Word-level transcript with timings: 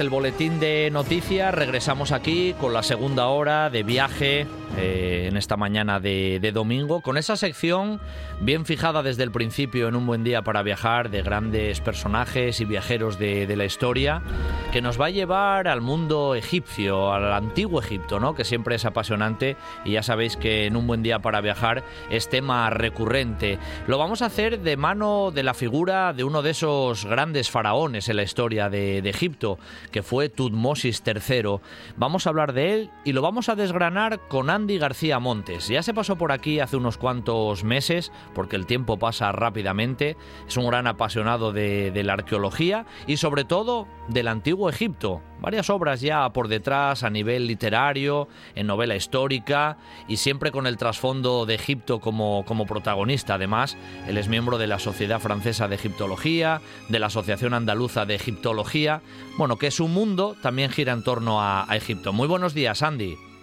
El 0.00 0.10
boletín 0.10 0.58
de 0.58 0.90
noticias, 0.90 1.54
regresamos 1.54 2.10
aquí 2.10 2.54
con 2.60 2.72
la 2.72 2.82
segunda 2.82 3.28
hora 3.28 3.70
de 3.70 3.84
viaje 3.84 4.46
eh, 4.76 5.26
en 5.28 5.36
esta 5.36 5.56
mañana 5.56 6.00
de, 6.00 6.50
domingo, 6.52 7.00
con 7.00 7.16
esa 7.16 7.36
sección 7.36 8.00
bien 8.40 8.64
fijada 8.64 9.02
desde 9.02 9.22
el 9.22 9.30
principio 9.30 9.88
en 9.88 9.96
un 9.96 10.06
buen 10.06 10.24
día 10.24 10.42
para 10.42 10.62
viajar 10.62 11.10
de 11.10 11.22
grandes 11.22 11.80
personajes 11.80 12.60
y 12.60 12.64
viajeros 12.64 13.18
de, 13.18 13.54
la 13.54 13.64
historia, 13.64 14.22
que 14.72 14.82
nos 14.82 15.00
va 15.00 15.06
a 15.06 15.10
llevar 15.10 15.68
al 15.68 15.80
mundo 15.80 16.34
egipcio, 16.34 17.12
al 17.12 17.32
antiguo 17.32 17.80
Egipto, 17.80 18.18
¿no? 18.18 18.34
que 18.34 18.44
siempre 18.44 18.74
es 18.74 18.84
apasionante 18.84 19.56
y 19.84 19.92
ya 19.92 20.02
sabéis 20.02 20.36
que 20.36 20.66
en 20.66 20.76
un 20.76 20.86
buen 20.86 21.02
día 21.02 21.20
para 21.20 21.40
viajar 21.40 21.84
es 22.10 22.28
tema 22.28 22.68
recurrente. 22.70 23.58
Lo 23.86 23.98
vamos 23.98 24.22
a 24.22 24.26
hacer 24.26 24.60
de 24.60 24.76
mano 24.76 25.30
de 25.30 25.42
la 25.42 25.54
figura 25.54 26.12
de 26.12 26.24
uno 26.24 26.42
de 26.42 26.50
esos 26.50 27.04
grandes 27.04 27.50
faraones 27.50 28.08
en 28.08 28.16
la 28.16 28.22
historia 28.22 28.68
de, 28.68 29.02
de 29.02 29.10
Egipto, 29.10 29.58
que 29.92 30.02
fue 30.02 30.28
Tutmosis 30.28 31.02
III. 31.06 31.60
Vamos 31.96 32.26
a 32.26 32.30
hablar 32.30 32.52
de 32.52 32.74
él 32.74 32.90
y 33.04 33.12
lo 33.12 33.22
vamos 33.22 33.48
a 33.48 33.54
desgranar 33.54 34.20
con 34.28 34.50
Andy 34.64 34.78
García 34.78 35.18
Montes. 35.18 35.68
Ya 35.68 35.82
se 35.82 35.92
pasó 35.92 36.16
por 36.16 36.32
aquí 36.32 36.58
hace 36.58 36.78
unos 36.78 36.96
cuantos 36.96 37.64
meses, 37.64 38.10
porque 38.34 38.56
el 38.56 38.64
tiempo 38.64 38.98
pasa 38.98 39.30
rápidamente. 39.30 40.16
Es 40.48 40.56
un 40.56 40.66
gran 40.66 40.86
apasionado 40.86 41.52
de, 41.52 41.92
la 42.02 42.14
arqueología 42.14 42.86
y 43.06 43.18
sobre 43.18 43.44
todo 43.44 43.86
del 44.08 44.26
antiguo 44.26 44.70
Egipto. 44.70 45.20
Varias 45.42 45.68
obras 45.68 46.00
ya 46.00 46.32
por 46.32 46.48
detrás 46.48 47.02
a 47.02 47.10
nivel 47.10 47.46
literario, 47.46 48.26
en 48.54 48.66
novela 48.66 48.96
histórica 48.96 49.76
y 50.08 50.16
siempre 50.16 50.50
con 50.50 50.66
el 50.66 50.78
trasfondo 50.78 51.44
de 51.44 51.56
Egipto 51.56 52.00
como, 52.00 52.46
como 52.46 52.64
protagonista. 52.64 53.34
Además, 53.34 53.76
él 54.08 54.16
es 54.16 54.28
miembro 54.28 54.56
de 54.56 54.66
la 54.66 54.78
Sociedad 54.78 55.20
Francesa 55.20 55.68
de 55.68 55.74
Egiptología, 55.74 56.62
de 56.88 56.98
la 56.98 57.08
Asociación 57.08 57.52
Andaluza 57.52 58.06
de 58.06 58.14
Egiptología. 58.14 59.02
Bueno, 59.36 59.58
que 59.58 59.70
su 59.70 59.88
mundo 59.88 60.36
también 60.40 60.70
gira 60.70 60.94
en 60.94 61.04
torno 61.04 61.42
a, 61.42 61.70
a 61.70 61.76
Egipto. 61.76 62.14
Muy 62.14 62.28
buenos 62.28 62.54
días, 62.54 62.82
Andy. 62.82 63.33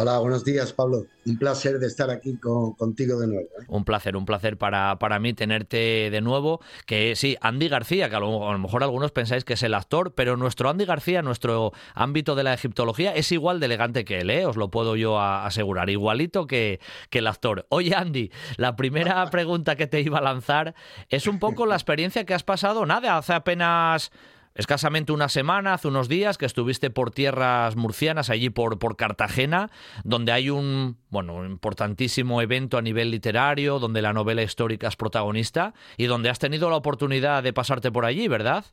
Hola, 0.00 0.20
buenos 0.20 0.44
días, 0.44 0.72
Pablo. 0.72 1.06
Un 1.26 1.38
placer 1.38 1.80
de 1.80 1.88
estar 1.88 2.08
aquí 2.08 2.36
contigo 2.36 3.18
de 3.18 3.26
nuevo. 3.26 3.48
¿eh? 3.60 3.64
Un 3.66 3.84
placer, 3.84 4.16
un 4.16 4.26
placer 4.26 4.56
para, 4.56 4.96
para 5.00 5.18
mí 5.18 5.34
tenerte 5.34 6.08
de 6.08 6.20
nuevo. 6.20 6.60
Que 6.86 7.16
sí, 7.16 7.36
Andy 7.40 7.68
García, 7.68 8.08
que 8.08 8.14
a 8.14 8.20
lo, 8.20 8.56
mejor 8.58 8.84
algunos 8.84 9.10
pensáis 9.10 9.44
que 9.44 9.54
es 9.54 9.62
el 9.64 9.74
actor, 9.74 10.14
pero 10.14 10.36
nuestro 10.36 10.70
Andy 10.70 10.84
García, 10.84 11.20
nuestro 11.22 11.72
ámbito 11.94 12.36
de 12.36 12.44
la 12.44 12.54
egiptología, 12.54 13.12
es 13.12 13.32
igual 13.32 13.58
de 13.58 13.66
elegante 13.66 14.04
que 14.04 14.20
él, 14.20 14.30
¿eh? 14.30 14.46
os 14.46 14.56
lo 14.56 14.70
puedo 14.70 14.94
yo 14.94 15.20
asegurar, 15.20 15.90
igualito 15.90 16.46
que, 16.46 16.78
que 17.10 17.18
el 17.18 17.26
actor. 17.26 17.66
Oye, 17.68 17.96
Andy, 17.96 18.30
la 18.56 18.76
primera 18.76 19.26
pregunta 19.32 19.74
que 19.74 19.88
te 19.88 20.00
iba 20.00 20.18
a 20.18 20.22
lanzar 20.22 20.76
es 21.08 21.26
un 21.26 21.40
poco 21.40 21.66
la 21.66 21.74
experiencia 21.74 22.24
que 22.24 22.34
has 22.34 22.44
pasado, 22.44 22.86
nada, 22.86 23.18
hace 23.18 23.32
apenas 23.32 24.12
escasamente 24.58 25.12
una 25.12 25.28
semana, 25.28 25.72
hace 25.72 25.88
unos 25.88 26.08
días, 26.08 26.36
que 26.36 26.44
estuviste 26.44 26.90
por 26.90 27.12
tierras 27.12 27.76
murcianas, 27.76 28.28
allí 28.28 28.50
por, 28.50 28.78
por 28.78 28.96
Cartagena, 28.96 29.70
donde 30.04 30.32
hay 30.32 30.50
un, 30.50 30.98
bueno, 31.10 31.36
un 31.36 31.46
importantísimo 31.46 32.42
evento 32.42 32.76
a 32.76 32.82
nivel 32.82 33.10
literario, 33.10 33.78
donde 33.78 34.02
la 34.02 34.12
novela 34.12 34.42
histórica 34.42 34.88
es 34.88 34.96
protagonista 34.96 35.74
y 35.96 36.06
donde 36.06 36.28
has 36.28 36.40
tenido 36.40 36.68
la 36.68 36.76
oportunidad 36.76 37.42
de 37.42 37.52
pasarte 37.52 37.92
por 37.92 38.04
allí, 38.04 38.26
¿verdad? 38.26 38.64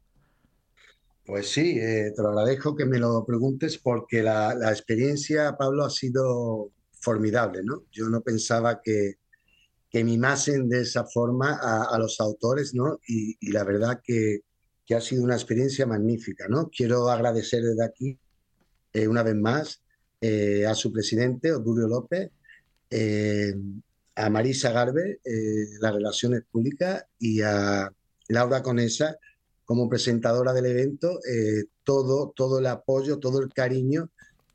Pues 1.24 1.50
sí, 1.50 1.78
eh, 1.80 2.12
te 2.16 2.22
lo 2.22 2.30
agradezco 2.30 2.76
que 2.76 2.86
me 2.86 2.98
lo 2.98 3.24
preguntes 3.24 3.78
porque 3.78 4.24
la, 4.24 4.54
experiencia, 4.72 5.56
Pablo, 5.56 5.86
ha 5.86 5.92
sido 5.92 6.72
formidable, 7.00 7.62
¿no? 7.64 7.84
Yo 7.92 8.10
no 8.10 8.22
pensaba 8.22 8.82
que, 8.84 9.18
que 9.92 10.04
mimasen 10.04 10.68
de 10.68 10.82
esa 10.82 11.06
forma 11.06 11.60
a, 11.62 11.98
los 12.00 12.20
autores, 12.20 12.74
¿no? 12.74 13.00
y 13.08 13.52
la 13.52 13.64
verdad 13.64 14.02
que, 14.04 14.42
que 14.86 14.96
ha 14.96 15.02
sido 15.02 15.24
una 15.24 15.36
experiencia 15.36 15.86
magnífica. 15.86 16.48
¿no? 16.48 16.70
Quiero 16.70 17.10
agradecer 17.10 17.64
desde 17.64 17.84
aquí, 17.84 18.20
eh, 18.94 19.08
una 19.08 19.24
vez 19.24 19.36
más, 19.36 19.82
eh, 20.22 20.66
a 20.66 20.76
su 20.76 20.92
presidente, 20.92 21.52
Obdulio 21.52 21.88
López, 21.88 22.32
eh, 22.90 23.54
a 24.16 24.30
Marisa 24.30 24.72
Garbe, 24.72 25.20
las 25.82 25.94
relaciones 25.94 26.44
públicas, 26.50 27.04
y 27.20 27.42
a 27.42 27.92
Laura 28.30 28.64
Conesa, 28.64 29.18
como 29.66 29.90
presentadora 29.90 30.54
del 30.54 30.68
evento, 30.68 31.20
todo, 31.84 32.32
todo 32.34 32.60
el 32.60 32.68
apoyo, 32.68 33.20
todo 33.20 33.42
el 33.42 33.52
cariño 33.52 34.10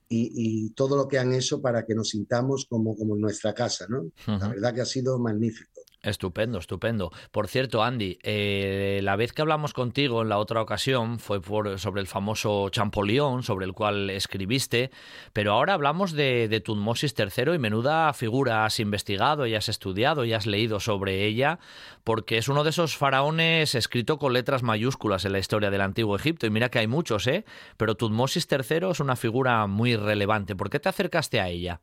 y, 0.09 0.71
todo 0.71 0.97
lo 0.97 1.09
que 1.09 1.19
han 1.19 1.35
hecho 1.35 1.61
para 1.61 1.85
que 1.85 1.95
nos 1.95 2.09
sintamos 2.09 2.65
como, 2.71 2.97
como 2.97 3.17
en 3.17 3.21
nuestra 3.21 3.53
casa. 3.53 3.87
¿no? 3.87 4.11
La 4.27 4.49
verdad 4.49 4.75
que 4.75 4.81
ha 4.81 4.87
sido 4.87 5.19
magnífico. 5.19 5.80
Estupendo, 6.03 6.59
estupendo. 6.59 7.13
Por 7.31 7.47
cierto, 7.47 7.83
Andy, 7.83 8.19
eh, 8.23 9.01
la 9.03 9.17
vez 9.17 9.35
que 9.35 9.43
hablamos 9.43 9.75
contigo 9.75 10.23
en 10.23 10.31
la 10.31 10.39
otra 10.39 10.63
ocasión 10.63 11.19
fue 11.19 11.43
por, 11.43 11.79
sobre 11.79 12.01
el 12.01 12.07
famoso 12.07 12.71
Champollion, 12.71 13.43
sobre 13.43 13.67
el 13.67 13.75
cual 13.75 14.09
escribiste, 14.09 14.91
pero 15.35 15.53
ahora 15.53 15.75
hablamos 15.75 16.13
de, 16.13 16.63
Tutmosis 16.65 17.15
III 17.19 17.55
y 17.55 17.59
menuda 17.59 18.15
figura 18.15 18.65
has 18.65 18.81
investigado 18.81 19.47
y 19.47 19.55
has 19.55 19.69
estudiado 19.69 20.25
y 20.25 20.33
has 20.33 20.47
leído 20.47 20.81
sobre 20.81 21.27
ella, 21.27 21.59
porque 22.03 22.39
es 22.39 22.49
uno 22.49 22.65
de 22.65 22.71
esos 22.71 22.97
faraones 22.97 23.75
escrito 23.75 24.19
con 24.19 24.33
letras 24.33 24.63
mayúsculas 24.63 25.27
en 25.27 25.33
la 25.33 25.39
historia 25.39 25.71
del 25.71 25.83
antiguo 25.83 26.17
Egipto, 26.17 26.47
y 26.47 26.51
mira 26.51 26.71
que 26.71 26.79
hay 26.79 26.87
muchos, 26.87 27.27
¿eh? 27.27 27.45
Pero 27.77 27.95
Tutmosis 27.95 28.49
III 28.51 28.91
es 28.91 29.01
una 29.01 29.17
figura 29.17 29.67
muy 29.67 29.97
relevante. 29.97 30.57
¿Por 30.57 30.71
qué 30.71 30.81
te 30.81 30.89
acercaste 30.89 31.41
a 31.41 31.49
ella? 31.49 31.83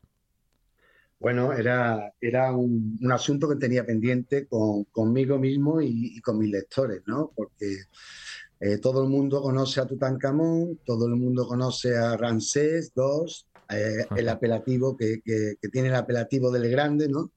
Bueno, 1.20 1.52
era, 1.52 2.12
era 2.20 2.52
un, 2.52 2.98
asunto 3.12 3.48
que 3.48 3.56
tenía 3.56 3.84
pendiente 3.84 4.46
con, 4.46 4.84
conmigo 4.84 5.36
mismo 5.38 5.80
y, 5.82 6.20
con 6.20 6.38
mis 6.38 6.50
lectores, 6.50 7.02
¿no? 7.06 7.32
Porque 7.34 7.76
eh, 8.60 8.78
todo 8.78 9.02
el 9.02 9.08
mundo 9.08 9.42
conoce 9.42 9.80
a 9.80 9.86
Tutankamón, 9.86 10.78
todo 10.84 11.06
el 11.06 11.16
mundo 11.16 11.46
conoce 11.48 11.96
a 11.96 12.16
Ramsés 12.16 12.92
II, 12.96 13.32
eh, 13.70 14.06
el 14.16 14.28
apelativo 14.28 14.96
que, 14.96 15.20
tiene 15.72 15.88
el 15.88 15.96
apelativo 15.96 16.52
del 16.52 16.70
grande, 16.70 17.08
¿no? 17.08 17.32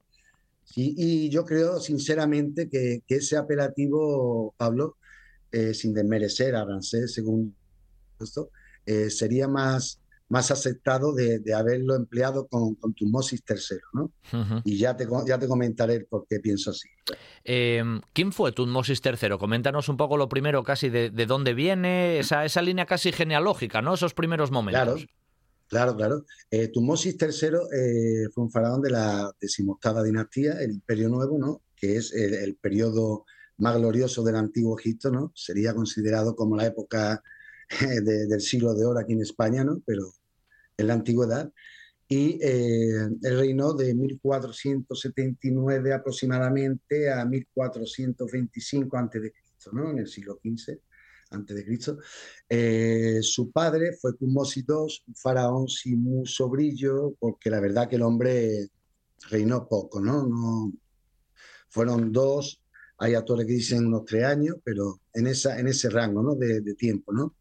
Y, 0.76 1.30
yo 1.30 1.44
creo 1.44 1.80
sinceramente 1.80 2.70
que, 2.70 3.02
ese 3.08 3.36
apelativo, 3.36 4.54
Pablo, 4.58 4.98
eh, 5.52 5.74
sin 5.74 5.94
desmerecer 5.94 6.56
a 6.56 6.66
Ramsés 6.66 7.14
según 7.14 7.56
esto, 8.20 8.52
sería 9.10 9.48
más, 9.48 10.01
más 10.32 10.50
aceptado 10.50 11.14
de, 11.14 11.42
haberlo 11.54 11.94
empleado 11.94 12.48
con, 12.48 12.76
con 12.76 12.94
Tutmosis 12.94 13.44
III, 13.48 13.80
¿no? 13.94 14.12
Y 14.64 14.78
ya 14.78 14.96
te, 14.96 15.06
ya 15.28 15.38
te 15.38 15.46
comentaré 15.46 16.06
por 16.06 16.26
qué 16.26 16.40
pienso 16.40 16.72
así. 16.72 16.88
Em, 17.44 18.00
¿Quién 18.14 18.32
fue 18.32 18.54
Tutmosis 18.54 19.02
III? 19.04 19.38
Coméntanos 19.38 19.90
un 19.90 19.98
poco 19.98 20.16
lo 20.16 20.30
primero 20.30 20.64
casi 20.64 20.90
de, 20.90 21.10
dónde 21.26 21.54
viene, 21.54 22.18
esa, 22.18 22.46
esa 22.46 22.62
línea 22.62 22.86
casi 22.86 23.12
genealógica, 23.12 23.82
¿no? 23.82 23.94
Esos 23.94 24.14
primeros 24.14 24.52
momentos. 24.52 24.82
Claro, 24.82 25.06
claro, 25.68 25.96
claro. 25.98 26.26
Eh, 26.50 26.70
Tutmosis 26.70 27.18
III 27.20 27.48
eh, 27.76 28.30
fue 28.34 28.46
un 28.46 28.52
faraón 28.52 28.82
de 28.82 28.92
la 28.92 29.30
decimoctava 29.38 30.02
dinastía, 30.02 30.54
el 30.62 30.72
Imperio 30.72 31.10
Nuevo, 31.10 31.38
¿no? 31.38 31.62
Que 31.76 31.98
es 31.98 32.14
el, 32.14 32.56
periodo 32.56 33.26
más 33.58 33.76
glorioso 33.78 34.24
del 34.24 34.38
antiguo 34.38 34.80
Egipto, 34.80 35.12
¿no? 35.12 35.34
Sería 35.36 35.74
considerado 35.74 36.38
como 36.38 36.56
la 36.56 36.68
época 36.68 37.22
del 37.82 38.40
siglo 38.40 38.74
de 38.74 38.86
oro 38.86 39.00
aquí 39.00 39.12
en 39.12 39.22
España, 39.22 39.66
¿no? 39.66 39.82
Pero 39.86 40.14
en 40.82 40.88
la 40.88 40.94
antigüedad, 40.94 41.52
y 42.08 42.40
eh, 42.42 43.08
el 43.22 43.38
reinó 43.40 43.74
de 43.74 43.96
1479 43.96 45.94
aproximadamente 45.94 47.10
a 47.10 47.24
1425 47.26 48.98
a.C., 48.98 49.34
¿no? 49.72 49.92
en 49.92 50.00
el 50.00 50.08
siglo 50.08 50.40
XV 50.44 50.78
Cristo. 51.66 51.98
Eh, 52.50 53.20
su 53.22 53.52
padre 53.52 53.94
fue 53.94 54.14
Tutmosis 54.14 54.66
II, 54.68 55.04
un 55.08 55.16
faraón 55.16 55.68
sin 55.68 56.02
mucho 56.04 56.50
brillo, 56.50 57.16
porque 57.20 57.50
la 57.50 57.60
verdad 57.60 57.88
que 57.88 57.96
el 57.96 58.02
hombre 58.02 58.70
reinó 59.30 59.68
poco, 59.68 60.02
¿no? 60.02 60.28
no 60.28 60.74
fueron 61.70 62.12
dos, 62.12 62.62
hay 62.98 63.14
autores 63.14 63.48
que 63.48 63.54
dicen 63.54 63.88
unos 63.88 64.06
tres 64.06 64.26
años, 64.26 64.58
pero 64.64 65.00
en, 65.14 65.28
esa, 65.28 65.58
en 65.58 65.68
ese 65.68 65.90
rango 65.90 66.22
¿no? 66.22 66.36
de, 66.36 66.62
de 66.62 66.76
tiempo, 66.76 67.14
¿no? 67.14 67.36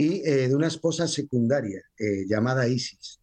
Y 0.00 0.22
eh, 0.24 0.48
de 0.48 0.54
una 0.54 0.68
esposa 0.68 1.08
secundaria 1.08 1.82
eh, 1.98 2.24
llamada 2.26 2.68
Isis. 2.68 3.20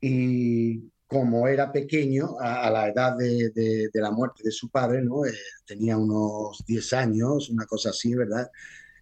y, 0.00 0.92
como 1.06 1.48
era 1.48 1.72
pequeño, 1.72 2.36
a, 2.38 2.70
la 2.70 2.88
edad 2.88 3.16
de, 3.16 3.90
la 3.94 4.10
muerte 4.10 4.42
de 4.44 4.50
su 4.50 4.68
padre, 4.68 5.00
¿no? 5.02 5.24
Eh, 5.24 5.32
tenía 5.64 5.96
unos 5.96 6.62
10 6.66 6.92
años, 6.92 7.48
una 7.48 7.64
cosa 7.64 7.90
así, 7.90 8.14
¿verdad? 8.14 8.50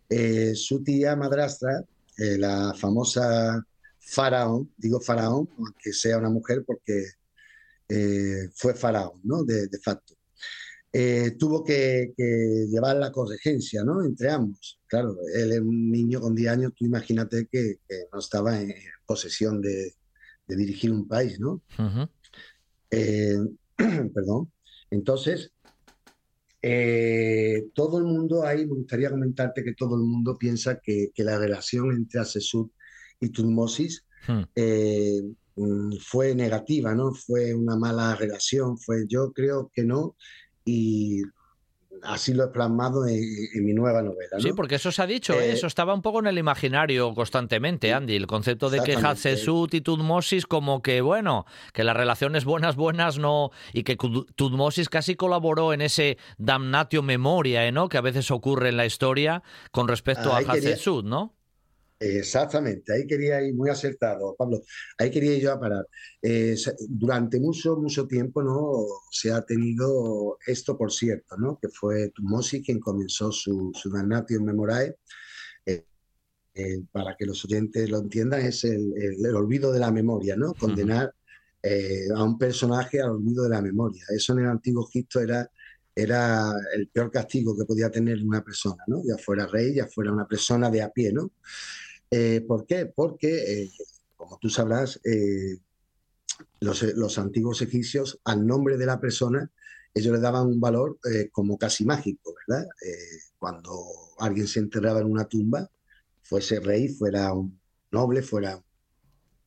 Eh, 0.08 0.54
su 0.54 0.84
tía 0.84 1.16
madrastra, 1.16 1.84
la 2.16 2.72
famosa 2.74 3.60
faraón, 3.98 4.72
digo 4.76 5.00
faraón, 5.00 5.48
aunque 5.58 5.92
sea 5.92 6.18
una 6.18 6.30
mujer 6.30 6.62
porque 6.64 7.06
fue 8.54 8.74
faraón, 8.74 9.20
¿no? 9.24 9.42
De, 9.42 9.68
facto. 9.82 10.14
Tuvo 11.38 11.64
que, 11.64 12.14
llevar 12.68 12.96
la 12.96 13.12
corregencia, 13.12 13.84
¿no? 13.84 14.04
Entre 14.04 14.30
ambos. 14.30 14.80
Claro, 14.86 15.16
él 15.34 15.52
es 15.52 15.60
un 15.60 15.90
niño 15.90 16.20
con 16.20 16.34
10 16.34 16.50
años, 16.50 16.72
tú 16.74 16.84
imagínate 16.84 17.48
que 17.50 17.76
no 18.12 18.18
estaba 18.18 18.60
en 18.60 18.74
posesión 19.06 19.60
de, 19.60 19.94
de 20.46 20.56
dirigir 20.56 20.92
un 20.92 21.06
país, 21.06 21.38
¿no? 21.40 21.62
Eh, 22.90 23.38
perdón. 24.14 24.52
Entonces, 24.90 25.52
eh, 26.62 27.68
todo 27.74 27.98
el 27.98 28.04
mundo 28.04 28.44
ahí, 28.44 28.66
me 28.66 28.74
gustaría 28.74 29.10
comentarte 29.10 29.64
que 29.64 29.74
todo 29.74 29.96
el 29.96 30.02
mundo 30.02 30.36
piensa 30.38 30.80
que, 30.80 31.10
la 31.16 31.38
relación 31.38 31.92
entre 31.92 32.20
Asesud 32.20 32.70
y 33.20 33.30
Tutmosis 33.30 34.04
hmm. 34.28 34.42
eh, 34.54 35.22
mm, 35.56 35.96
fue 36.00 36.34
negativa, 36.34 36.94
¿no? 36.94 37.12
Fue 37.12 37.54
una 37.54 37.76
mala 37.76 38.14
relación, 38.14 38.78
fue, 38.78 39.06
yo 39.08 39.32
creo 39.32 39.70
que 39.74 39.84
no, 39.84 40.16
y 40.66 41.22
así 42.02 42.34
lo 42.34 42.44
he 42.44 42.48
plasmado 42.48 43.06
en, 43.06 43.64
mi 43.64 43.72
nueva 43.72 44.02
novela. 44.02 44.38
Sí, 44.38 44.52
porque 44.54 44.74
eso 44.74 44.92
se 44.92 45.00
ha 45.00 45.06
dicho, 45.06 45.32
¿eh? 45.34 45.52
eso 45.52 45.66
estaba 45.66 45.94
un 45.94 46.02
poco 46.02 46.18
en 46.18 46.26
el 46.26 46.38
imaginario 46.38 47.14
constantemente, 47.14 47.94
Andy, 47.94 48.16
el 48.16 48.26
concepto 48.26 48.68
de 48.68 48.82
que 48.82 48.96
Hatshepsut 48.96 49.72
y 49.74 49.80
Tutmosis 49.80 50.46
como 50.46 50.82
que, 50.82 51.00
bueno, 51.00 51.46
que 51.72 51.84
las 51.84 51.96
relaciones 51.96 52.44
buenas, 52.44 52.76
buenas 52.76 53.18
no, 53.18 53.50
y 53.72 53.84
que 53.84 53.96
Tutmosis 53.96 54.88
casi 54.88 55.14
colaboró 55.14 55.72
en 55.72 55.80
ese 55.80 56.18
damnatio 56.36 57.02
memoria, 57.02 57.66
¿eh? 57.66 57.72
¿no? 57.72 57.88
Que 57.88 57.98
a 57.98 58.02
veces 58.02 58.30
ocurre 58.30 58.68
en 58.68 58.76
la 58.76 58.86
historia 58.86 59.42
con 59.70 59.88
respecto 59.88 60.34
a 60.34 60.38
Hatshepsut, 60.38 61.04
¿no? 61.04 61.32
Exactamente, 61.98 62.92
ahí 62.92 63.06
quería 63.06 63.40
ir 63.40 63.54
muy 63.54 63.70
acertado, 63.70 64.36
Pablo, 64.36 64.60
ahí 64.98 65.10
quería 65.10 65.38
yo 65.38 65.52
a 65.52 65.58
parar. 65.58 65.86
Eh, 66.20 66.54
durante 66.88 67.40
mucho, 67.40 67.76
mucho 67.76 68.06
tiempo 68.06 68.42
¿no? 68.42 68.86
se 69.10 69.32
ha 69.32 69.40
tenido 69.42 70.36
esto, 70.46 70.76
por 70.76 70.92
cierto, 70.92 71.38
¿no? 71.38 71.58
que 71.60 71.68
fue 71.68 72.10
Tumosi 72.10 72.62
quien 72.62 72.80
comenzó 72.80 73.32
su, 73.32 73.72
su 73.74 73.90
Damnatio 73.90 74.42
Memorae. 74.42 74.96
Eh, 75.64 75.86
eh, 76.54 76.82
para 76.92 77.16
que 77.16 77.24
los 77.24 77.42
oyentes 77.46 77.88
lo 77.88 77.98
entiendan, 77.98 78.42
es 78.42 78.64
el, 78.64 78.92
el, 78.96 79.34
olvido 79.34 79.72
de 79.72 79.80
la 79.80 79.90
memoria, 79.90 80.36
¿no? 80.36 80.54
Condenar 80.54 81.14
a 82.14 82.22
un 82.22 82.38
personaje 82.38 83.00
al 83.00 83.10
olvido 83.10 83.42
de 83.42 83.50
la 83.50 83.60
memoria. 83.60 84.04
Eso 84.14 84.34
en 84.34 84.40
el 84.40 84.46
antiguo 84.46 84.86
Egipto 84.88 85.20
era 85.20 85.50
era 85.96 86.52
el 86.74 86.88
peor 86.88 87.10
castigo 87.10 87.56
que 87.56 87.64
podía 87.64 87.90
tener 87.90 88.22
una 88.22 88.44
persona, 88.44 88.84
¿no? 88.86 89.02
Ya 89.02 89.16
fuera 89.16 89.46
rey, 89.46 89.74
ya 89.74 89.86
fuera 89.86 90.12
una 90.12 90.28
persona 90.28 90.70
de 90.70 90.82
a 90.82 90.90
pie, 90.90 91.10
¿no? 91.10 91.32
Eh, 92.10 92.44
¿Por 92.46 92.66
qué? 92.66 92.86
Porque, 92.86 93.62
eh, 93.62 93.70
como 94.16 94.38
tú 94.38 94.48
sabrás, 94.48 95.00
eh, 95.04 95.58
los, 96.60 97.18
antiguos 97.18 97.62
egipcios, 97.62 98.20
al 98.24 98.46
nombre 98.46 98.76
de 98.76 98.86
la 98.86 99.00
persona, 99.00 99.50
ellos 99.94 100.12
le 100.12 100.20
daban 100.20 100.46
un 100.46 100.60
valor 100.60 100.98
como 101.32 101.56
casi 101.56 101.86
mágico, 101.86 102.34
¿verdad? 102.46 102.66
cuando 103.38 103.72
alguien 104.18 104.46
se 104.46 104.60
enterraba 104.60 105.00
en 105.00 105.10
una 105.10 105.24
tumba, 105.24 105.70
fuese 106.22 106.60
rey, 106.60 106.88
fuera 106.88 107.32
un 107.32 107.58
noble, 107.92 108.20
fuera 108.20 108.62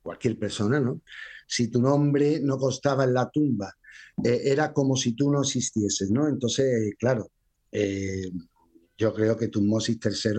cualquier 0.01 0.39
persona, 0.39 0.79
¿no? 0.79 1.01
Si 1.47 1.67
tu 1.67 1.79
nombre 1.79 2.39
no 2.41 2.57
costaba 2.57 3.03
en 3.03 3.13
la 3.13 3.29
tumba, 3.29 3.75
era 4.23 4.73
como 4.73 4.95
si 4.95 5.13
tú 5.13 5.31
no 5.31 5.41
existieses, 5.41 6.09
¿no? 6.09 6.27
Entonces, 6.27 6.95
claro, 6.97 7.29
yo 8.97 9.13
creo 9.13 9.37
que 9.37 9.49
Tutmosis 9.49 9.99
III 10.03 10.31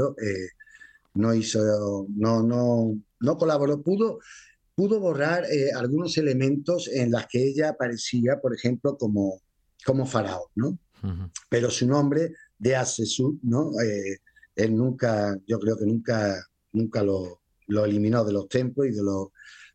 no 1.15 1.35
hizo, 1.35 2.07
no, 2.09 2.43
no, 2.43 2.99
no 3.21 3.37
colaboró, 3.37 3.83
pudo, 3.83 4.21
pudo 4.75 5.01
borrar 5.01 5.45
eh, 5.51 5.71
algunos 5.77 6.17
elementos 6.19 6.89
en 6.89 7.11
las 7.11 7.27
que 7.27 7.49
ella 7.49 7.71
aparecía, 7.71 8.39
por 8.41 8.55
ejemplo, 8.55 8.97
como, 8.97 9.41
como 9.85 10.07
faraón, 10.07 10.49
¿no? 10.55 10.79
Pero 11.49 11.71
su 11.71 11.87
nombre 11.87 12.35
de 12.59 12.77
Asesud, 12.77 13.37
¿no? 13.43 13.73
Eh, 13.81 14.19
él 14.55 14.77
nunca, 14.77 15.35
yo 15.47 15.59
creo 15.59 15.77
que 15.79 15.87
nunca, 15.87 16.47
nunca 16.73 17.03
lo, 17.03 17.41
lo 17.69 17.85
eliminó 17.85 18.25
de 18.25 18.33
los 18.33 18.49
templos 18.49 18.87
y 18.87 18.91
de 18.91 19.03
los, 19.03 19.29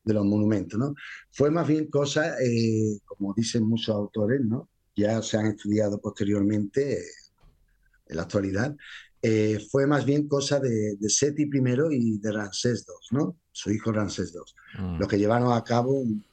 de 0.04 0.14
los 0.14 0.26
monumentos, 0.26 0.80
¿no? 0.80 0.94
Fue 1.32 1.50
más 1.50 1.68
bien 1.68 1.88
cosa, 1.88 2.36
eh, 2.40 3.00
como 3.06 3.34
dicen 3.34 3.64
muchos 3.68 3.96
autores, 3.96 4.42
¿no? 4.42 4.70
Ya 4.96 5.22
se 5.22 5.38
han 5.38 5.48
estudiado 5.48 6.00
posteriormente 6.00 7.00
en 8.08 8.16
la 8.16 8.22
actualidad, 8.24 8.76
eh, 9.28 9.60
fue 9.72 9.88
más 9.88 10.06
bien 10.06 10.28
cosa 10.28 10.60
de, 10.60 10.98
Seti 11.10 11.46
I 11.46 11.50
y 11.90 12.20
de 12.20 12.32
Ramsés 12.32 12.86
II, 12.88 13.18
¿no? 13.18 13.40
Su 13.52 13.72
hijo 13.72 13.92
Ramsés 13.92 14.32
II. 14.36 14.84
Mm. 14.84 15.00
Los 15.00 15.08
que 15.08 15.18
llevaron 15.18 15.52
a 15.52 15.64
cabo 15.64 15.94
un, 15.94 16.24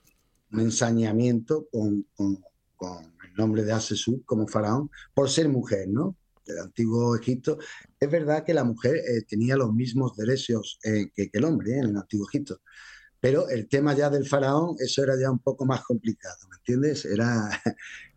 ensañamiento 0.53 1.67
con, 1.73 2.07
el 2.19 3.35
nombre 3.35 3.65
de 3.65 3.73
Asesú 3.73 4.23
como 4.27 4.47
faraón 4.47 4.91
por 5.15 5.31
ser 5.31 5.49
mujer, 5.49 5.89
¿no? 5.89 6.19
Del 6.45 6.59
antiguo 6.59 7.17
Egipto. 7.17 7.57
Es 7.99 8.11
verdad 8.11 8.45
que 8.45 8.53
la 8.53 8.65
mujer 8.65 8.97
eh, 8.97 9.23
tenía 9.27 9.57
los 9.57 9.73
mismos 9.73 10.15
derechos 10.15 10.79
eh, 10.85 11.07
que, 11.15 11.31
el 11.33 11.45
hombre 11.47 11.79
en 11.79 11.85
el 11.85 11.97
antiguo 11.97 12.27
Egipto. 12.29 12.61
Pero 13.21 13.49
el 13.49 13.69
tema 13.69 13.95
ya 13.95 14.11
del 14.11 14.29
faraón, 14.29 14.77
eso 14.81 15.03
era 15.03 15.15
ya 15.19 15.31
un 15.31 15.39
poco 15.39 15.65
más 15.65 15.83
complicado, 15.83 16.37
¿me 16.51 16.57
entiendes? 16.57 17.07
Era, 17.07 17.49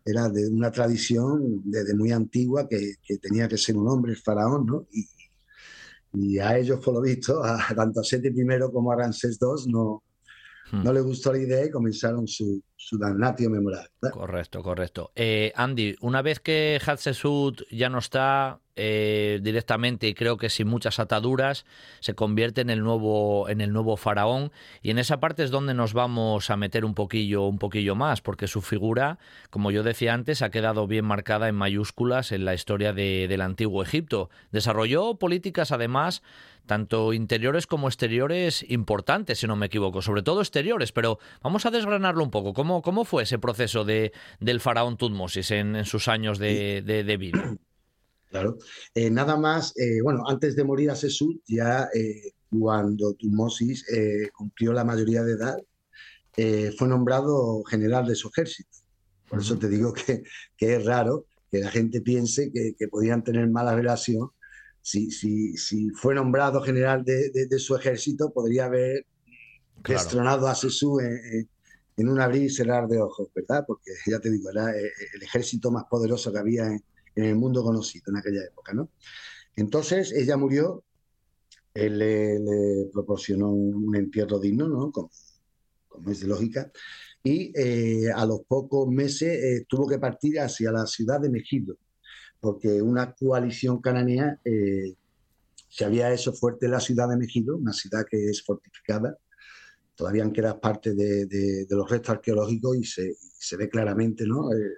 era 0.06 0.28
de 0.28 0.48
una 0.48 0.70
tradición 0.70 1.62
desde 1.64 1.94
muy 1.94 2.12
antigua 2.12 2.68
que, 2.68 2.94
tenía 3.20 3.48
que 3.48 3.58
ser 3.58 3.76
un 3.76 3.88
hombre 3.88 4.12
el 4.12 4.18
faraón, 4.18 4.64
¿no? 4.64 4.86
Y, 4.92 6.38
a 6.38 6.56
ellos, 6.56 6.80
por 6.82 6.94
lo 6.94 7.02
visto, 7.02 7.44
a, 7.44 7.58
tanto 7.74 8.00
a 8.00 8.04
Seti 8.04 8.28
I 8.28 8.34
como 8.72 8.92
a 8.92 8.96
Ramsés 8.96 9.38
II, 9.38 9.70
no, 9.70 10.02
Hmm. 10.70 10.82
no 10.82 10.92
le 10.92 11.00
gustó 11.00 11.32
la 11.32 11.38
idea 11.38 11.64
y 11.64 11.70
comenzaron 11.70 12.26
su, 12.26 12.62
su 12.76 12.98
damnatio 12.98 13.50
memorable. 13.50 13.88
Correcto, 14.12 14.62
correcto. 14.62 15.12
Eh, 15.14 15.52
Andy, 15.56 15.96
una 16.00 16.22
vez 16.22 16.40
que 16.40 16.80
Hatshepsut 16.84 17.62
ya 17.70 17.88
no 17.88 17.98
está 17.98 18.60
eh, 18.78 19.40
directamente 19.42 20.06
y 20.06 20.12
creo 20.12 20.36
que 20.36 20.50
sin 20.50 20.68
muchas 20.68 20.98
ataduras, 20.98 21.64
se 22.00 22.14
convierte 22.14 22.60
en 22.60 22.68
el 22.68 22.82
nuevo 22.82 23.48
en 23.48 23.62
el 23.62 23.72
nuevo 23.72 23.96
faraón 23.96 24.52
y 24.82 24.90
en 24.90 24.98
esa 24.98 25.18
parte 25.18 25.42
es 25.42 25.50
donde 25.50 25.72
nos 25.72 25.94
vamos 25.94 26.50
a 26.50 26.58
meter 26.58 26.84
un 26.84 26.94
poquillo 26.94 27.44
un 27.46 27.58
poquillo 27.58 27.94
más 27.94 28.20
porque 28.20 28.46
su 28.46 28.60
figura, 28.60 29.18
como 29.48 29.70
yo 29.70 29.82
decía 29.82 30.12
antes, 30.12 30.42
ha 30.42 30.50
quedado 30.50 30.86
bien 30.86 31.06
marcada 31.06 31.48
en 31.48 31.54
mayúsculas 31.54 32.32
en 32.32 32.44
la 32.44 32.52
historia 32.52 32.92
de, 32.92 33.26
del 33.28 33.40
antiguo 33.40 33.82
Egipto. 33.82 34.28
Desarrolló 34.52 35.14
políticas 35.14 35.72
además 35.72 36.22
tanto 36.66 37.12
interiores 37.12 37.66
como 37.66 37.88
exteriores 37.88 38.64
importantes, 38.68 39.38
si 39.38 39.46
no 39.46 39.56
me 39.56 39.66
equivoco, 39.66 40.02
sobre 40.02 40.22
todo 40.22 40.40
exteriores, 40.40 40.92
pero 40.92 41.18
vamos 41.42 41.64
a 41.66 41.70
desgranarlo 41.70 42.22
un 42.22 42.30
poco. 42.30 42.52
¿Cómo, 42.52 42.82
cómo 42.82 43.04
fue 43.04 43.22
ese 43.22 43.38
proceso 43.38 43.84
de, 43.84 44.12
del 44.40 44.60
faraón 44.60 44.96
Tutmosis 44.96 45.50
en, 45.52 45.84
sus 45.84 46.08
años 46.08 46.38
de, 46.38 47.16
vida? 47.18 47.56
Claro, 48.28 48.58
eh, 48.94 49.08
nada 49.08 49.36
más, 49.36 49.72
eh, 49.78 50.02
bueno, 50.02 50.24
antes 50.26 50.56
de 50.56 50.64
morir 50.64 50.90
a 50.90 50.96
Sesut, 50.96 51.40
ya 51.46 51.88
eh, 51.94 52.32
cuando 52.50 53.14
Tutmosis 53.14 53.86
cumplió 54.34 54.72
la 54.72 54.84
mayoría 54.84 55.22
de 55.22 55.32
edad, 55.32 55.56
fue 56.76 56.88
nombrado 56.88 57.62
general 57.64 58.06
de 58.06 58.14
su 58.14 58.28
ejército. 58.28 58.68
Por 59.28 59.40
eso 59.40 59.58
te 59.58 59.68
digo 59.68 59.92
que, 59.92 60.22
es 60.58 60.84
raro 60.84 61.26
que 61.50 61.60
la 61.60 61.70
gente 61.70 62.00
piense 62.00 62.50
que, 62.52 62.74
que 62.78 62.88
podían 62.88 63.24
tener 63.24 63.48
mala 63.48 63.74
relación 63.74 64.30
si, 64.86 65.10
si, 65.10 65.56
si 65.56 65.90
fue 65.90 66.14
nombrado 66.14 66.60
general 66.60 67.04
de, 67.04 67.30
de, 67.32 67.58
su 67.58 67.74
ejército, 67.74 68.32
podría 68.32 68.66
haber 68.66 69.04
destronado 69.82 70.46
a 70.46 70.54
Sesú 70.54 71.00
en, 71.00 71.48
en, 71.96 72.08
un 72.08 72.20
abrir 72.20 72.44
y 72.44 72.50
cerrar 72.50 72.86
de 72.86 73.00
ojos, 73.00 73.28
¿verdad? 73.34 73.64
Porque 73.66 73.90
ya 74.06 74.20
te 74.20 74.30
digo, 74.30 74.48
era 74.48 74.70
eh, 74.78 74.92
el 75.14 75.22
ejército 75.24 75.72
más 75.72 75.86
poderoso 75.90 76.32
que 76.32 76.38
había 76.38 76.66
en, 76.66 76.84
el 77.16 77.34
mundo 77.34 77.64
conocido 77.64 78.12
en 78.12 78.18
aquella 78.18 78.44
época, 78.44 78.74
¿no? 78.74 78.90
Entonces 79.56 80.12
ella 80.12 80.36
murió, 80.36 80.84
él 81.74 81.98
le, 81.98 82.88
proporcionó 82.92 83.50
un, 83.50 83.96
entierro 83.96 84.38
digno, 84.38 84.68
¿no? 84.68 84.92
Como, 84.92 85.10
como, 85.88 86.12
es 86.12 86.20
de 86.20 86.28
lógica, 86.28 86.70
y 87.24 87.52
eh, 87.58 88.12
a 88.14 88.24
los 88.24 88.42
pocos 88.46 88.86
meses 88.86 89.42
eh, 89.42 89.66
tuvo 89.68 89.88
que 89.88 89.98
partir 89.98 90.38
hacia 90.38 90.70
la 90.70 90.86
ciudad 90.86 91.20
de 91.20 91.28
Mejido, 91.28 91.76
porque 92.40 92.80
una 92.82 93.12
coalición 93.12 93.80
cananea 93.80 94.38
eh, 94.44 94.94
se 95.68 95.84
había 95.84 96.12
hecho 96.12 96.32
fuerte 96.32 96.66
en 96.66 96.72
la 96.72 96.80
ciudad 96.80 97.08
de 97.08 97.16
Mejido, 97.16 97.56
una 97.56 97.72
ciudad 97.72 98.04
que 98.08 98.28
es 98.28 98.42
fortificada, 98.42 99.16
todavía 99.94 100.30
queda 100.32 100.60
parte 100.60 100.94
de, 100.94 101.66
los 101.68 101.90
restos 101.90 102.10
arqueológicos 102.10 102.76
y 102.76 102.84
se, 102.84 103.56
ve 103.56 103.68
claramente 103.68 104.26
¿no? 104.26 104.52
el, 104.52 104.72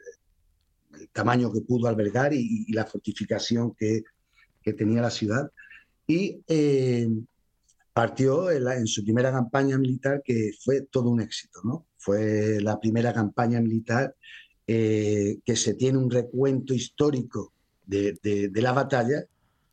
tamaño 1.13 1.53
que 1.53 1.61
pudo 1.61 1.89
albergar 1.89 2.33
y, 2.33 2.73
la 2.73 2.87
fortificación 2.87 3.75
que, 3.75 4.03
tenía 4.77 5.01
la 5.01 5.11
ciudad. 5.11 5.51
Y 6.07 6.43
eh, 6.47 7.09
partió 7.95 8.51
en, 8.51 8.87
su 8.87 9.03
primera 9.03 9.33
campaña 9.33 9.79
militar, 9.79 10.23
que 10.23 10.51
fue 10.63 10.83
todo 10.83 11.09
un 11.09 11.23
éxito, 11.23 11.61
¿no? 11.65 11.87
Fue 11.97 12.61
la 12.61 12.79
primera 12.79 13.15
campaña 13.15 13.63
militar 13.63 14.15
eh, 14.69 15.39
que 15.45 15.57
se 15.57 15.75
tiene 15.75 15.99
un 15.99 16.11
recuento 16.11 16.75
histórico 16.75 17.53
de, 17.85 18.51
la 18.55 18.73
batalla, 18.73 19.25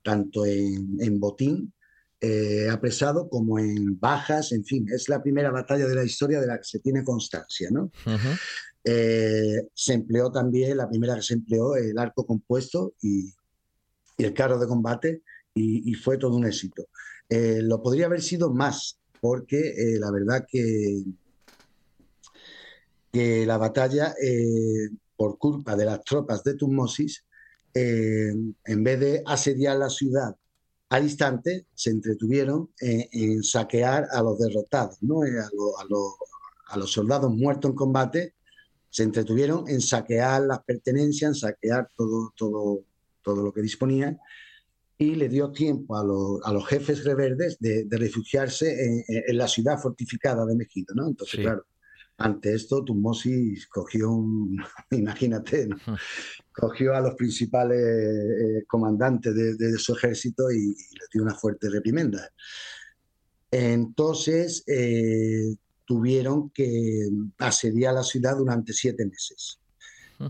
tanto 0.01 0.45
en, 0.45 1.19
botín 1.19 1.71
eh, 2.19 2.67
apresado 2.71 3.29
como 3.29 3.59
en 3.59 3.99
bajas, 3.99 4.51
en 4.53 4.65
fin, 4.65 4.87
es 4.89 5.07
la 5.09 5.21
primera 5.21 5.51
batalla 5.51 5.85
de 5.85 5.95
la 5.95 6.03
historia 6.03 6.41
de 6.41 6.47
la 6.47 6.57
que 6.57 6.63
se 6.63 6.79
tiene 6.79 7.03
constancia, 7.03 7.69
¿no? 7.69 7.91
Eh, 8.83 9.67
se 9.73 9.93
empleó 9.93 10.31
también, 10.31 10.77
la 10.77 10.89
primera 10.89 11.15
que 11.15 11.21
se 11.21 11.33
empleó, 11.33 11.75
el 11.75 11.97
arco 11.97 12.25
compuesto 12.25 12.93
y, 13.01 13.33
el 14.17 14.33
carro 14.33 14.57
de 14.57 14.67
combate, 14.67 15.21
y 15.53 15.93
fue 15.93 16.17
todo 16.17 16.35
un 16.35 16.45
éxito. 16.45 16.87
Eh, 17.29 17.61
lo 17.61 17.81
podría 17.81 18.05
haber 18.05 18.21
sido 18.21 18.53
más, 18.53 18.99
porque 19.19 19.57
eh, 19.57 19.99
la 19.99 20.11
verdad 20.11 20.45
que, 20.47 21.03
que 23.15 23.45
la 23.45 23.57
batalla, 23.57 24.13
eh, 24.21 24.89
por 25.15 25.37
culpa 25.37 25.73
de 25.77 25.85
las 25.85 26.03
tropas 26.03 26.43
de 26.43 26.55
Tutmosis, 26.55 27.23
en 27.73 28.83
vez 28.83 28.99
de 28.99 29.23
asediar 29.25 29.77
la 29.77 29.89
ciudad 29.89 30.35
al 30.89 31.03
instante, 31.03 31.67
se 31.73 31.91
entretuvieron 31.91 32.71
en, 32.81 33.41
saquear 33.41 34.05
a 34.11 34.21
los 34.21 34.37
derrotados, 34.37 34.97
¿no? 35.01 35.21
a, 35.21 36.77
los 36.77 36.91
soldados 36.91 37.33
muertos 37.33 37.71
en 37.71 37.75
combate, 37.75 38.33
se 38.89 39.03
entretuvieron 39.03 39.63
en 39.69 39.79
saquear 39.79 40.41
las 40.41 40.63
pertenencias, 40.63 41.29
en 41.29 41.35
saquear 41.35 41.89
todo, 41.95 42.33
todo, 42.35 42.83
todo 43.21 43.43
lo 43.43 43.53
que 43.53 43.61
disponían 43.61 44.19
y 44.97 45.15
le 45.15 45.29
dio 45.29 45.53
tiempo 45.53 45.95
a, 45.95 46.03
los 46.03 46.67
jefes 46.67 47.05
rebeldes 47.05 47.57
de, 47.59 47.87
refugiarse 47.91 49.03
en, 49.07 49.37
la 49.37 49.47
ciudad 49.47 49.79
fortificada 49.79 50.45
de 50.45 50.55
Mejido, 50.55 50.93
¿no? 50.95 51.07
Entonces, 51.07 51.39
claro, 51.39 51.65
ante 52.17 52.53
esto, 52.53 52.83
Tutmosis 52.83 53.67
cogió 53.67 54.11
un, 54.11 54.57
imagínate, 54.91 55.67
cogió 56.53 56.95
a 56.95 57.01
los 57.01 57.15
principales 57.15 57.79
eh, 57.79 58.63
comandantes 58.67 59.35
de, 59.35 59.77
su 59.77 59.93
ejército 59.93 60.49
y, 60.51 60.67
le 60.67 61.05
dio 61.11 61.23
una 61.23 61.35
fuerte 61.35 61.69
reprimenda. 61.69 62.29
Entonces, 63.51 64.63
eh, 64.67 65.55
tuvieron 65.85 66.49
que 66.49 67.09
asediar 67.37 67.93
la 67.93 68.03
ciudad 68.03 68.37
durante 68.37 68.73
siete 68.73 69.05
meses. 69.05 69.59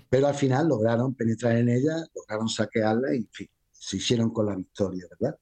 Pero 0.09 0.27
al 0.27 0.33
final 0.33 0.67
lograron 0.67 1.13
penetrar 1.13 1.57
en 1.57 1.69
ella, 1.69 2.03
lograron 2.15 2.49
saquearla 2.49 3.13
y, 3.13 3.17
en 3.17 3.29
fin, 3.31 3.49
se 3.71 3.97
hicieron 3.97 4.31
con 4.31 4.47
la 4.47 4.55
victoria, 4.55 5.05
¿verdad? 5.11 5.37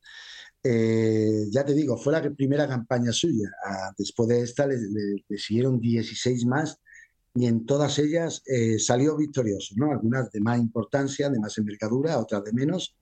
Eh, 0.64 1.48
ya 1.52 1.66
te 1.66 1.74
digo, 1.74 1.98
fue 1.98 2.14
la 2.14 2.22
primera 2.36 2.68
campaña 2.68 3.12
suya. 3.12 3.52
Ah, 3.66 3.92
después 3.98 4.30
de 4.30 4.42
esta 4.42 4.66
le, 4.66 4.78
siguieron 5.38 5.80
16 5.80 6.46
más 6.46 6.80
y 7.36 7.48
en 7.48 7.66
todas 7.66 8.00
ellas 8.00 8.44
eh, 8.46 8.80
salió 8.80 9.18
victorioso, 9.18 9.76
¿no? 9.78 9.92
Algunas 9.92 10.32
de 10.32 10.40
más 10.40 10.60
importancia, 10.60 11.30
de 11.30 11.40
más 11.40 11.58
envergadura, 11.58 12.20
otras 12.20 12.44
de 12.44 12.54
menos, 12.54 12.96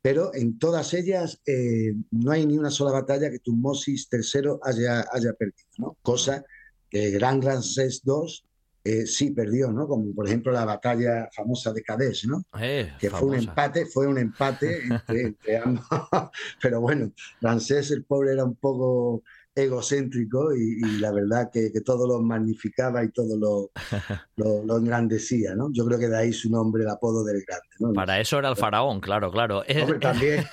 pero 0.00 0.32
en 0.34 0.58
todas 0.58 0.94
ellas 0.94 1.40
eh, 1.46 1.94
no 2.10 2.30
hay 2.30 2.46
ni 2.46 2.56
una 2.56 2.70
sola 2.70 2.92
batalla 2.92 3.30
que 3.30 3.40
Tutmosis 3.40 4.08
III 4.12 4.58
haya, 4.62 5.06
haya 5.12 5.32
perdido, 5.32 5.68
¿no? 5.78 5.96
Cosa 6.02 6.44
que 6.88 7.10
Gran 7.10 7.42
6 7.42 8.02
II 8.06 8.47
eh, 8.88 9.06
sí 9.06 9.32
perdió, 9.32 9.70
¿no? 9.70 9.86
Como 9.86 10.14
por 10.14 10.26
ejemplo 10.26 10.50
la 10.50 10.64
batalla 10.64 11.28
famosa 11.34 11.74
de 11.74 11.82
Kadesh, 11.82 12.26
¿no? 12.26 12.42
Eh, 12.58 12.90
que 12.98 13.10
fue 13.10 13.28
un 13.28 13.34
empate, 13.34 13.84
fue 13.84 14.06
un 14.06 14.16
empate 14.16 14.82
entre, 15.10 15.58
ambos. 15.64 15.84
Pero 16.62 16.80
bueno, 16.80 17.12
Ramsés 17.42 17.90
el 17.90 18.04
pobre 18.04 18.32
era 18.32 18.44
un 18.44 18.56
poco 18.56 19.22
egocéntrico 19.54 20.54
y, 20.54 20.80
la 21.00 21.12
verdad 21.12 21.50
que, 21.52 21.70
todo 21.84 22.06
lo 22.06 22.22
magnificaba 22.22 23.04
y 23.04 23.10
todo 23.10 23.36
lo, 24.36 24.64
lo, 24.64 24.78
engrandecía, 24.78 25.54
¿no? 25.54 25.68
Yo 25.72 25.84
creo 25.84 25.98
que 25.98 26.08
de 26.08 26.16
ahí 26.16 26.32
su 26.32 26.48
nombre, 26.50 26.84
el 26.84 26.88
apodo 26.88 27.24
del 27.24 27.44
grande, 27.46 27.67
¿no? 27.78 27.92
Para 27.92 28.20
eso 28.20 28.38
era 28.38 28.48
el 28.48 28.56
faraón, 28.56 29.00
claro, 29.00 29.30
claro. 29.30 29.62
Hombre, 29.82 29.98
también. 29.98 30.44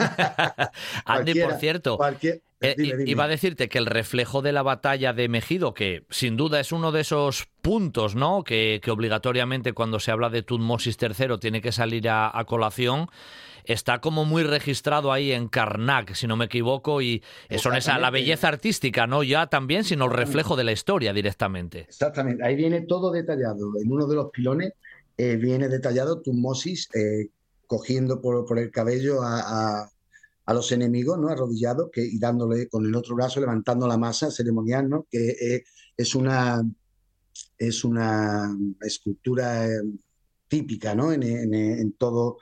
Andy, 1.05 1.39
por 1.41 1.53
cierto, 1.53 1.99
eh, 2.61 2.75
iba 3.05 3.25
a 3.25 3.27
decirte 3.27 3.69
que 3.69 3.77
el 3.77 3.85
reflejo 3.85 4.41
de 4.41 4.51
la 4.51 4.63
batalla 4.63 5.13
de 5.13 5.27
Mejido, 5.27 5.73
que 5.73 6.05
sin 6.09 6.37
duda 6.37 6.59
es 6.59 6.71
uno 6.71 6.91
de 6.91 7.01
esos 7.01 7.47
puntos, 7.61 8.15
¿no? 8.15 8.43
Que, 8.43 8.81
obligatoriamente 8.87 9.73
cuando 9.73 9.99
se 9.99 10.11
habla 10.11 10.29
de 10.29 10.41
Tutmosis 10.41 10.97
III 11.01 11.37
tiene 11.39 11.61
que 11.61 11.71
salir 11.71 12.07
a, 12.09 12.31
colación 12.47 13.07
está 13.65 13.99
como 13.99 14.25
muy 14.25 14.43
registrado 14.43 15.11
ahí 15.11 15.31
en 15.31 15.47
Karnak, 15.47 16.13
si 16.13 16.27
no 16.27 16.35
me 16.35 16.45
equivoco, 16.45 17.01
y 17.01 17.23
son 17.57 17.75
esa 17.75 17.97
la 17.97 18.11
belleza 18.11 18.47
artística, 18.47 19.07
no 19.07 19.23
ya 19.23 19.47
también, 19.47 19.83
sino 19.83 20.05
el 20.05 20.11
reflejo 20.11 20.55
de 20.55 20.63
la 20.63 20.71
historia 20.71 21.13
directamente. 21.13 21.81
Exactamente, 21.81 22.45
ahí 22.45 22.55
viene 22.55 22.81
todo 22.81 23.11
detallado. 23.11 23.71
En 23.81 23.91
uno 23.91 24.05
de 24.05 24.15
los 24.15 24.29
pilones 24.29 24.73
eh, 25.17 25.35
viene 25.37 25.69
detallado 25.69 26.21
Tutmosis 26.21 26.89
eh, 26.93 27.29
cogiendo 27.67 28.21
por, 28.21 28.59
el 28.59 28.71
cabello 28.71 29.21
a, 29.21 29.89
los 30.47 30.71
enemigos, 30.71 31.17
¿no? 31.17 31.29
Arrodillados 31.29 31.89
y 31.95 32.19
dándole 32.19 32.67
con 32.67 32.85
el 32.85 32.95
otro 32.95 33.15
brazo, 33.15 33.39
levantando 33.39 33.87
la 33.87 33.97
masa 33.97 34.29
ceremonial, 34.29 34.87
¿no? 34.87 35.07
Que 35.09 35.29
eh, 35.29 35.63
es, 35.97 36.13
una, 36.13 36.63
es 37.57 37.83
una 37.83 38.55
escultura 38.81 39.67
eh, 39.67 39.81
típica, 40.47 40.93
¿no? 40.93 41.11
En, 41.11 41.93
todo, 41.93 42.37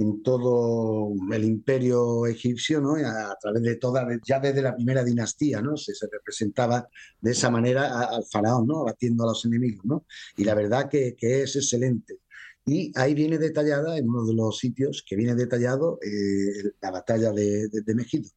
en 0.00 0.22
todo 0.22 1.12
el 1.32 1.44
imperio 1.44 2.26
egipcio, 2.26 2.80
¿no? 2.80 2.94
A, 2.94 3.36
través 3.40 3.62
de 3.62 3.76
toda, 3.76 4.06
ya 4.26 4.40
desde 4.40 4.62
la 4.62 4.74
primera 4.74 5.04
dinastía, 5.04 5.60
¿no? 5.60 5.76
Se, 5.76 5.92
representaba 6.10 6.88
de 7.20 7.30
esa 7.32 7.50
manera 7.50 8.08
al 8.08 8.24
faraón, 8.24 8.66
¿no? 8.66 8.80
Abatiendo 8.80 9.24
a 9.24 9.28
los 9.28 9.44
enemigos, 9.44 9.84
¿no? 9.84 10.06
Y 10.36 10.44
la 10.44 10.54
verdad 10.54 10.88
que, 10.88 11.14
que 11.16 11.42
es 11.42 11.56
excelente. 11.56 12.18
Y 12.66 12.92
ahí 12.94 13.14
viene 13.14 13.38
detallada, 13.38 13.98
en 13.98 14.08
uno 14.08 14.24
de 14.24 14.34
los 14.34 14.58
sitios 14.58 15.04
que 15.06 15.16
viene 15.16 15.34
detallado, 15.34 15.98
eh, 16.02 16.72
la 16.80 16.90
batalla 16.90 17.32
de, 17.32 17.68
de, 17.68 17.94
Mejido. 17.94 18.30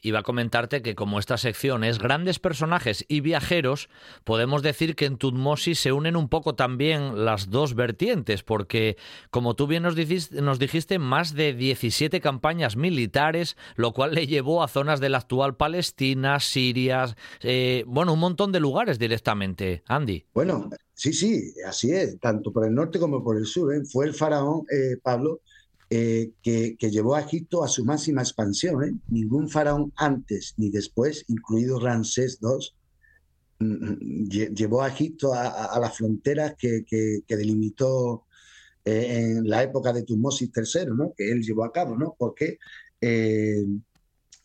Iba 0.00 0.20
a 0.20 0.22
comentarte 0.22 0.82
que 0.82 0.94
como 0.94 1.18
esta 1.18 1.36
sección 1.36 1.84
es 1.84 1.98
grandes 1.98 2.38
personajes 2.38 3.04
y 3.08 3.20
viajeros, 3.20 3.88
podemos 4.24 4.62
decir 4.62 4.94
que 4.94 5.06
en 5.06 5.16
Tutmosis 5.16 5.80
se 5.80 5.92
unen 5.92 6.16
un 6.16 6.28
poco 6.28 6.54
también 6.54 7.24
las 7.24 7.50
dos 7.50 7.74
vertientes, 7.74 8.42
porque 8.42 8.96
como 9.30 9.54
tú 9.54 9.66
bien 9.66 9.82
nos 9.82 9.96
dijiste, 9.96 10.40
nos 10.42 10.58
dijiste 10.58 10.98
más 10.98 11.34
de 11.34 11.54
17 11.54 12.20
campañas 12.20 12.76
militares, 12.76 13.56
lo 13.76 13.92
cual 13.92 14.14
le 14.14 14.26
llevó 14.26 14.62
a 14.62 14.68
zonas 14.68 15.00
de 15.00 15.08
la 15.08 15.18
actual 15.18 15.56
Palestina, 15.56 16.38
Siria, 16.40 17.16
eh, 17.40 17.84
bueno, 17.86 18.12
un 18.12 18.20
montón 18.20 18.52
de 18.52 18.60
lugares 18.60 18.98
directamente. 18.98 19.82
Andy. 19.86 20.26
Bueno, 20.32 20.70
Sí, 20.94 21.12
sí, 21.12 21.52
así 21.66 21.90
es, 21.90 22.20
tanto 22.20 22.52
por 22.52 22.64
el 22.64 22.74
norte 22.74 23.00
como 23.00 23.24
por 23.24 23.36
el 23.36 23.46
sur. 23.46 23.74
¿eh? 23.74 23.82
Fue 23.90 24.06
el 24.06 24.14
faraón 24.14 24.64
eh, 24.70 24.98
Pablo 25.02 25.40
eh, 25.94 26.32
que, 26.42 26.90
llevó 26.90 27.16
a 27.16 27.20
Egipto 27.20 27.62
a 27.62 27.68
su 27.68 27.84
máxima 27.84 28.22
expansión. 28.22 29.02
Ningún 29.08 29.50
faraón 29.50 29.92
antes 29.96 30.54
ni 30.56 30.70
después, 30.70 31.26
incluido 31.28 31.78
Ramsés 31.78 32.38
II, 32.40 33.66
mm, 33.66 33.66
mm, 33.66 34.28
llevó 34.54 34.80
a 34.80 34.88
Egipto 34.88 35.34
a, 35.34 35.78
las 35.78 35.94
fronteras 35.94 36.54
que, 36.58 36.86
delimitó 37.28 38.24
en 38.86 39.46
la 39.46 39.62
época 39.62 39.92
de 39.92 40.04
Tutmosis 40.04 40.50
III, 40.56 40.86
¿no? 40.96 41.12
que 41.14 41.30
él 41.30 41.42
llevó 41.42 41.64
a 41.64 41.72
cabo, 41.72 41.94
¿no? 41.94 42.16
porque 42.18 42.58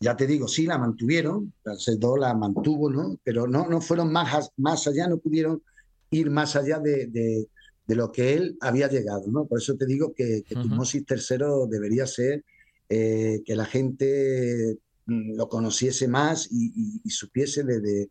ya 0.00 0.16
te 0.16 0.26
digo, 0.26 0.48
sí 0.48 0.66
la 0.66 0.76
mantuvieron, 0.76 1.54
Ramsés 1.64 1.98
II 1.98 2.20
la 2.20 2.34
mantuvo, 2.34 2.90
¿no? 2.90 3.18
pero 3.24 3.46
no, 3.46 3.66
no 3.70 3.80
fueron 3.80 4.12
más, 4.12 4.50
más 4.58 4.86
allá, 4.86 5.08
no 5.08 5.16
pudieron 5.16 5.62
ir 6.10 6.30
más 6.30 6.56
allá 6.56 6.78
de, 6.78 7.06
de, 7.06 7.48
lo 7.94 8.12
que 8.12 8.34
él 8.34 8.56
había 8.60 8.88
llegado. 8.88 9.24
¿no? 9.28 9.46
Por 9.46 9.58
eso 9.58 9.76
te 9.76 9.86
digo 9.86 10.12
que, 10.14 10.42
que 10.46 10.54
III 10.54 11.68
debería 11.70 12.06
ser 12.06 12.44
eh, 12.88 13.42
que 13.44 13.56
la 13.56 13.64
gente 13.64 14.78
mm, 15.06 15.36
lo 15.36 15.48
conociese 15.48 16.08
más 16.08 16.48
y, 16.50 17.00
y 17.04 17.10
supiese 17.10 17.64
de, 17.64 17.80
de, 17.80 18.08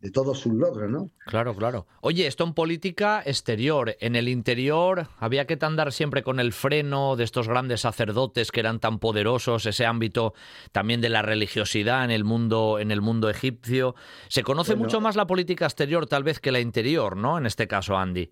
de 0.00 0.10
todos 0.10 0.38
sus 0.38 0.52
logros, 0.52 0.90
¿no? 0.90 1.10
Claro, 1.26 1.54
claro. 1.54 1.86
Oye, 2.00 2.26
esto 2.26 2.44
en 2.44 2.52
política 2.52 3.22
exterior. 3.24 3.96
En 4.00 4.14
el 4.14 4.28
interior 4.28 5.08
había 5.18 5.46
que 5.46 5.58
andar 5.60 5.92
siempre 5.92 6.22
con 6.22 6.38
el 6.38 6.52
freno 6.52 7.16
de 7.16 7.24
estos 7.24 7.48
grandes 7.48 7.80
sacerdotes 7.80 8.52
que 8.52 8.60
eran 8.60 8.78
tan 8.78 8.98
poderosos, 8.98 9.64
ese 9.64 9.86
ámbito 9.86 10.34
también 10.72 11.00
de 11.00 11.08
la 11.08 11.22
religiosidad 11.22 12.04
en 12.04 12.10
el 12.10 12.24
mundo, 12.24 12.78
en 12.78 12.90
el 12.90 13.00
mundo 13.00 13.30
egipcio. 13.30 13.94
Se 14.28 14.42
conoce 14.42 14.76
mucho 14.76 15.00
más 15.00 15.16
la 15.16 15.26
política 15.26 15.64
exterior 15.64 16.06
tal 16.06 16.24
vez 16.24 16.40
que 16.40 16.52
la 16.52 16.60
interior, 16.60 17.16
¿no? 17.16 17.38
En 17.38 17.46
este 17.46 17.66
caso, 17.66 17.96
Andy. 17.96 18.30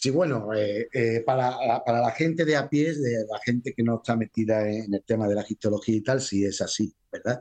Sí, 0.00 0.10
bueno, 0.10 0.54
eh, 0.54 0.88
eh, 0.92 1.22
para, 1.26 1.82
para, 1.84 2.00
la 2.00 2.12
gente 2.12 2.44
de 2.44 2.54
a 2.56 2.68
pie, 2.68 2.94
de 2.94 3.26
la 3.28 3.40
gente 3.44 3.74
que 3.74 3.82
no 3.82 3.96
está 3.96 4.16
metida 4.16 4.68
en 4.68 4.94
el 4.94 5.02
tema 5.02 5.26
de 5.26 5.34
la 5.34 5.42
egiptología 5.42 5.96
y 5.96 6.02
tal, 6.02 6.20
sí 6.20 6.44
es 6.44 6.60
así, 6.60 6.94
¿verdad? 7.10 7.40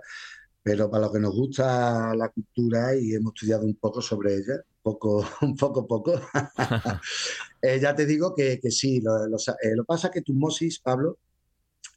pero 0.67 0.89
para 0.89 1.05
lo 1.05 1.13
que 1.13 1.19
nos 1.19 1.33
gusta 1.33 2.13
la 2.13 2.27
cultura 2.27 2.93
y 2.93 3.13
hemos 3.13 3.33
estudiado 3.35 3.63
un 3.63 3.75
poco 3.75 4.01
sobre 4.01 4.35
ella, 4.35 4.61
poco, 4.81 5.25
un 5.43 5.55
poco, 5.55 5.87
poco, 5.87 6.19
eh, 7.61 7.79
ya 7.79 7.95
te 7.95 8.05
digo 8.05 8.35
que, 8.35 8.59
que 8.59 8.69
sí, 8.69 8.99
lo, 8.99 9.27
lo, 9.27 9.37
lo, 9.75 9.85
pasa 9.85 10.11
que 10.11 10.23
Tutmosis, 10.23 10.79
Pablo, 10.79 11.19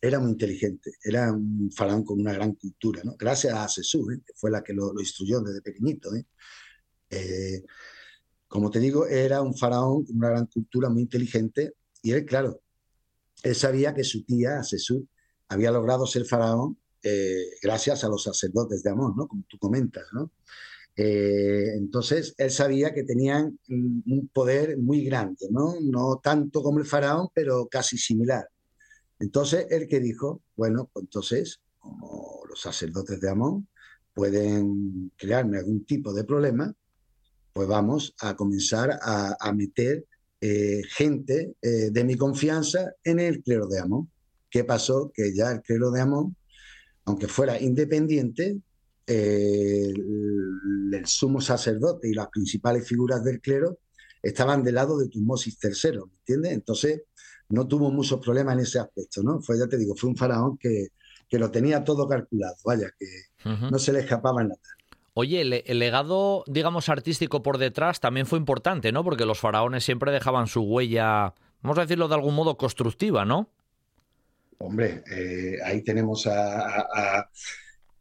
era 0.01 0.21
muy 0.21 0.31
inteligente, 0.31 0.93
era 1.03 1.33
un 1.33 1.73
faraón 1.75 2.05
con 2.05 2.21
una 2.21 2.33
gran 2.33 2.55
cultura, 2.55 3.03
¿no? 3.03 3.17
Gracias 3.19 3.55
a 3.55 3.67
Sesú, 3.67 4.07
que 4.07 4.35
fue 4.37 4.53
la 4.53 4.63
que 4.63 4.73
lo, 4.73 4.93
instruyó 5.01 5.41
desde 5.41 5.63
pequeñito. 5.63 6.11
¿eh? 6.15 7.65
Como 8.51 8.69
te 8.69 8.81
digo, 8.81 9.07
era 9.07 9.43
un 9.43 9.57
faraón 9.57 10.05
con 10.05 10.17
una 10.17 10.31
gran 10.31 10.47
cultura, 10.47 10.89
muy 10.91 11.03
inteligente, 11.03 11.75
y 12.03 12.11
él, 12.11 12.25
claro, 12.25 12.61
él 13.45 13.55
sabía 13.55 13.95
que 13.95 14.03
su 14.03 14.25
tía, 14.25 14.65
Sesú, 14.65 15.07
había 15.49 15.71
logrado 15.71 16.05
ser 16.05 16.25
faraón 16.25 16.77
eh, 17.01 17.45
gracias 17.63 18.03
a 18.03 18.09
los 18.09 18.25
sacerdotes 18.25 18.83
de 18.83 18.91
Amón, 18.91 19.15
¿no? 19.17 19.29
Como 19.29 19.45
tú 19.49 19.57
comentas, 19.57 20.05
¿no? 20.13 20.33
Eh, 20.97 21.75
entonces, 21.77 22.35
él 22.39 22.51
sabía 22.51 22.93
que 22.93 23.05
tenían 23.05 23.57
un 23.69 24.29
poder 24.33 24.77
muy 24.79 25.05
grande, 25.05 25.47
¿no? 25.51 25.77
No 25.81 26.21
tanto 26.21 26.61
como 26.61 26.81
el 26.81 26.87
faraón, 26.87 27.29
pero 27.33 27.69
casi 27.69 27.99
similar. 27.99 28.49
Entonces, 29.21 29.67
él 29.71 29.87
que 29.87 30.01
dijo, 30.01 30.43
bueno, 30.57 30.91
pues 30.93 31.05
entonces, 31.05 31.61
como 31.79 32.43
los 32.49 32.61
sacerdotes 32.61 33.21
de 33.21 33.31
Amón 33.31 33.69
pueden 34.13 35.13
crearme 35.17 35.59
algún 35.59 35.85
tipo 35.85 36.13
de 36.13 36.25
problema, 36.25 36.75
pues 37.61 37.69
vamos 37.69 38.15
a 38.23 38.35
comenzar 38.37 38.99
a, 39.03 39.53
meter 39.53 40.07
eh, 40.41 40.81
gente 40.89 41.57
eh, 41.61 41.91
de 41.93 42.05
mi 42.05 42.17
confianza 42.17 42.95
en 43.05 43.21
el 43.21 43.43
clero 43.43 43.67
de 43.67 43.79
Amón. 43.79 44.11
¿Qué 44.49 44.65
pasó? 44.65 45.13
Que 45.15 45.35
ya 45.35 45.51
el 45.51 45.61
clero 45.61 45.91
de 45.91 46.01
Amón, 46.01 46.35
aunque 47.05 47.29
fuera 47.29 47.61
independiente, 47.61 48.57
el, 49.05 51.03
sumo 51.05 51.43
sacerdote 51.43 52.09
y 52.09 52.15
las 52.15 52.29
principales 52.29 52.89
figuras 52.89 53.23
del 53.23 53.43
clero 53.43 53.81
estaban 54.23 54.65
del 54.65 54.77
lado 54.77 54.97
de 54.97 55.09
Tutmosis 55.09 55.59
III, 55.63 55.99
¿me 55.99 56.17
entiendes? 56.21 56.53
Entonces 56.53 57.03
no 57.51 57.69
tuvo 57.69 57.91
muchos 57.91 58.21
problemas 58.21 58.55
en 58.55 58.61
ese 58.61 58.79
aspecto, 58.79 59.23
¿no? 59.23 59.43
Fue, 59.43 59.59
ya 59.59 59.67
te 59.67 59.77
digo, 59.77 59.95
fue 59.95 60.09
un 60.09 60.17
faraón 60.17 60.57
que, 60.57 60.93
que 61.29 61.39
lo 61.39 61.51
tenía 61.51 61.85
todo 61.85 62.09
calculado, 62.09 62.57
vaya, 62.65 62.91
que 62.99 63.07
no 63.71 63.79
se 63.79 63.93
le 63.93 64.01
escapaba 64.01 64.43
nada. 64.45 64.57
Oye, 65.15 65.41
el, 65.41 65.79
legado, 65.79 66.45
digamos, 66.47 66.89
artístico 66.89 67.43
por 67.43 67.59
detrás 67.59 68.01
también 68.01 68.27
fue 68.27 68.39
importante, 68.39 68.93
¿no? 68.93 69.03
Porque 69.03 69.27
los 69.27 69.41
faraones 69.41 69.85
siempre 69.85 70.13
dejaban 70.13 70.47
su 70.47 70.63
huella, 70.63 71.35
vamos 71.63 71.79
a 71.79 71.83
decirlo 71.83 72.09
de 72.09 72.15
algún 72.15 72.35
modo, 72.35 72.57
constructiva, 72.57 73.25
¿no? 73.25 73.51
Hombre, 74.59 75.03
eh, 75.11 75.57
ahí 75.65 75.83
tenemos 75.83 76.27
a, 76.27 77.29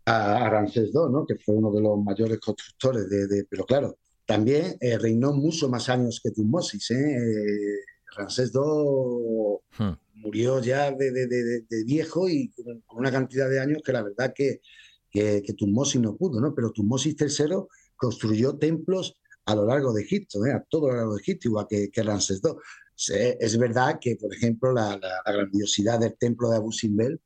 a 0.09 0.49
Ramsés 0.49 0.89
II, 0.93 1.11
¿no? 1.11 1.25
que 1.25 1.35
fue 1.35 1.55
uno 1.55 1.71
de 1.71 1.81
los 1.81 1.97
mayores 2.03 2.39
constructores 2.39 3.09
de... 3.09 3.45
pero 3.49 3.65
claro, 3.65 3.97
también 4.25 4.75
eh, 4.79 4.97
reinó 4.97 5.33
mucho 5.33 5.69
más 5.69 5.89
años 5.89 6.19
que 6.23 6.31
Tutmosis. 6.31 6.91
¿eh? 6.91 7.15
eh 7.15 7.79
Ramsés 8.15 8.51
II 8.53 9.59
hmm. 9.77 9.93
murió 10.15 10.61
ya 10.61 10.91
de, 10.91 11.63
viejo 11.85 12.27
y 12.27 12.51
con 12.87 12.97
una 12.97 13.11
cantidad 13.11 13.49
de 13.49 13.59
años 13.59 13.81
que 13.83 13.93
la 13.93 14.03
verdad 14.03 14.33
que, 14.33 14.61
que, 15.09 15.41
Tutmosis 15.57 16.01
no 16.01 16.15
pudo, 16.15 16.39
¿no? 16.39 16.53
Pero 16.53 16.71
Tutmosis 16.71 17.15
III 17.19 17.55
construyó 17.95 18.57
templos 18.57 19.17
a 19.45 19.55
lo 19.55 19.65
largo 19.65 19.93
de 19.93 20.03
Egipto, 20.03 20.45
¿eh? 20.45 20.51
a 20.51 20.63
todo 20.69 20.89
lo 20.89 20.95
largo 20.95 21.15
de 21.15 21.21
Egipto, 21.21 21.47
igual 21.47 21.67
que, 21.69 21.89
que 21.89 22.03
Ramsés 22.03 22.41
II. 22.43 22.53
Es 23.39 23.57
verdad 23.57 23.97
que, 23.99 24.15
por 24.17 24.33
ejemplo, 24.33 24.73
la, 24.73 24.97
la 24.97 25.31
grandiosidad 25.31 25.99
del 25.99 26.17
templo 26.17 26.49
de 26.49 26.57
Abu 26.57 26.71
Simbel 26.71 27.19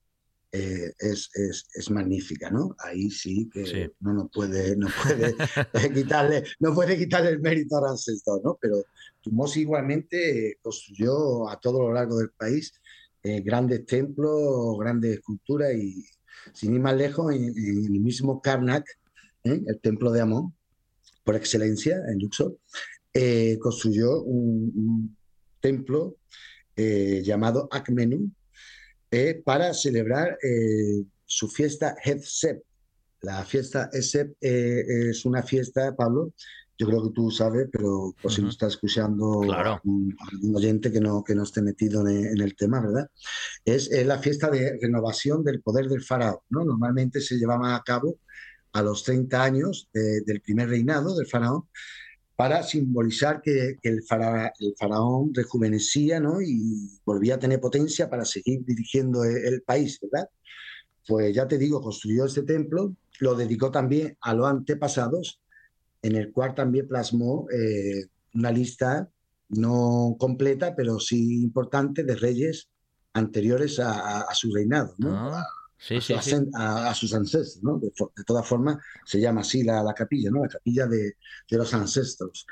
eh, 0.55 0.93
es, 0.99 1.31
es, 1.33 1.89
magnífica, 1.89 2.51
¿no? 2.51 2.75
Ahí 2.77 3.09
sí 3.09 3.49
que 3.51 3.91
no 4.01 4.13
nos 4.13 4.29
puede, 4.31 4.77
no 4.77 4.87
puede 5.03 5.35
quitarle, 5.95 6.43
no 6.59 6.75
puede 6.75 6.95
quitarle 6.95 7.31
el 7.31 7.39
mérito 7.39 7.75
a 7.77 7.81
Ramsés 7.81 8.21
¿no? 8.43 8.59
Pero 8.61 8.83
Tumos 9.19 9.57
igualmente 9.57 10.59
construyó 10.61 11.49
a 11.49 11.59
todo 11.59 11.81
lo 11.81 11.91
largo 11.91 12.19
del 12.19 12.29
país 12.29 12.71
eh, 13.23 13.41
grandes 13.41 13.83
templos, 13.87 14.77
grandes 14.77 15.15
esculturas 15.15 15.73
y 15.73 16.05
sin 16.53 16.73
ir 16.73 16.79
más 16.79 16.95
lejos, 16.95 17.33
en, 17.33 17.45
el 17.45 17.99
mismo 17.99 18.41
Karnak, 18.41 18.85
¿eh? 19.43 19.61
el 19.65 19.79
templo 19.79 20.11
de 20.11 20.21
Amón, 20.21 20.53
por 21.23 21.35
excelencia, 21.35 21.97
en 22.09 22.19
Luxor, 22.19 22.57
construyó 23.59 24.21
un, 24.23 25.15
templo 25.61 26.17
llamado 26.75 27.69
Akmenú, 27.71 28.31
eh, 29.15 29.43
para 29.45 29.75
celebrar 29.75 30.39
eh, 30.41 31.03
su 31.23 31.47
fiesta 31.47 31.95
Hetzep. 32.03 32.63
La 33.21 33.45
fiesta 33.45 33.87
Hetzep 33.93 34.35
eh, 34.41 35.09
es 35.11 35.23
una 35.23 35.43
fiesta, 35.43 35.95
Pablo, 35.95 36.33
yo 36.77 36.87
creo 36.87 37.03
que 37.03 37.13
tú 37.13 37.29
sabes, 37.29 37.67
pero 37.71 38.15
por 38.21 38.31
si 38.31 38.41
no 38.41 38.49
está 38.49 38.67
escuchando 38.67 39.41
claro. 39.41 39.73
algún, 39.73 40.15
oyente 40.55 40.91
que 40.91 40.99
no, 40.99 41.23
que 41.23 41.35
no 41.35 41.43
esté 41.43 41.61
metido 41.61 42.07
en, 42.07 42.41
el 42.41 42.55
tema, 42.55 42.81
¿verdad? 42.81 43.09
Es, 43.63 43.89
la 44.05 44.17
fiesta 44.19 44.49
de 44.49 44.77
renovación 44.81 45.43
del 45.43 45.61
poder 45.61 45.87
del 45.87 46.03
faraón, 46.03 46.39
¿no? 46.49 46.65
Normalmente 46.65 47.21
se 47.21 47.37
llevaba 47.37 47.75
a 47.75 47.83
cabo 47.83 48.17
a 48.73 48.81
los 48.81 49.03
30 49.03 49.43
años 49.43 49.89
del 49.93 50.41
primer 50.41 50.69
reinado 50.69 51.15
del 51.15 51.27
faraón 51.27 51.65
para 52.35 52.63
simbolizar 52.63 53.41
que, 53.41 53.77
el, 53.83 54.03
faraón 54.03 55.33
rejuvenecía 55.33 56.19
¿no? 56.19 56.41
y 56.41 56.89
volvía 57.05 57.35
a 57.35 57.39
tener 57.39 57.59
potencia 57.59 58.09
para 58.09 58.25
seguir 58.25 58.65
dirigiendo 58.65 59.23
el, 59.23 59.61
país, 59.61 59.99
¿verdad? 60.01 60.27
Pues 61.07 61.35
ya 61.35 61.47
te 61.47 61.57
digo, 61.57 61.81
construyó 61.81 62.25
este 62.25 62.43
templo, 62.43 62.95
lo 63.19 63.35
dedicó 63.35 63.71
también 63.71 64.17
a 64.21 64.33
los 64.33 64.47
antepasados, 64.47 65.41
en 66.03 66.15
el 66.15 66.31
cual 66.31 66.53
también 66.53 66.87
plasmó 66.87 67.47
eh, 67.49 68.05
una 68.35 68.51
lista 68.51 69.09
no 69.49 70.15
completa, 70.19 70.75
pero 70.75 70.99
sí 70.99 71.41
importante 71.41 72.03
de 72.03 72.15
reyes 72.15 72.69
anteriores 73.13 73.79
a, 73.79 74.25
su 74.33 74.53
reinado, 74.53 74.95
¿no? 74.99 75.35
Ah 75.35 75.43
a, 76.55 76.93
sus 76.93 77.13
ancestros, 77.13 77.63
¿no? 77.63 77.77
De, 77.79 77.91
todas 78.25 78.47
formas, 78.47 78.77
se 79.05 79.19
llama 79.19 79.41
así 79.41 79.63
la, 79.63 79.93
capilla, 79.95 80.29
¿no? 80.31 80.43
La 80.43 80.49
capilla 80.49 80.87
de, 80.87 81.15
los 81.49 81.73
ancestros. 81.73 82.45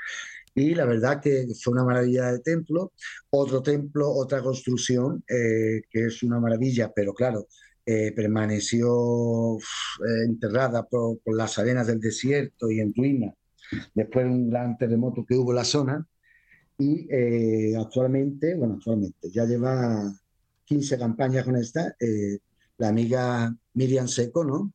Y 0.53 0.75
la 0.75 0.85
verdad 0.85 1.21
que 1.21 1.47
fue 1.61 1.73
una 1.73 1.85
maravilla 1.85 2.31
de 2.31 2.39
templo. 2.39 2.91
Otro 3.29 3.61
templo, 3.61 4.11
otra 4.11 4.41
construcción, 4.41 5.23
eh, 5.29 5.81
que 5.89 6.07
es 6.07 6.23
una 6.23 6.39
maravilla, 6.39 6.91
pero 6.93 7.13
claro, 7.13 7.47
eh, 7.85 8.11
permaneció 8.13 9.57
eh, 9.57 10.25
enterrada 10.25 10.83
por, 10.87 11.19
las 11.25 11.57
arenas 11.57 11.87
del 11.87 11.99
desierto 11.99 12.69
y 12.69 12.79
en 12.79 12.93
ruina 12.93 13.33
después 13.93 14.25
de 14.25 14.31
un 14.31 14.49
gran 14.49 14.77
terremoto 14.77 15.25
que 15.25 15.35
hubo 15.35 15.51
en 15.51 15.55
la 15.55 15.65
zona. 15.65 16.05
Y 16.77 17.07
actualmente, 17.75 18.55
bueno, 18.55 18.75
actualmente 18.75 19.29
ya 19.29 19.45
lleva 19.45 20.11
15 20.65 20.97
campañas 20.97 21.45
con 21.45 21.55
esta 21.55 21.95
la 22.81 22.87
amiga 22.87 23.55
Miriam 23.75 24.07
Seco, 24.07 24.43
¿no? 24.43 24.73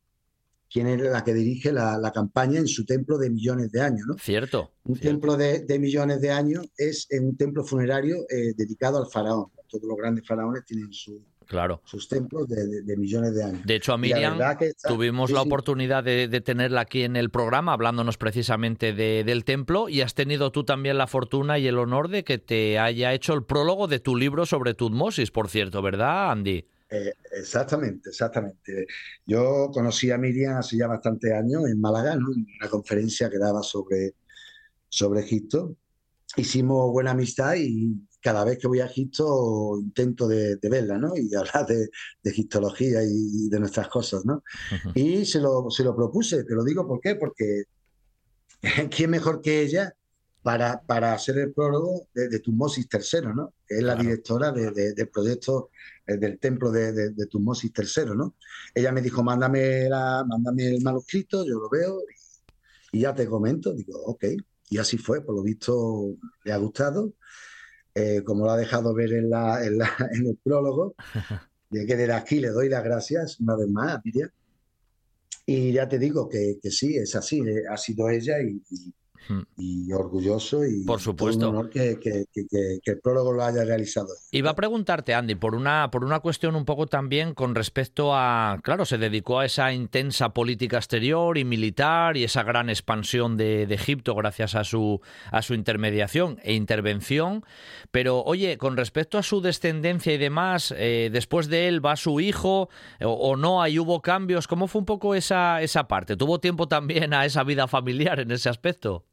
Quien 0.71 0.87
es 0.87 1.01
la 1.01 1.25
que 1.25 1.35
dirige 1.35 1.73
la, 1.73 2.13
campaña 2.15 2.61
en 2.61 2.69
su 2.69 2.85
templo 2.87 3.19
de 3.19 3.31
millones 3.31 3.73
de 3.73 3.81
años, 3.81 4.07
¿no? 4.07 4.17
Cierto. 4.19 4.71
Un 4.85 4.99
templo 4.99 5.37
de, 5.37 5.79
millones 5.79 6.21
de 6.21 6.31
años 6.31 6.67
es 6.77 7.09
un 7.21 7.37
templo 7.37 7.65
funerario 7.65 8.19
eh, 8.29 8.55
dedicado 8.57 8.99
al 8.99 9.11
faraón. 9.11 9.51
Todos 9.69 9.85
los 9.85 9.97
grandes 9.97 10.27
faraones 10.27 10.65
tienen 10.65 10.93
su, 10.93 11.21
claro. 11.47 11.81
sus 11.85 12.09
templos 12.09 12.49
de, 12.49 12.97
millones 12.97 13.35
de 13.35 13.45
años. 13.45 13.61
De 13.65 13.77
hecho, 13.77 13.93
a 13.93 13.99
Miriam 13.99 14.39
tuvimos 14.87 15.31
la 15.31 15.43
oportunidad 15.43 16.05
de, 16.05 16.41
tenerla 16.41 16.83
aquí 16.83 17.03
en 17.03 17.17
el 17.17 17.31
programa, 17.31 17.73
hablándonos 17.73 18.19
precisamente 18.19 18.93
del 18.93 19.45
templo, 19.45 19.89
y 19.89 20.01
has 20.01 20.15
tenido 20.15 20.53
tú 20.53 20.65
también 20.65 20.99
la 20.99 21.07
fortuna 21.07 21.59
y 21.59 21.67
el 21.67 21.79
honor 21.79 22.09
de 22.09 22.25
que 22.25 22.39
te 22.39 22.79
haya 22.79 23.13
hecho 23.13 23.35
el 23.35 23.45
prólogo 23.45 23.89
de 23.89 24.01
tu 24.01 24.17
libro 24.17 24.47
sobre 24.47 24.75
Tutmosis, 24.75 25.31
por 25.31 25.49
cierto, 25.49 25.83
¿verdad, 25.83 26.31
Andy? 26.31 26.65
Eh, 26.89 27.13
exactamente, 27.33 28.11
exactamente. 28.11 28.87
Yo 29.27 29.71
conocí 29.73 30.11
a 30.11 30.19
Miriam 30.19 30.57
hace 30.59 30.77
ya 30.77 30.87
bastantes 30.87 31.33
años 31.33 31.69
en 31.69 31.81
Málaga, 31.81 32.13
en 32.13 32.23
una 32.23 32.71
conferencia 32.71 33.29
que 33.29 33.39
daba 33.39 33.63
sobre, 33.63 34.15
sobre 34.89 35.21
Egipto. 35.21 35.77
Hicimos 36.37 36.93
buena 36.93 37.13
amistad 37.13 37.55
y 37.57 37.95
cada 38.27 38.43
vez 38.43 38.59
que 38.59 38.67
voy 38.67 38.81
a 38.81 38.87
Egipto 38.87 39.79
intento 39.79 40.27
de, 40.27 40.59
verla, 40.62 40.99
¿no? 40.99 41.17
Y 41.17 41.33
hablar 41.37 41.65
de, 41.65 41.77
de, 41.77 42.31
egiptología 42.31 43.05
y 43.05 43.49
de 43.49 43.61
nuestras 43.61 43.87
cosas, 43.87 44.25
¿no? 44.25 44.43
Y 44.97 45.25
se 45.25 45.39
lo, 45.39 45.71
se 45.71 45.85
lo 45.85 45.95
propuse, 45.95 46.43
te 46.43 46.55
lo 46.57 46.65
digo 46.65 46.89
¿por 46.89 47.01
qué? 47.01 47.15
Porque 47.15 47.67
¿quién 48.91 49.11
mejor 49.11 49.41
que 49.41 49.61
ella 49.61 49.95
para, 50.43 50.83
para 50.83 51.12
hacer 51.12 51.39
el 51.39 51.53
prólogo 51.53 52.09
de, 52.15 52.29
de 52.29 52.41
Tutmosis 52.41 52.89
III, 52.93 53.29
¿no? 53.33 53.55
Que 53.65 53.77
es 53.77 53.83
la 53.85 53.95
directora 53.95 54.51
del 54.51 55.09
proyecto 55.09 55.71
eh, 56.05 56.17
del 56.17 56.41
templo 56.41 56.73
de, 56.73 56.93
de, 56.93 57.27
Tutmosis 57.27 57.71
III, 57.77 58.17
¿no? 58.17 58.35
Ella 58.75 58.91
me 58.91 59.03
dijo, 59.03 59.23
mándame, 59.23 59.89
la, 59.89 60.25
mándame 60.27 60.67
el 60.67 60.83
manuscrito, 60.83 61.47
yo 61.47 61.61
lo 61.61 61.69
veo 61.69 62.01
y, 62.91 63.03
ya 63.03 63.15
te 63.15 63.29
comento. 63.29 63.73
Digo, 63.73 64.01
ok. 64.05 64.25
Y 64.69 64.79
así 64.79 64.99
fue, 64.99 65.21
por 65.21 65.37
lo 65.37 65.45
visto 65.45 66.17
le 66.43 66.53
ha 66.53 66.57
gustado. 66.57 67.12
Eh, 67.99 68.23
como 68.25 68.45
lo 68.45 68.51
ha 68.51 68.59
dejado 68.59 68.93
ver 68.93 69.11
en, 69.15 69.31
la, 69.31 69.65
en, 69.65 69.81
el 70.27 70.37
prólogo, 70.45 70.95
de 71.71 71.87
que 71.87 71.97
desde 71.97 72.13
aquí 72.13 72.41
le 72.41 72.51
doy 72.51 72.69
las 72.69 72.85
gracias 72.85 73.41
una 73.41 73.57
vez 73.57 73.69
más, 73.69 74.05
Miriam. 74.05 74.29
Y 75.47 75.73
ya 75.73 75.89
te 75.89 75.99
digo 75.99 76.29
que, 76.29 76.59
que 76.63 76.71
sí, 76.71 76.95
es 76.95 77.15
así, 77.17 77.41
eh, 77.41 77.63
ha 77.71 77.77
sido 77.79 78.11
ella 78.11 78.39
y. 78.41 78.63
y 79.57 79.93
orgulloso 79.93 80.65
y 80.65 80.85
por 80.85 81.01
supuesto 81.01 81.51
un 81.51 81.57
honor 81.57 81.71
que, 81.71 81.99
el 82.85 83.01
prólogo 83.01 83.33
lo 83.33 83.45
haya 83.45 83.65
realizado. 83.65 84.09
Iba 84.31 84.51
a 84.51 84.55
preguntarte, 84.55 85.15
Andy, 85.15 85.35
por 85.35 85.55
una, 85.55 85.91
por 85.91 86.05
una 86.05 86.21
cuestión 86.21 86.57
un 86.57 86.65
poco 86.65 86.87
también 86.87 87.35
con 87.35 87.55
respecto 87.55 88.15
a, 88.15 88.59
claro, 88.62 88.85
se 88.85 88.99
dedicó 88.99 89.41
a 89.41 89.45
esa 89.45 89.73
intensa 89.73 90.31
política 90.31 90.77
exterior 90.77 91.39
y 91.39 91.45
militar 91.45 92.17
y 92.17 92.25
esa 92.25 92.43
gran 92.43 92.71
expansión 92.71 93.37
de, 93.37 93.67
Egipto 93.77 94.15
gracias 94.15 94.55
a 94.55 94.65
su, 94.65 95.03
a 95.31 95.43
su 95.43 95.53
intermediación 95.53 96.39
e 96.43 96.55
intervención, 96.55 97.45
pero 97.91 98.23
oye, 98.23 98.57
con 98.57 98.77
respecto 98.77 99.19
a 99.19 99.23
su 99.23 99.43
descendencia 99.43 100.15
y 100.15 100.19
demás, 100.19 100.75
eh, 100.79 101.11
después 101.12 101.49
de 101.49 101.69
él 101.69 101.85
va 101.85 101.97
su 101.97 102.21
hijo 102.21 102.71
o, 103.03 103.11
o, 103.11 103.37
no, 103.37 103.61
ahí 103.61 103.79
hubo 103.79 104.01
cambios, 104.01 104.49
¿cómo 104.49 104.67
fue 104.67 104.79
un 104.79 104.87
poco 104.87 105.15
esa, 105.15 105.61
esa 105.61 105.89
parte? 105.89 106.17
¿Tuvo 106.17 106.41
tiempo 106.41 106.69
también 106.69 107.12
a 107.12 107.27
esa 107.27 107.45
vida 107.45 107.69
familiar 107.69 108.21
en 108.21 108.31
ese 108.31 108.49
aspecto? 108.49 109.05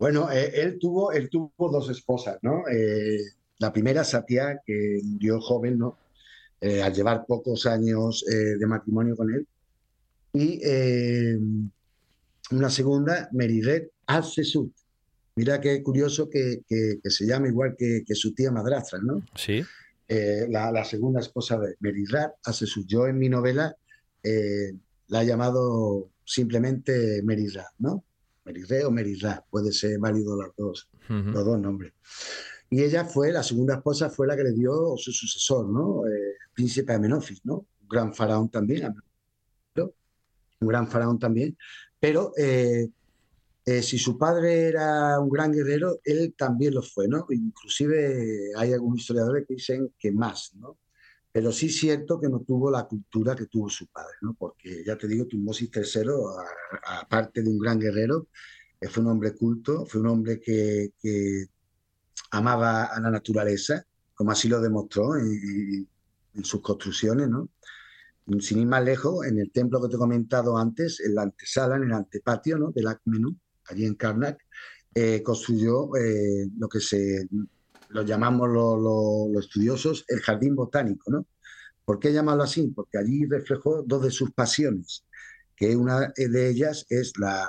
Bueno, 0.00 0.32
eh, 0.32 0.50
él, 0.54 0.78
tuvo, 0.78 1.12
él 1.12 1.28
tuvo 1.28 1.52
dos 1.70 1.90
esposas, 1.90 2.38
¿no? 2.40 2.62
Eh, 2.72 3.18
la 3.58 3.70
primera, 3.70 4.02
Satya, 4.02 4.58
que 4.64 4.98
murió 5.04 5.38
joven, 5.42 5.78
¿no? 5.78 5.98
Eh, 6.58 6.82
al 6.82 6.94
llevar 6.94 7.26
pocos 7.26 7.66
años 7.66 8.24
de 8.26 8.66
matrimonio 8.66 9.14
con 9.14 9.30
él. 9.30 9.46
Y 10.32 10.60
una 12.50 12.70
segunda, 12.70 13.28
Meriret 13.32 13.90
al 14.06 14.24
Mira 15.36 15.60
qué 15.60 15.82
curioso 15.82 16.30
que, 16.30 16.62
se 17.04 17.26
llama 17.26 17.48
igual 17.48 17.76
que, 17.78 18.14
su 18.14 18.32
tía 18.32 18.50
madrastra, 18.50 18.98
¿no? 19.02 19.22
Sí. 19.34 19.62
La, 20.08 20.84
segunda 20.84 21.20
esposa 21.20 21.58
de 21.58 21.76
Merirat 21.80 22.32
al 22.44 22.54
Yo 22.86 23.06
en 23.06 23.18
mi 23.18 23.28
novela 23.28 23.74
la 24.22 25.22
he 25.22 25.26
llamado 25.26 26.08
simplemente 26.24 27.22
Merirat, 27.22 27.72
¿no? 27.78 28.04
Merirre 28.52 28.84
o 28.84 28.90
Merirra, 28.90 29.44
puede 29.48 29.72
ser 29.72 29.98
válido 29.98 30.36
los 30.36 30.54
dos, 30.56 30.88
los 31.08 31.44
dos 31.44 31.58
nombres. 31.58 31.92
Y 32.68 32.82
ella 32.82 33.04
fue, 33.04 33.32
la 33.32 33.42
segunda 33.42 33.74
esposa 33.74 34.10
fue 34.10 34.26
la 34.26 34.36
que 34.36 34.44
le 34.44 34.52
dio 34.52 34.96
su 34.96 35.12
sucesor, 35.12 35.68
¿no? 35.68 36.06
Eh, 36.06 36.36
príncipe 36.54 36.92
Amenofis, 36.92 37.44
¿no? 37.44 37.66
Un 37.82 37.88
gran 37.88 38.14
faraón 38.14 38.48
también, 38.48 38.94
un 39.76 40.68
gran 40.68 40.88
faraón 40.88 41.18
también. 41.18 41.56
Pero 41.98 42.32
eh, 42.36 42.88
eh, 43.64 43.82
si 43.82 43.98
su 43.98 44.16
padre 44.16 44.68
era 44.68 45.18
un 45.18 45.28
gran 45.30 45.52
guerrero, 45.52 46.00
él 46.04 46.34
también 46.36 46.74
lo 46.74 46.82
fue, 46.82 47.08
¿no? 47.08 47.26
Inclusive 47.30 48.52
hay 48.56 48.72
algunos 48.72 49.00
historiadores 49.00 49.46
que 49.46 49.54
dicen 49.54 49.92
que 49.98 50.12
más, 50.12 50.52
¿no? 50.54 50.78
Pero 51.32 51.52
sí 51.52 51.66
es 51.66 51.78
cierto 51.78 52.20
que 52.20 52.28
no 52.28 52.40
tuvo 52.40 52.70
la 52.70 52.86
cultura 52.86 53.36
que 53.36 53.46
tuvo 53.46 53.68
su 53.68 53.86
padre, 53.86 54.16
¿no? 54.22 54.34
Porque 54.34 54.82
ya 54.84 54.96
te 54.98 55.06
digo, 55.06 55.26
Tutmosis 55.26 55.70
III, 55.74 56.10
aparte 56.84 57.42
de 57.42 57.48
un 57.48 57.58
gran 57.58 57.78
guerrero, 57.78 58.28
eh, 58.80 58.88
fue 58.88 59.02
un 59.02 59.10
hombre 59.10 59.34
culto, 59.34 59.86
fue 59.86 60.00
un 60.00 60.08
hombre 60.08 60.40
que, 60.40 60.92
amaba 62.32 62.84
a 62.84 63.00
la 63.00 63.10
naturaleza, 63.10 63.84
como 64.14 64.30
así 64.30 64.48
lo 64.48 64.60
demostró 64.60 65.16
en, 65.16 65.88
sus 66.42 66.60
construcciones, 66.62 67.28
¿no? 67.28 67.50
Sin 68.40 68.60
ir 68.60 68.66
más 68.66 68.84
lejos, 68.84 69.26
en 69.26 69.38
el 69.40 69.50
templo 69.50 69.80
que 69.80 69.88
te 69.88 69.96
he 69.96 69.98
comentado 69.98 70.56
antes, 70.56 71.00
en 71.00 71.14
la 71.16 71.22
antesala, 71.22 71.76
en 71.76 71.84
el 71.84 71.92
antepatio 71.92 72.56
¿no? 72.56 72.70
del 72.70 72.86
Akmenú, 72.86 73.36
allí 73.66 73.84
en 73.84 73.94
Karnak, 73.96 74.38
eh, 74.94 75.22
construyó 75.22 75.96
eh, 75.96 76.48
lo 76.56 76.68
que 76.68 76.80
se 76.80 77.28
lo 77.90 78.02
llamamos 78.02 78.48
los 78.48 79.44
estudiosos 79.44 80.04
el 80.08 80.20
jardín 80.20 80.54
botánico, 80.54 81.10
¿no? 81.10 81.26
¿Por 81.84 81.98
qué 81.98 82.12
llamarlo 82.12 82.44
así? 82.44 82.68
Porque 82.68 82.98
allí 82.98 83.26
reflejó 83.26 83.82
dos 83.82 84.04
de 84.04 84.10
sus 84.10 84.30
pasiones, 84.32 85.04
que 85.56 85.74
una 85.74 86.12
de 86.16 86.48
ellas 86.48 86.86
es 86.88 87.12
la, 87.18 87.48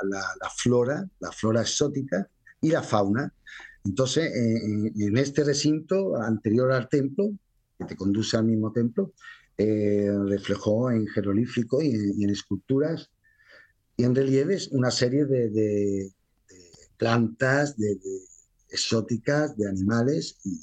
flora, 0.58 1.08
la 1.20 1.32
flora 1.32 1.62
exótica 1.62 2.28
y 2.60 2.72
la 2.72 2.82
fauna. 2.82 3.34
Entonces, 3.86 4.32
en, 4.34 5.18
este 5.18 5.44
recinto 5.44 6.16
anterior 6.16 6.72
al 6.72 6.90
templo, 6.90 7.32
que 7.78 7.86
te 7.86 7.96
conduce 7.96 8.36
al 8.36 8.46
mismo 8.46 8.72
templo, 8.72 9.14
eh, 9.58 10.10
reflejó 10.26 10.90
en 10.90 11.06
jeroglífico 11.08 11.82
y 11.82 12.24
en, 12.24 12.30
esculturas 12.30 13.12
y 13.96 14.06
en 14.06 14.16
relieves 14.16 14.70
una 14.72 14.90
serie 14.90 15.26
de, 15.26 16.12
plantas, 16.98 17.78
de, 17.78 18.00
exóticas 18.72 19.56
de 19.58 19.70
animales 19.70 20.40
y 20.44 20.60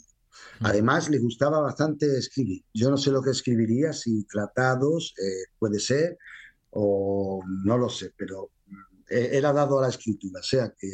además 0.61 1.09
le 1.09 1.19
gustaba 1.19 1.61
bastante 1.61 2.19
escribir. 2.19 2.65
Yo 2.73 2.91
no 2.91 2.97
sé 2.97 3.11
lo 3.11 3.23
que 3.23 3.31
escribiría, 3.31 3.93
si 3.93 4.25
tratados 4.25 5.15
eh, 5.19 5.45
puede 5.59 5.79
ser 5.79 6.19
o 6.71 7.43
no 7.65 7.79
lo 7.79 7.89
sé, 7.89 8.13
pero 8.17 8.51
eh, 9.09 9.31
era 9.33 9.53
dado 9.53 9.79
a 9.79 9.83
la 9.83 9.89
escritura, 9.89 10.41
o 10.41 10.43
sea 10.43 10.73
que, 10.79 10.89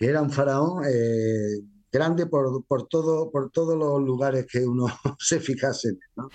era 0.00 0.22
un 0.22 0.30
faraón 0.30 0.84
eh, 0.88 1.60
grande 1.90 2.26
por, 2.26 2.64
por, 2.66 2.86
todo, 2.86 3.32
por 3.32 3.50
todos 3.50 3.76
los 3.76 4.00
lugares 4.00 4.46
que 4.46 4.64
uno 4.64 4.86
se 5.18 5.40
fijase. 5.40 5.98
¿no? 6.14 6.28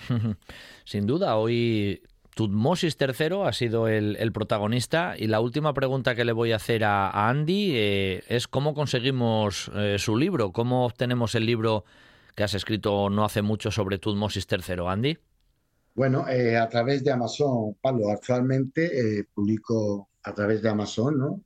Sin 0.84 1.06
duda, 1.06 1.36
hoy 1.36 2.02
Tutmosis 2.34 2.96
III 3.00 3.44
ha 3.46 3.52
sido 3.52 3.86
el, 3.86 4.32
protagonista 4.32 5.14
y 5.16 5.28
la 5.28 5.40
última 5.40 5.72
pregunta 5.72 6.16
que 6.16 6.24
le 6.24 6.32
voy 6.32 6.50
a 6.50 6.56
hacer 6.56 6.82
a, 6.84 7.28
Andy 7.28 7.72
eh, 7.74 8.24
es 8.28 8.48
cómo 8.48 8.74
conseguimos 8.74 9.70
eh, 9.74 9.96
su 9.98 10.16
libro, 10.16 10.52
cómo 10.52 10.84
obtenemos 10.84 11.36
el 11.36 11.46
libro 11.46 11.84
que 12.34 12.42
has 12.42 12.54
escrito 12.54 13.08
no 13.08 13.24
hace 13.24 13.42
mucho 13.42 13.70
sobre 13.70 13.98
Tutmosis 13.98 14.48
III, 14.50 14.82
Andy. 14.88 15.16
Bueno, 15.94 16.28
eh, 16.28 16.56
a 16.56 16.68
través 16.68 17.04
de 17.04 17.12
Amazon, 17.12 17.76
Pablo, 17.80 18.10
actualmente 18.10 19.24
publico 19.32 20.08
a 20.24 20.34
través 20.34 20.60
de 20.60 20.68
Amazon, 20.68 21.16
¿no? 21.16 21.42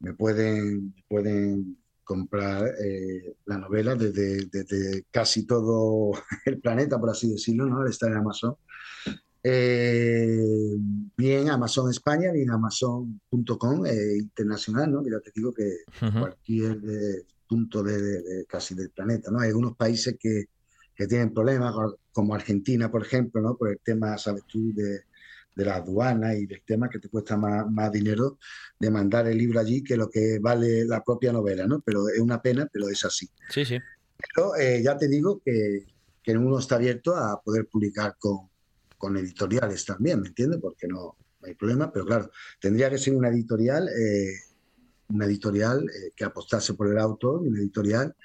me 0.00 0.14
pueden, 0.14 0.92
pueden 1.06 1.78
comprar 2.02 2.72
la 3.46 3.58
novela 3.58 3.94
desde, 3.94 4.46
desde, 4.46 5.04
casi 5.12 5.46
todo 5.46 6.10
el 6.44 6.58
planeta, 6.58 6.98
por 6.98 7.10
así 7.10 7.30
decirlo, 7.30 7.66
¿no? 7.66 7.86
Está 7.86 8.08
en 8.08 8.16
Amazon. 8.16 8.56
Eh, 9.46 10.74
bien 11.18 11.50
Amazon 11.50 11.90
España, 11.90 12.32
bien 12.32 12.50
Amazon.com 12.50 13.84
eh, 13.84 14.16
internacional, 14.16 14.90
¿no? 14.90 15.02
Mira, 15.02 15.20
te 15.20 15.32
digo 15.34 15.52
que 15.52 15.80
cualquier 16.18 16.78
eh, 16.88 17.26
punto 17.46 17.82
de, 17.82 18.46
casi 18.48 18.74
del 18.74 18.88
planeta, 18.88 19.30
¿no? 19.30 19.40
Hay 19.40 19.48
algunos 19.48 19.76
países 19.76 20.16
que, 20.18 20.46
que, 20.94 21.06
tienen 21.06 21.34
problemas, 21.34 21.74
como 22.10 22.34
Argentina, 22.34 22.90
por 22.90 23.02
ejemplo, 23.02 23.42
¿no? 23.42 23.54
Por 23.54 23.68
el 23.68 23.80
tema, 23.84 24.16
sabes 24.16 24.44
tú, 24.46 24.72
de, 24.72 25.00
de 25.54 25.64
la 25.64 25.76
aduana 25.76 26.34
y 26.34 26.46
del 26.46 26.62
tema 26.64 26.88
que 26.88 26.98
te 26.98 27.10
cuesta 27.10 27.36
más, 27.36 27.70
más, 27.70 27.92
dinero 27.92 28.38
de 28.80 28.90
mandar 28.90 29.28
el 29.28 29.36
libro 29.36 29.60
allí 29.60 29.84
que 29.84 29.98
lo 29.98 30.08
que 30.08 30.38
vale 30.40 30.86
la 30.86 31.04
propia 31.04 31.34
novela, 31.34 31.66
¿no? 31.66 31.82
Pero 31.82 32.08
es 32.08 32.18
una 32.18 32.40
pena, 32.40 32.66
pero 32.72 32.88
es 32.88 33.04
así. 33.04 33.28
Sí, 33.50 33.66
sí. 33.66 33.78
Pero 34.34 34.52
ya 34.82 34.96
te 34.96 35.06
digo 35.06 35.42
que, 35.44 35.84
que 36.22 36.32
uno 36.32 36.58
está 36.58 36.76
abierto 36.76 37.14
a 37.14 37.42
poder 37.42 37.66
publicar 37.66 38.16
con, 38.18 38.48
con 39.04 39.18
editoriales 39.18 39.84
también, 39.84 40.22
¿me 40.22 40.28
entiendes? 40.28 40.60
Porque 40.62 40.88
no, 40.88 41.18
hay 41.42 41.54
problema, 41.54 41.92
pero 41.92 42.06
claro, 42.06 42.30
tendría 42.58 42.88
que 42.88 42.96
ser 42.96 43.14
una 43.14 43.28
editorial, 43.28 43.86
eh, 43.86 44.32
una 45.08 45.26
editorial 45.26 45.84
eh, 45.84 46.12
que 46.16 46.24
apostase 46.24 46.72
por 46.72 46.90
el 46.90 46.98
autor, 46.98 47.42
una 47.42 47.58
editorial 47.58 48.16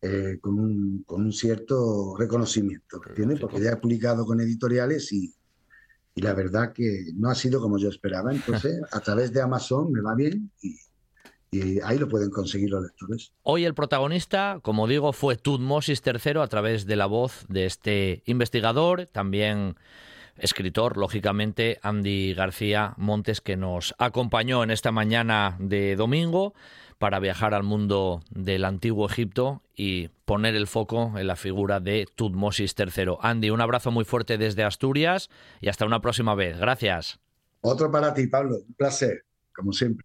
eh, 0.00 0.38
con, 0.40 0.56
un, 0.60 1.02
con, 1.04 1.22
un, 1.22 1.32
cierto 1.32 2.14
reconocimiento, 2.16 3.00
¿me 3.00 3.10
entiendes? 3.10 3.40
Porque 3.40 3.60
ya 3.60 3.72
he 3.72 3.76
publicado 3.76 4.24
con 4.24 4.40
editoriales 4.40 5.12
y, 5.12 5.34
y 6.14 6.22
la 6.22 6.32
verdad 6.32 6.72
que 6.72 7.06
no 7.16 7.28
ha 7.28 7.34
sido 7.34 7.60
como 7.60 7.76
yo 7.76 7.88
esperaba. 7.88 8.32
Entonces, 8.32 8.80
a 8.92 9.00
través 9.00 9.32
de 9.32 9.42
Amazon 9.42 9.90
me 9.90 10.00
va 10.00 10.14
bien 10.14 10.48
y, 10.62 10.76
y 11.50 11.80
ahí 11.80 11.98
lo 11.98 12.08
pueden 12.08 12.30
conseguir 12.30 12.70
los 12.70 12.84
lectores. 12.84 13.32
Hoy 13.42 13.64
el 13.64 13.74
protagonista, 13.74 14.60
como 14.62 14.86
digo, 14.86 15.12
fue 15.12 15.34
Tutmosis 15.34 16.02
III 16.06 16.38
a 16.40 16.46
través 16.46 16.86
de 16.86 16.94
la 16.94 17.06
voz 17.06 17.46
de 17.48 17.66
este 17.66 18.22
investigador, 18.26 19.06
también 19.06 19.74
escritor, 20.36 20.96
lógicamente, 20.96 21.78
Andy 21.82 22.34
García 22.34 22.94
Montes, 22.96 23.40
que 23.40 23.56
nos 23.56 23.94
acompañó 23.98 24.62
en 24.62 24.70
esta 24.70 24.92
mañana 24.92 25.56
de 25.58 25.96
domingo 25.96 26.54
para 26.98 27.18
viajar 27.18 27.54
al 27.54 27.62
mundo 27.62 28.22
del 28.30 28.64
antiguo 28.64 29.06
Egipto 29.06 29.62
y 29.74 30.08
poner 30.26 30.54
el 30.54 30.66
foco 30.66 31.14
en 31.16 31.26
la 31.26 31.36
figura 31.36 31.80
de 31.80 32.06
Tutmosis 32.14 32.74
III. 32.78 33.16
Andy, 33.22 33.48
un 33.48 33.62
abrazo 33.62 33.90
muy 33.90 34.04
fuerte 34.04 34.36
desde 34.36 34.64
Asturias 34.64 35.30
y 35.60 35.68
hasta 35.68 35.86
una 35.86 36.02
próxima 36.02 36.34
vez. 36.34 36.58
Gracias. 36.58 37.18
Otro 37.62 37.90
para 37.90 38.12
ti, 38.12 38.26
Pablo. 38.26 38.56
Un 38.66 38.74
placer, 38.74 39.24
como 39.54 39.72
siempre. 39.72 40.04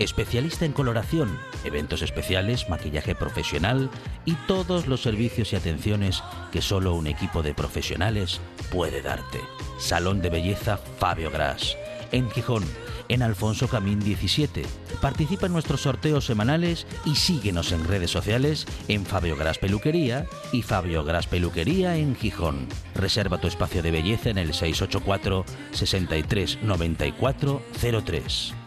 especialista 0.00 0.64
en 0.64 0.72
coloración, 0.72 1.38
eventos 1.64 2.02
especiales, 2.02 2.68
maquillaje 2.68 3.14
profesional 3.14 3.90
y 4.24 4.34
todos 4.46 4.86
los 4.86 5.02
servicios 5.02 5.52
y 5.52 5.56
atenciones 5.56 6.22
que 6.50 6.62
solo 6.62 6.94
un 6.94 7.06
equipo 7.06 7.42
de 7.42 7.54
profesionales 7.54 8.40
puede 8.72 9.02
darte. 9.02 9.40
Salón 9.78 10.22
de 10.22 10.30
Belleza 10.30 10.78
Fabio 10.98 11.30
Gras, 11.30 11.76
en 12.12 12.30
Gijón, 12.30 12.64
en 13.08 13.22
Alfonso 13.22 13.68
Camín 13.68 14.00
17. 14.00 14.62
Participa 15.02 15.46
en 15.46 15.52
nuestros 15.52 15.82
sorteos 15.82 16.24
semanales 16.24 16.86
y 17.04 17.16
síguenos 17.16 17.72
en 17.72 17.84
redes 17.84 18.10
sociales 18.10 18.66
en 18.88 19.04
Fabio 19.04 19.36
Gras 19.36 19.58
Peluquería 19.58 20.26
y 20.52 20.62
Fabio 20.62 21.04
Gras 21.04 21.26
Peluquería 21.26 21.96
en 21.96 22.16
Gijón. 22.16 22.68
Reserva 22.94 23.38
tu 23.38 23.48
espacio 23.48 23.82
de 23.82 23.90
belleza 23.90 24.30
en 24.30 24.38
el 24.38 24.54
684 24.54 25.44
63 25.72 26.62
94 26.62 27.62
03. 28.04 28.59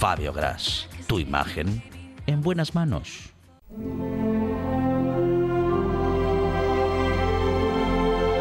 Fabio 0.00 0.32
Gras, 0.32 0.88
tu 1.06 1.18
imagen 1.18 1.82
en 2.26 2.40
buenas 2.40 2.74
manos. 2.74 3.34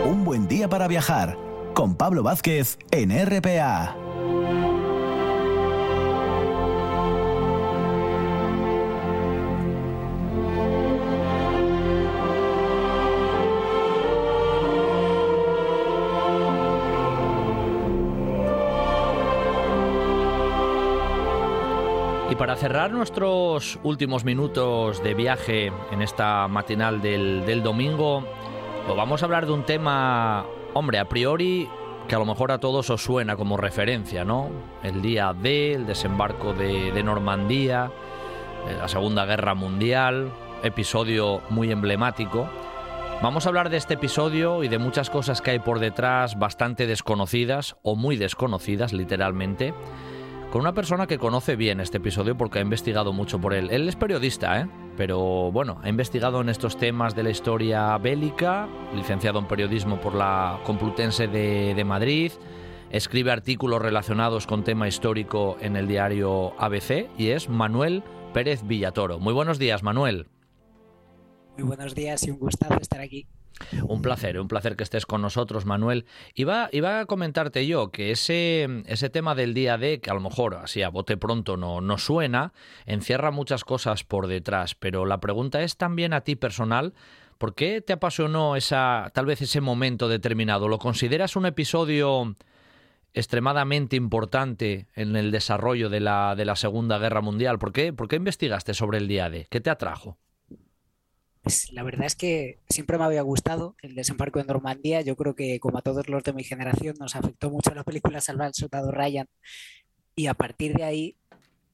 Un 0.06 0.24
buen 0.24 0.48
día 0.48 0.70
para 0.70 0.88
viajar 0.88 1.38
con 1.74 1.96
Pablo 1.96 2.24
Vázquez 2.24 2.80
en 2.92 3.12
RPA. 3.12 3.94
Para 22.40 22.56
cerrar 22.56 22.92
nuestros 22.92 23.80
últimos 23.84 24.24
minutos 24.24 25.04
de 25.04 25.14
viaje 25.14 25.74
en 25.92 26.02
esta 26.02 26.48
matinal 26.48 27.02
del, 27.02 27.62
domingo, 27.64 28.24
vamos 28.96 29.22
a 29.22 29.26
hablar 29.26 29.46
de 29.46 29.52
un 29.52 29.66
tema, 29.66 30.46
hombre, 30.74 31.00
a 31.00 31.10
priori 31.10 31.68
que 32.08 32.16
a 32.16 32.18
lo 32.18 32.24
mejor 32.24 32.54
a 32.54 32.60
todos 32.60 32.90
os 32.90 33.04
suena 33.04 33.36
como 33.36 33.58
referencia, 33.58 34.24
¿no? 34.24 34.50
El 34.84 35.02
día 35.02 35.34
D, 35.34 35.74
el 35.74 35.86
desembarco 35.86 36.54
de, 36.54 36.94
de 36.94 37.04
Normandía, 37.04 37.92
eh, 38.70 38.78
la 38.78 38.88
Segunda 38.88 39.26
Guerra 39.26 39.54
Mundial, 39.54 40.32
episodio 40.64 41.42
muy 41.50 41.74
emblemático. 41.74 42.50
Vamos 43.22 43.46
a 43.46 43.50
hablar 43.50 43.70
de 43.70 43.76
este 43.76 43.96
episodio 43.96 44.64
y 44.64 44.70
de 44.70 44.80
muchas 44.80 45.10
cosas 45.10 45.42
que 45.42 45.52
hay 45.52 45.60
por 45.60 45.80
detrás 45.80 46.40
bastante 46.40 46.88
desconocidas 46.88 47.76
o 47.84 47.98
muy 47.98 48.16
desconocidas, 48.16 48.94
literalmente 48.94 49.74
con 50.52 50.62
una 50.62 50.74
persona 50.74 51.06
que 51.06 51.20
conoce 51.20 51.56
bien 51.56 51.80
este 51.80 51.98
episodio 51.98 52.36
porque 52.36 52.60
ha 52.60 52.62
investigado 52.62 53.14
mucho 53.14 53.40
por 53.40 53.54
él. 53.54 53.70
Él 53.70 53.88
es 53.88 53.96
periodista, 53.96 54.62
¿eh? 54.62 54.68
pero 54.98 55.52
bueno, 55.52 55.80
ha 55.84 55.90
investigado 55.90 56.42
en 56.42 56.50
estos 56.50 56.78
temas 56.78 57.16
de 57.16 57.24
la 57.24 57.30
historia 57.30 57.98
bélica, 57.98 58.68
licenciado 58.96 59.40
en 59.40 59.48
periodismo 59.48 60.02
por 60.02 60.16
la 60.16 60.60
Complutense 60.66 61.28
de, 61.28 61.84
Madrid, 61.86 62.32
escribe 62.90 63.32
artículos 63.32 63.82
relacionados 63.82 64.48
con 64.48 64.64
tema 64.64 64.88
histórico 64.88 65.58
en 65.62 65.76
el 65.76 65.88
diario 65.88 66.60
ABC 66.60 67.10
y 67.18 67.30
es 67.30 67.48
Manuel 67.48 68.04
Pérez 68.34 68.64
Villatoro. 68.66 69.20
Muy 69.20 69.34
buenos 69.34 69.60
días, 69.60 69.84
Manuel. 69.84 70.28
Muy 71.58 71.68
buenos 71.68 71.94
días 71.94 72.26
y 72.26 72.32
un 72.32 72.40
gustazo 72.40 72.80
estar 72.82 73.02
aquí. 73.02 73.28
Un 73.84 74.02
placer, 74.02 74.40
un 74.40 74.48
placer 74.48 74.76
que 74.76 74.84
estés 74.84 75.06
con 75.06 75.22
nosotros, 75.22 75.66
Manuel. 75.66 76.06
Iba, 76.34 76.70
iba 76.72 77.00
a 77.00 77.06
comentarte 77.06 77.66
yo 77.68 77.92
que 77.92 78.12
ese, 78.12 78.68
ese 78.86 79.10
tema 79.10 79.36
del 79.36 79.54
día 79.54 79.78
D, 79.78 80.00
que 80.00 80.10
a 80.10 80.14
lo 80.14 80.22
mejor 80.22 80.56
así 80.56 80.82
a 80.82 80.90
bote 80.90 81.18
pronto 81.18 81.58
no, 81.58 81.82
no 81.82 81.98
suena, 81.98 82.54
encierra 82.86 83.32
muchas 83.32 83.64
cosas 83.64 84.04
por 84.04 84.28
detrás, 84.28 84.76
pero 84.76 85.06
la 85.06 85.20
pregunta 85.20 85.62
es 85.62 85.78
también 85.78 86.14
a 86.14 86.22
ti 86.22 86.36
personal, 86.36 86.94
¿por 87.38 87.56
qué 87.56 87.82
te 87.82 87.94
apasionó 87.94 88.56
esa, 88.56 89.12
tal 89.14 89.26
vez 89.26 89.42
ese 89.42 89.62
momento 89.62 90.08
determinado? 90.08 90.68
¿Lo 90.68 90.80
consideras 90.80 91.36
un 91.36 91.46
episodio 91.46 92.36
extremadamente 93.14 93.96
importante 93.96 94.88
en 94.96 95.16
el 95.16 95.32
desarrollo 95.32 95.90
de 95.90 96.00
la, 96.00 96.36
de 96.36 96.46
la 96.46 96.56
Segunda 96.56 97.00
Guerra 97.00 97.22
Mundial? 97.22 97.60
¿Por 97.60 97.72
qué, 97.72 97.94
¿Por 97.94 98.08
qué 98.08 98.18
investigaste 98.18 98.74
sobre 98.74 99.00
el 99.00 99.08
día 99.08 99.30
D? 99.30 99.48
¿Qué 99.50 99.62
te 99.62 99.70
atrajo? 99.70 100.18
Pues 101.50 101.74
la 101.74 101.82
verdad 101.82 102.06
es 102.06 102.16
que 102.16 102.60
siempre 102.70 103.00
me 103.00 103.06
había 103.06 103.24
gustado 103.24 103.76
el 103.82 103.96
desembarco 103.96 104.40
en 104.40 104.46
Normandía. 104.46 105.02
Yo 105.02 105.16
creo 105.16 105.36
que, 105.36 105.60
como 105.60 105.80
a 105.80 105.82
todos 105.82 106.08
los 106.08 106.22
de 106.24 106.32
mi 106.32 106.44
generación, 106.44 106.96
nos 107.00 107.16
afectó 107.16 107.50
mucho 107.50 107.74
la 107.74 107.84
película 107.84 108.22
Salvar 108.22 108.50
al 108.50 108.54
Soldado 108.54 108.92
Ryan. 108.92 109.26
Y 110.16 110.28
a 110.28 110.36
partir 110.36 110.76
de 110.76 110.84
ahí 110.84 111.18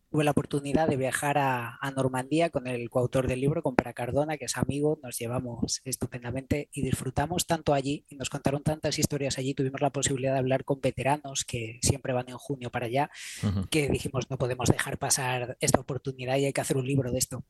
tuve 0.09 0.23
la 0.23 0.31
oportunidad 0.31 0.87
de 0.87 0.95
viajar 0.95 1.37
a, 1.37 1.77
Normandía 1.93 2.51
con 2.51 2.67
el 2.67 2.89
coautor 2.89 3.27
del 3.27 3.41
libro, 3.41 3.61
con 3.61 3.75
Pera 3.75 3.91
Cardona, 3.91 4.37
que 4.37 4.45
es 4.45 4.55
amigo. 4.55 4.97
Nos 5.03 5.19
llevamos 5.19 5.81
estupendamente 5.83 6.69
y 6.71 6.81
disfrutamos 6.81 7.45
tanto 7.45 7.73
allí 7.73 8.05
y 8.07 8.15
nos 8.15 8.29
contaron 8.29 8.63
tantas 8.63 8.97
historias 8.97 9.37
allí. 9.37 9.55
Tuvimos 9.55 9.81
la 9.81 9.89
posibilidad 9.89 10.31
de 10.31 10.39
hablar 10.39 10.63
con 10.63 10.79
veteranos 10.79 11.43
que 11.43 11.79
siempre 11.81 12.13
van 12.13 12.29
en 12.29 12.37
junio 12.37 12.71
para 12.71 12.85
allá, 12.85 13.09
que 13.69 13.89
dijimos 13.89 14.29
no 14.29 14.37
podemos 14.37 14.69
dejar 14.69 14.97
pasar 14.97 15.57
esta 15.59 15.81
oportunidad 15.81 16.37
y 16.37 16.45
hay 16.45 16.53
que 16.53 16.61
hacer 16.61 16.77
un 16.77 16.87
libro 16.87 17.11
de 17.11 17.17
esto. 17.17 17.43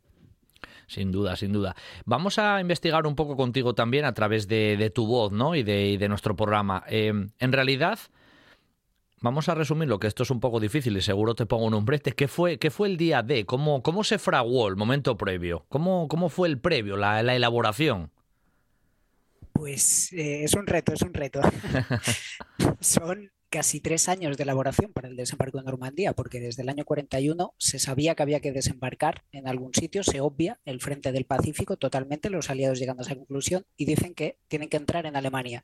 Sin 0.88 1.12
duda, 1.12 1.36
sin 1.36 1.52
duda. 1.52 1.76
Vamos 2.06 2.38
a 2.39 2.62
investigar 2.62 3.08
un 3.08 3.15
poco 3.15 3.36
contigo 3.36 3.74
también 3.74 4.06
a 4.06 4.13
través 4.13 4.48
de, 4.48 4.91
tu 4.93 5.08
voz 5.08 5.32
¿no? 5.32 5.56
y, 5.56 5.63
de, 5.63 6.08
nuestro 6.08 6.36
programa. 6.36 6.84
Em, 6.88 7.30
en 7.39 7.52
realidad, 7.52 8.00
vamos 9.21 9.50
a 9.50 9.56
resumir 9.56 9.88
lo 9.88 10.00
que 10.00 10.08
esto 10.08 10.24
es 10.24 10.30
un 10.30 10.39
poco 10.39 10.60
difícil 10.60 10.95
y 10.98 11.02
seguro 11.02 11.36
te 11.36 11.45
pongo 11.45 11.76
un 11.76 11.86
brete. 11.86 12.12
¿Qué 12.12 12.28
fue, 12.28 12.58
qué 12.60 12.69
fue 12.71 12.88
el 12.88 12.98
día 12.98 13.24
D? 13.24 13.45
¿Cómo, 13.45 13.82
¿Cómo 13.82 14.04
se 14.04 14.19
fraguó 14.19 14.67
el 14.67 14.76
momento 14.76 15.17
previo? 15.17 15.65
¿Cómo, 15.69 16.08
cómo 16.08 16.30
fue 16.30 16.48
el 16.48 16.60
previo, 16.60 16.98
la, 16.98 17.24
la 17.24 17.36
elaboración? 17.36 18.12
Pues 19.54 20.12
eh, 20.12 20.43
es 20.43 20.54
un 20.54 20.67
reto, 20.67 20.93
es 20.93 21.02
un 21.02 21.13
reto. 21.13 21.41
Son 22.80 23.32
casi 23.56 23.80
tres 23.80 24.10
años 24.10 24.36
de 24.36 24.44
elaboración 24.44 24.91
para 24.91 25.08
el 25.08 25.15
desembarco 25.15 25.60
de 25.60 25.63
Normandía, 25.63 26.12
porque 26.12 26.41
desde 26.41 26.62
el 26.62 26.68
año 26.68 26.84
41 26.84 27.54
se 27.58 27.80
sabía 27.80 28.13
que 28.13 28.22
había 28.22 28.41
que 28.41 28.52
desembarcar 28.52 29.24
en 29.32 29.48
algún 29.48 29.74
sitio, 29.74 30.04
se 30.04 30.20
obvia 30.20 30.60
el 30.65 30.82
frente 30.82 31.13
del 31.13 31.24
Pacífico 31.24 31.78
totalmente, 31.78 32.30
los 32.30 32.50
aliados 32.50 32.80
llegando 32.80 33.02
a 33.02 33.06
esa 33.06 33.15
conclusión 33.15 33.65
y 33.78 33.86
dicen 33.86 34.13
que 34.13 34.39
tienen 34.50 34.68
que 34.68 34.76
entrar 34.76 35.06
en 35.06 35.15
Alemania. 35.15 35.63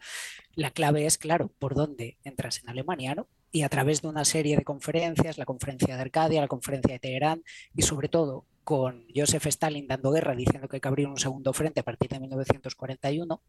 La 0.55 0.71
clave 0.71 1.05
es, 1.05 1.17
claro, 1.17 1.51
por 1.59 1.75
dónde 1.75 2.17
entras 2.23 2.63
en 2.63 2.69
Alemania, 2.69 3.13
¿no? 3.13 3.27
Y 3.51 3.63
a 3.63 3.69
través 3.69 4.01
de 4.01 4.07
una 4.07 4.23
serie 4.23 4.55
de 4.55 4.63
conferencias, 4.63 5.37
la 5.37 5.43
conferencia 5.43 5.93
de 5.93 6.01
Arcadia, 6.01 6.39
la 6.39 6.47
conferencia 6.47 6.93
de 6.93 6.99
Teherán 6.99 7.43
y 7.75 7.81
sobre 7.81 8.07
todo 8.07 8.45
con 8.63 9.05
Joseph 9.13 9.47
Stalin 9.47 9.87
dando 9.87 10.11
guerra 10.11 10.33
diciendo 10.33 10.69
que 10.69 10.77
hay 10.77 10.81
que 10.81 10.87
abrir 10.87 11.07
un 11.07 11.17
segundo 11.17 11.51
frente 11.51 11.81
a 11.81 11.83
partir 11.83 12.09
de 12.09 12.21
1941, 12.21 13.41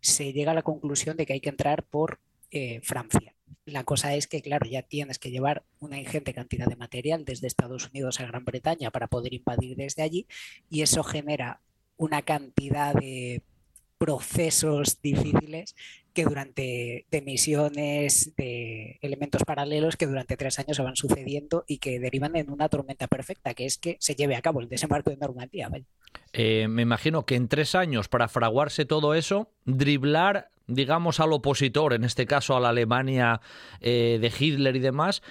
se 0.00 0.32
llega 0.32 0.52
a 0.52 0.54
la 0.54 0.62
conclusión 0.62 1.18
de 1.18 1.26
que 1.26 1.34
hay 1.34 1.40
que 1.42 1.50
entrar 1.50 1.82
por 1.84 2.18
eh, 2.50 2.80
Francia. 2.82 3.34
La 3.64 3.84
cosa 3.84 4.14
es 4.14 4.26
que, 4.26 4.42
claro, 4.42 4.68
ya 4.68 4.82
tienes 4.82 5.18
que 5.18 5.30
llevar 5.30 5.64
una 5.78 5.98
ingente 5.98 6.34
cantidad 6.34 6.66
de 6.66 6.76
material 6.76 7.24
desde 7.24 7.46
Estados 7.46 7.88
Unidos 7.88 8.20
a 8.20 8.26
Gran 8.26 8.44
Bretaña 8.44 8.90
para 8.90 9.06
poder 9.06 9.34
invadir 9.34 9.76
desde 9.76 10.02
allí 10.02 10.26
y 10.68 10.82
eso 10.82 11.02
genera 11.02 11.60
una 11.96 12.22
cantidad 12.22 12.94
de 12.94 13.42
procesos 13.98 15.02
difíciles 15.02 15.76
que 16.14 16.24
durante 16.24 17.04
de 17.10 17.22
misiones, 17.22 18.34
de 18.34 18.98
elementos 19.02 19.44
paralelos 19.44 19.96
que 19.96 20.06
durante 20.06 20.38
tres 20.38 20.58
años 20.58 20.78
se 20.78 20.82
van 20.82 20.96
sucediendo 20.96 21.64
y 21.66 21.78
que 21.78 22.00
derivan 22.00 22.34
en 22.36 22.50
una 22.50 22.70
tormenta 22.70 23.06
perfecta, 23.06 23.52
que 23.52 23.66
es 23.66 23.76
que 23.76 23.96
se 24.00 24.14
lleve 24.14 24.36
a 24.36 24.42
cabo 24.42 24.60
el 24.60 24.70
desembarco 24.70 25.10
de 25.10 25.18
Normandía. 25.18 25.70
Eh, 26.32 26.66
me 26.68 26.82
imagino 26.82 27.26
que 27.26 27.36
en 27.36 27.48
tres 27.48 27.74
años, 27.74 28.08
para 28.08 28.28
fraguarse 28.28 28.86
todo 28.86 29.14
eso, 29.14 29.50
driblar 29.66 30.50
digamos, 30.70 31.20
al 31.20 31.32
opositor, 31.32 31.92
en 31.92 32.04
este 32.04 32.26
caso 32.26 32.56
a 32.56 32.60
la 32.60 32.70
Alemania 32.70 33.40
eh, 33.80 34.18
de 34.20 34.32
Hitler 34.38 34.76
y 34.76 34.80
demás, 34.80 35.22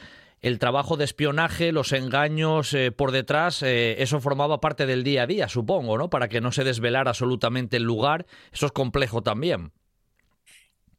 el 0.41 0.57
trabajo 0.57 0.95
de 0.95 1.03
espionaje, 1.03 1.71
los 1.71 1.91
engaños 1.91 2.73
eh, 2.73 2.91
por 2.91 3.11
detrás, 3.11 3.61
eh, 3.61 4.01
eso 4.01 4.21
formaba 4.21 4.61
parte 4.61 4.85
del 4.85 5.03
día 5.03 5.23
a 5.23 5.27
día, 5.27 5.49
supongo, 5.49 5.97
¿no? 5.97 6.09
Para 6.09 6.29
que 6.29 6.39
no 6.39 6.51
se 6.51 6.63
desvelara 6.63 7.11
absolutamente 7.11 7.77
el 7.77 7.83
lugar. 7.83 8.25
Eso 8.53 8.65
es 8.65 8.71
complejo 8.71 9.21
también. 9.21 9.73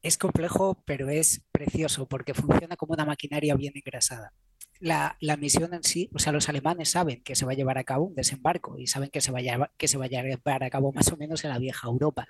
Es 0.02 0.18
complejo, 0.18 0.82
pero 0.84 1.08
es 1.08 1.42
precioso 1.52 2.06
porque 2.06 2.34
funciona 2.34 2.76
como 2.76 2.94
una 2.94 3.04
maquinaria 3.04 3.54
bien 3.54 3.72
engrasada. 3.74 4.32
La, 4.78 5.16
misión 5.38 5.74
en 5.74 5.82
sí, 5.82 6.08
o 6.14 6.18
sea, 6.18 6.32
los 6.32 6.48
alemanes 6.48 6.90
saben 6.90 7.22
que 7.22 7.36
se 7.36 7.44
va 7.44 7.52
a 7.52 7.54
llevar 7.54 7.76
a 7.76 7.84
cabo 7.84 8.06
un 8.06 8.14
desembarco 8.14 8.78
y 8.78 8.86
saben 8.86 9.10
que 9.10 9.20
se, 9.20 9.30
que 9.76 9.88
se 9.88 9.98
va 9.98 10.06
a 10.06 10.08
llevar 10.08 10.64
a 10.64 10.70
cabo 10.70 10.90
más 10.92 11.12
o 11.12 11.18
menos 11.18 11.44
en 11.44 11.50
la 11.50 11.58
vieja 11.58 11.86
Europa. 11.86 12.26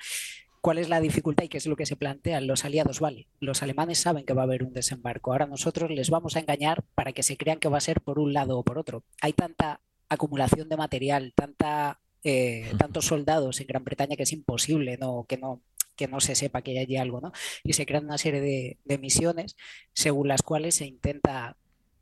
¿Cuál 0.60 0.76
es 0.78 0.90
la 0.90 1.00
dificultad 1.00 1.44
y 1.44 1.48
qué 1.48 1.56
es 1.56 1.66
lo 1.66 1.76
que 1.76 1.86
se 1.86 1.96
plantean 1.96 2.46
los 2.46 2.66
aliados? 2.66 3.00
Vale, 3.00 3.26
los 3.40 3.62
alemanes 3.62 3.98
saben 3.98 4.26
que 4.26 4.34
va 4.34 4.42
a 4.42 4.44
haber 4.44 4.62
un 4.62 4.74
desembarco. 4.74 5.32
Ahora 5.32 5.46
nosotros 5.46 5.90
les 5.90 6.10
vamos 6.10 6.36
a 6.36 6.40
engañar 6.40 6.84
para 6.94 7.12
que 7.12 7.22
se 7.22 7.38
crean 7.38 7.58
que 7.58 7.68
va 7.68 7.78
a 7.78 7.80
ser 7.80 8.02
por 8.02 8.18
un 8.18 8.34
lado 8.34 8.58
o 8.58 8.62
por 8.62 8.78
otro. 8.78 9.02
Hay 9.22 9.32
tanta 9.32 9.80
acumulación 10.10 10.68
de 10.68 10.76
material, 10.76 11.32
tanta, 11.34 12.00
eh, 12.24 12.70
tantos 12.78 13.06
soldados 13.06 13.60
en 13.60 13.68
Gran 13.68 13.84
Bretaña 13.84 14.16
que 14.16 14.24
es 14.24 14.32
imposible 14.32 14.98
no, 14.98 15.24
que, 15.26 15.38
no, 15.38 15.62
que 15.96 16.08
no 16.08 16.20
se 16.20 16.34
sepa 16.34 16.60
que 16.60 16.72
hay 16.72 16.78
allí 16.78 16.96
algo, 16.98 17.22
¿no? 17.22 17.32
Y 17.64 17.72
se 17.72 17.86
crean 17.86 18.04
una 18.04 18.18
serie 18.18 18.42
de, 18.42 18.78
de 18.84 18.98
misiones 18.98 19.56
según 19.94 20.28
las 20.28 20.42
cuales 20.42 20.74
se 20.74 20.86
intenta 20.86 21.56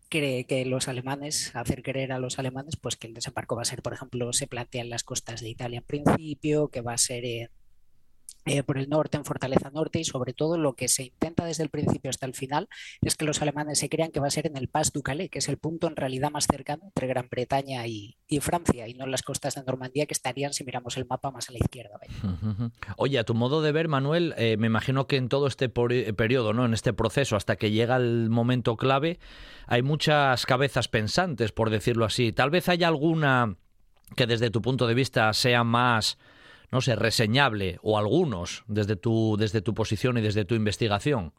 cree 0.09 0.44
que 0.44 0.64
los 0.64 0.88
alemanes, 0.88 1.55
hacer 1.55 1.83
creer 1.83 2.12
a 2.12 2.18
los 2.18 2.38
alemanes, 2.38 2.77
pues 2.77 2.97
que 2.97 3.07
el 3.07 3.14
desembarco 3.14 3.57
va 3.57 3.62
a 3.62 3.66
ser, 3.66 3.83
por 3.83 3.92
ejemplo, 3.92 4.33
se 4.33 4.47
plantea 4.47 4.83
en 4.83 4.90
las 4.90 5.05
costas 5.05 5.42
de 5.42 5.51
Italia 5.51 5.79
en 5.79 5.85
principio, 5.85 6.68
que 6.68 6.81
va 6.81 6.94
a 6.94 6.99
ser 6.99 7.25
en 7.25 7.51
eh, 8.48 8.62
por 8.62 8.78
el 8.78 8.88
norte, 8.88 9.16
en 9.16 9.24
Fortaleza 9.24 9.70
Norte, 9.70 10.00
y 10.00 10.04
sobre 10.04 10.32
todo 10.32 10.56
lo 10.56 10.74
que 10.74 10.88
se 10.88 11.04
intenta 11.04 11.44
desde 11.44 11.62
el 11.62 11.68
principio 11.68 12.11
hasta 12.11 12.26
el 12.26 12.34
final 12.34 12.68
es 13.02 13.14
que 13.14 13.24
los 13.24 13.42
alemanes 13.42 13.78
se 13.78 13.88
crean 13.88 14.11
que 14.11 14.20
va 14.20 14.26
a 14.26 14.30
ser 14.30 14.46
en 14.46 14.56
el 14.56 14.68
Pas 14.68 14.92
du 14.92 15.02
Calais, 15.02 15.30
que 15.30 15.38
es 15.38 15.48
el 15.48 15.58
punto 15.58 15.87
en 15.87 15.96
realidad 15.96 16.30
más 16.30 16.46
cercano 16.46 16.84
entre 16.87 17.06
Gran 17.06 17.28
Bretaña 17.30 17.87
y, 17.87 18.16
Francia, 18.40 18.88
y 18.88 18.94
no 18.94 19.04
en 19.04 19.11
las 19.11 19.22
costas 19.22 19.54
de 19.54 19.62
Normandía, 19.64 20.06
que 20.06 20.14
estarían, 20.14 20.52
si 20.52 20.64
miramos 20.64 20.96
el 20.96 21.06
mapa, 21.06 21.30
más 21.30 21.48
a 21.50 21.52
la 21.52 21.58
izquierda. 21.58 21.98
Oye, 22.96 23.18
a 23.18 23.24
tu 23.24 23.34
modo 23.34 23.62
de 23.62 23.72
ver, 23.72 23.88
Manuel, 23.88 24.34
eh, 24.38 24.56
me 24.56 24.66
imagino 24.66 25.06
que 25.06 25.16
en 25.16 25.28
todo 25.28 25.46
este 25.46 25.68
periodo, 25.68 26.52
¿no? 26.52 26.64
en 26.64 26.74
este 26.74 26.92
proceso, 26.92 27.37
hasta 27.37 27.56
que 27.56 27.70
llega 27.70 27.96
el 27.96 28.30
momento 28.30 28.76
clave, 28.76 29.18
hay 29.66 29.82
muchas 29.82 30.46
cabezas 30.46 30.88
pensantes, 30.88 31.52
por 31.52 31.70
decirlo 31.70 32.04
así. 32.04 32.32
Tal 32.32 32.50
vez 32.50 32.68
haya 32.68 32.88
alguna 32.88 33.56
que 34.16 34.26
desde 34.26 34.50
tu 34.50 34.62
punto 34.62 34.87
de 34.87 34.94
vista 34.94 35.32
sea 35.34 35.64
más 35.64 36.18
no 36.70 36.81
sé, 36.81 36.96
reseñable 36.96 37.78
o 37.83 37.98
algunos 37.98 38.64
desde 38.66 38.96
tu, 38.96 39.37
desde 39.38 39.62
tu 39.62 39.74
posición 39.74 40.18
y 40.18 40.20
desde 40.20 40.44
tu 40.44 40.54
investigación? 40.54 41.33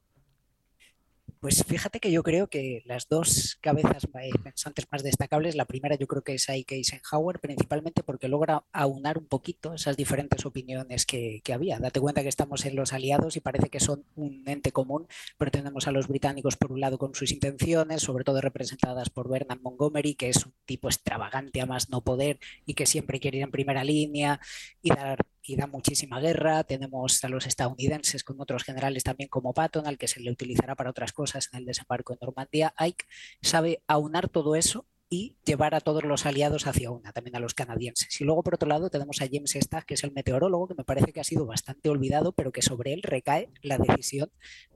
Pues 1.41 1.63
fíjate 1.65 2.01
que 2.01 2.11
yo 2.11 2.21
creo 2.21 2.47
que 2.47 2.83
las 2.85 3.07
dos 3.07 3.57
cabezas 3.61 4.05
pensantes 4.43 4.85
más 4.91 5.03
destacables, 5.03 5.55
la 5.55 5.63
primera 5.63 5.95
yo 5.95 6.05
creo 6.05 6.21
que 6.21 6.33
es 6.33 6.49
Ike 6.49 6.75
Eisenhower, 6.75 7.39
principalmente 7.39 8.03
porque 8.03 8.27
logra 8.27 8.65
aunar 8.73 9.17
un 9.17 9.25
poquito 9.25 9.73
esas 9.73 9.95
diferentes 9.95 10.45
opiniones 10.45 11.05
que, 11.05 11.41
había. 11.53 11.79
Date 11.79 12.01
cuenta 12.01 12.23
que 12.23 12.27
estamos 12.27 12.65
en 12.65 12.75
los 12.75 12.91
aliados 12.91 13.37
y 13.37 13.39
parece 13.39 13.69
que 13.69 13.79
son 13.79 14.03
un 14.17 14.43
ente 14.47 14.73
común, 14.73 15.07
pero 15.37 15.49
tenemos 15.49 15.87
a 15.87 15.91
los 15.91 16.09
británicos 16.09 16.57
por 16.57 16.73
un 16.73 16.81
lado 16.81 16.97
con 16.97 17.15
sus 17.15 17.31
intenciones, 17.31 18.01
sobre 18.01 18.25
todo 18.25 18.41
representadas 18.41 19.09
por 19.09 19.29
Bernard 19.29 19.61
Montgomery, 19.61 20.15
que 20.15 20.27
es 20.27 20.45
un 20.45 20.53
tipo 20.65 20.89
extravagante 20.89 21.61
a 21.61 21.65
más 21.65 21.89
no 21.89 22.01
poder 22.03 22.37
y 22.65 22.73
que 22.73 22.85
siempre 22.85 23.21
quiere 23.21 23.37
ir 23.37 23.43
en 23.43 23.51
primera 23.51 23.85
línea 23.85 24.41
y 24.81 24.89
dar 24.89 25.25
y 25.49 25.55
da 25.55 25.65
muchísima 25.65 26.19
guerra. 26.19 26.63
Tenemos 26.63 27.23
a 27.23 27.29
los 27.29 27.47
estadounidenses 27.47 28.23
con 28.23 28.39
otros 28.39 28.63
generales 28.63 29.03
también 29.03 29.29
como 29.29 29.53
Patton, 29.53 29.87
al 29.87 29.97
que 29.97 30.07
se 30.07 30.19
le 30.19 30.31
utilizará 30.31 30.75
para 30.75 30.91
otras 30.91 31.11
cosas 31.11 31.49
en 31.51 31.59
el 31.59 31.65
desembarco 31.65 32.13
en 32.13 32.19
Normandía. 32.21 32.73
Ike 32.77 33.05
sabe 33.41 33.81
aunar 33.87 34.29
todo 34.29 34.55
eso 34.55 34.85
y 35.09 35.37
llevar 35.43 35.73
a 35.73 35.81
todos 35.81 36.03
los 36.03 36.27
aliados 36.27 36.67
hacia 36.67 36.91
una, 36.91 37.11
también 37.11 37.35
a 37.35 37.39
los 37.39 37.55
canadienses. 37.55 38.21
Y 38.21 38.25
luego, 38.25 38.43
por 38.43 38.53
otro 38.53 38.69
lado, 38.69 38.91
tenemos 38.91 39.19
a 39.21 39.25
James 39.25 39.57
Stagg, 39.59 39.87
que 39.87 39.95
es 39.95 40.03
el 40.03 40.11
meteorólogo, 40.11 40.67
que 40.67 40.75
me 40.75 40.83
parece 40.83 41.11
que 41.11 41.19
ha 41.19 41.23
sido 41.23 41.47
bastante 41.47 41.89
olvidado, 41.89 42.31
pero 42.31 42.51
que 42.51 42.61
sobre 42.61 42.93
él 42.93 43.01
recae 43.01 43.49
la 43.63 43.79
decisión 43.79 44.29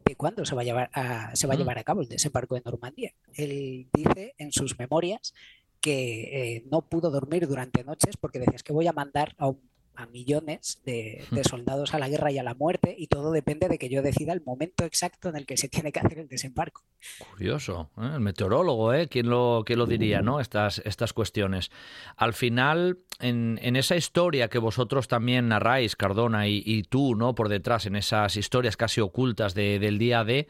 de 0.04 0.16
cuándo 0.16 0.44
se 0.44 0.56
va 0.56 0.62
a 0.62 0.66
llevar 0.66 0.90
a, 0.94 1.36
se 1.36 1.46
va 1.46 1.54
a, 1.54 1.56
mm. 1.56 1.60
llevar 1.60 1.78
a 1.78 1.84
cabo 1.84 2.02
el 2.02 2.10
desembarco 2.10 2.58
en 2.58 2.64
Normandía. 2.66 3.14
Él 3.36 3.90
dice 3.94 4.34
en 4.40 4.52
sus 4.52 4.80
memorias 4.80 5.36
que 5.80 6.56
eh, 6.56 6.64
no 6.72 6.82
pudo 6.82 7.12
dormir 7.12 7.48
durante 7.48 7.84
noches 7.84 8.18
porque 8.18 8.40
decía 8.40 8.58
que 8.64 8.74
voy 8.74 8.88
a 8.88 8.94
mandar 8.94 9.36
a 9.38 9.50
un 9.50 9.73
a 9.96 10.06
millones 10.08 10.82
de, 10.86 11.24
soldados 11.48 11.94
a 11.94 12.00
la 12.00 12.10
guerra 12.10 12.32
y 12.32 12.38
a 12.38 12.44
la 12.44 12.56
muerte 12.56 12.96
y 12.98 13.08
todo 13.08 13.32
depende 13.32 13.68
de 13.68 13.78
que 13.78 13.90
yo 13.90 14.02
decida 14.02 14.34
el 14.34 14.42
momento 14.44 14.86
exacto 14.86 15.30
en 15.30 15.36
el 15.36 15.46
que 15.46 15.58
se 15.58 15.70
tiene 15.70 15.92
que 15.92 16.00
hacer 16.00 16.20
el 16.20 16.28
desembarco. 16.28 16.84
Curioso, 17.32 17.92
¿eh? 17.98 18.12
el 18.14 18.20
meteorólogo, 18.20 18.94
¿eh? 18.94 19.08
¿Quién 19.08 19.30
lo, 19.30 19.64
quién 19.66 19.80
lo 19.80 19.86
diría, 19.86 20.22
no? 20.22 20.40
Estas, 20.40 20.80
estas 20.86 21.14
cuestiones. 21.14 21.72
Al 22.16 22.34
final, 22.34 23.00
en, 23.20 23.58
esa 23.76 23.96
historia 23.96 24.50
que 24.50 24.60
vosotros 24.60 25.08
también 25.08 25.50
narráis, 25.50 25.96
Cardona, 25.96 26.48
y, 26.48 26.84
tú, 26.84 27.16
¿no? 27.16 27.36
Por 27.36 27.50
detrás, 27.50 27.86
en 27.86 27.96
esas 27.96 28.36
historias 28.38 28.78
casi 28.78 29.02
ocultas 29.02 29.54
del 29.54 29.98
día 29.98 30.24
D, 30.24 30.48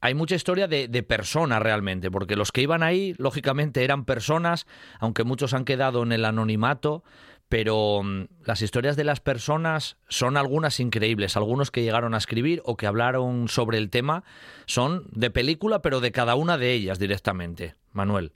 hay 0.00 0.14
mucha 0.14 0.34
historia 0.34 0.68
de, 0.68 0.88
de, 0.88 1.02
personas 1.02 1.62
realmente, 1.62 2.10
porque 2.10 2.36
los 2.36 2.52
que 2.52 2.60
iban 2.60 2.82
ahí, 2.82 3.14
lógicamente, 3.16 3.84
eran 3.84 4.04
personas, 4.04 4.66
aunque 4.98 5.24
muchos 5.24 5.54
han 5.54 5.64
quedado 5.64 6.02
en 6.02 6.12
el 6.12 6.26
anonimato, 6.26 7.04
pero 7.48 8.02
mm, 8.02 8.26
las 8.44 8.62
historias 8.62 8.96
de 8.96 9.04
las 9.04 9.20
personas 9.20 9.96
son 10.08 10.36
algunas 10.36 10.80
increíbles. 10.80 11.36
Algunos 11.36 11.70
que 11.70 11.82
llegaron 11.82 12.14
a 12.14 12.18
escribir 12.18 12.62
o 12.64 12.76
que 12.76 12.86
hablaron 12.86 13.48
sobre 13.48 13.78
el 13.78 13.90
tema 13.90 14.24
son 14.66 15.06
de 15.12 15.30
película, 15.30 15.82
pero 15.82 16.00
de 16.00 16.12
cada 16.12 16.34
una 16.34 16.58
de 16.58 16.72
ellas 16.72 16.98
directamente. 16.98 17.74
Manuel. 17.92 18.32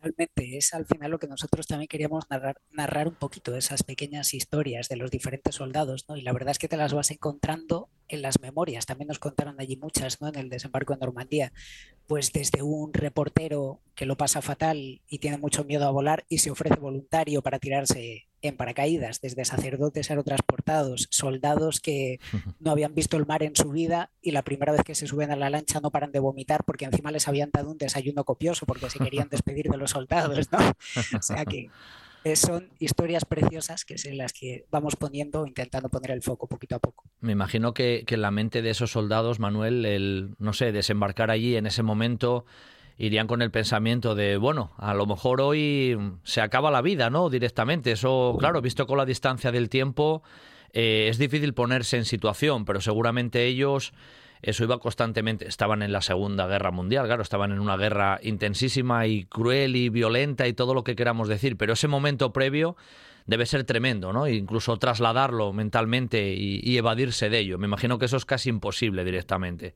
Realmente 0.00 0.56
es 0.56 0.72
al 0.72 0.86
final 0.86 1.10
lo 1.10 1.18
que 1.18 1.26
nosotros 1.26 1.66
también 1.66 1.88
queríamos 1.88 2.24
narrar, 2.30 2.56
narrar 2.70 3.08
un 3.08 3.14
poquito, 3.14 3.56
esas 3.56 3.82
pequeñas 3.82 4.32
historias 4.32 4.88
de 4.88 4.96
los 4.96 5.10
diferentes 5.10 5.56
soldados, 5.56 6.06
¿no? 6.08 6.16
Y 6.16 6.22
la 6.22 6.32
verdad 6.32 6.52
es 6.52 6.58
que 6.58 6.68
te 6.68 6.76
las 6.76 6.94
vas 6.94 7.10
encontrando 7.10 7.90
en 8.08 8.22
las 8.22 8.40
memorias. 8.40 8.86
También 8.86 9.08
nos 9.08 9.18
contaron 9.18 9.60
allí 9.60 9.76
muchas, 9.76 10.20
¿no? 10.20 10.28
En 10.28 10.36
el 10.36 10.48
desembarco 10.48 10.94
en 10.94 11.00
Normandía. 11.00 11.52
Pues 12.06 12.32
desde 12.32 12.62
un 12.62 12.94
reportero 12.94 13.80
que 13.94 14.06
lo 14.06 14.16
pasa 14.16 14.40
fatal 14.40 15.02
y 15.06 15.18
tiene 15.18 15.36
mucho 15.36 15.64
miedo 15.64 15.86
a 15.86 15.90
volar 15.90 16.24
y 16.28 16.38
se 16.38 16.50
ofrece 16.50 16.80
voluntario 16.80 17.42
para 17.42 17.58
tirarse 17.58 18.29
en 18.42 18.56
paracaídas, 18.56 19.20
desde 19.20 19.44
sacerdotes 19.44 20.10
aerotransportados, 20.10 21.08
soldados 21.10 21.80
que 21.80 22.20
no 22.60 22.70
habían 22.70 22.94
visto 22.94 23.16
el 23.16 23.26
mar 23.26 23.42
en 23.42 23.56
su 23.56 23.70
vida 23.70 24.10
y 24.22 24.30
la 24.30 24.42
primera 24.42 24.72
vez 24.72 24.82
que 24.82 24.94
se 24.94 25.06
suben 25.06 25.30
a 25.30 25.36
la 25.36 25.50
lancha 25.50 25.80
no 25.80 25.90
paran 25.90 26.12
de 26.12 26.20
vomitar 26.20 26.64
porque 26.64 26.84
encima 26.84 27.10
les 27.10 27.28
habían 27.28 27.50
dado 27.52 27.70
un 27.70 27.78
desayuno 27.78 28.24
copioso 28.24 28.66
porque 28.66 28.90
se 28.90 28.98
querían 28.98 29.28
despedir 29.30 29.68
de 29.68 29.76
los 29.76 29.90
soldados, 29.90 30.50
¿no? 30.52 30.58
O 31.18 31.22
sea 31.22 31.44
que 31.44 31.68
son 32.34 32.68
historias 32.78 33.24
preciosas 33.24 33.84
que 33.84 33.94
es 33.94 34.04
en 34.04 34.18
las 34.18 34.32
que 34.32 34.66
vamos 34.70 34.96
poniendo, 34.96 35.46
intentando 35.46 35.88
poner 35.88 36.10
el 36.10 36.22
foco 36.22 36.46
poquito 36.46 36.76
a 36.76 36.78
poco. 36.78 37.04
Me 37.20 37.32
imagino 37.32 37.72
que, 37.72 38.04
que 38.06 38.16
en 38.16 38.22
la 38.22 38.30
mente 38.30 38.62
de 38.62 38.70
esos 38.70 38.90
soldados, 38.92 39.38
Manuel, 39.38 39.86
el, 39.86 40.34
no 40.38 40.52
sé, 40.52 40.72
desembarcar 40.72 41.30
allí 41.30 41.56
en 41.56 41.66
ese 41.66 41.82
momento 41.82 42.44
irían 43.00 43.26
con 43.26 43.40
el 43.40 43.50
pensamiento 43.50 44.14
de, 44.14 44.36
bueno, 44.36 44.72
a 44.76 44.92
lo 44.92 45.06
mejor 45.06 45.40
hoy 45.40 45.98
se 46.22 46.42
acaba 46.42 46.70
la 46.70 46.82
vida, 46.82 47.08
¿no? 47.08 47.30
Directamente. 47.30 47.92
Eso, 47.92 48.36
claro, 48.38 48.60
visto 48.60 48.86
con 48.86 48.98
la 48.98 49.06
distancia 49.06 49.50
del 49.50 49.70
tiempo, 49.70 50.22
eh, 50.74 51.08
es 51.08 51.16
difícil 51.16 51.54
ponerse 51.54 51.96
en 51.96 52.04
situación, 52.04 52.66
pero 52.66 52.82
seguramente 52.82 53.46
ellos 53.46 53.94
eso 54.42 54.64
iba 54.64 54.78
constantemente. 54.78 55.48
Estaban 55.48 55.80
en 55.82 55.92
la 55.92 56.02
Segunda 56.02 56.46
Guerra 56.46 56.72
Mundial, 56.72 57.06
claro, 57.06 57.22
estaban 57.22 57.52
en 57.52 57.60
una 57.60 57.78
guerra 57.78 58.20
intensísima 58.22 59.06
y 59.06 59.24
cruel 59.24 59.76
y 59.76 59.88
violenta 59.88 60.46
y 60.46 60.52
todo 60.52 60.74
lo 60.74 60.84
que 60.84 60.94
queramos 60.94 61.26
decir, 61.26 61.56
pero 61.56 61.72
ese 61.72 61.88
momento 61.88 62.34
previo 62.34 62.76
debe 63.24 63.46
ser 63.46 63.64
tremendo, 63.64 64.12
¿no? 64.12 64.28
incluso 64.28 64.76
trasladarlo 64.76 65.54
mentalmente 65.54 66.34
y, 66.34 66.60
y 66.62 66.76
evadirse 66.76 67.30
de 67.30 67.38
ello. 67.38 67.56
Me 67.56 67.66
imagino 67.66 67.98
que 67.98 68.06
eso 68.06 68.18
es 68.18 68.26
casi 68.26 68.50
imposible 68.50 69.04
directamente. 69.04 69.74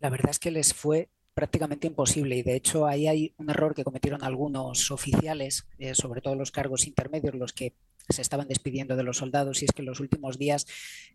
La 0.00 0.10
verdad 0.10 0.30
es 0.30 0.38
que 0.38 0.50
les 0.50 0.74
fue 0.74 1.10
prácticamente 1.34 1.86
imposible. 1.86 2.36
Y 2.36 2.42
de 2.42 2.56
hecho 2.56 2.86
ahí 2.86 3.06
hay 3.06 3.34
un 3.38 3.50
error 3.50 3.74
que 3.74 3.84
cometieron 3.84 4.22
algunos 4.22 4.90
oficiales, 4.90 5.66
eh, 5.78 5.94
sobre 5.94 6.20
todo 6.20 6.34
los 6.34 6.50
cargos 6.50 6.86
intermedios, 6.86 7.34
los 7.34 7.52
que 7.52 7.74
se 8.08 8.22
estaban 8.22 8.48
despidiendo 8.48 8.96
de 8.96 9.04
los 9.04 9.18
soldados. 9.18 9.62
Y 9.62 9.66
es 9.66 9.72
que 9.72 9.82
en 9.82 9.86
los 9.86 10.00
últimos 10.00 10.38
días, 10.38 10.66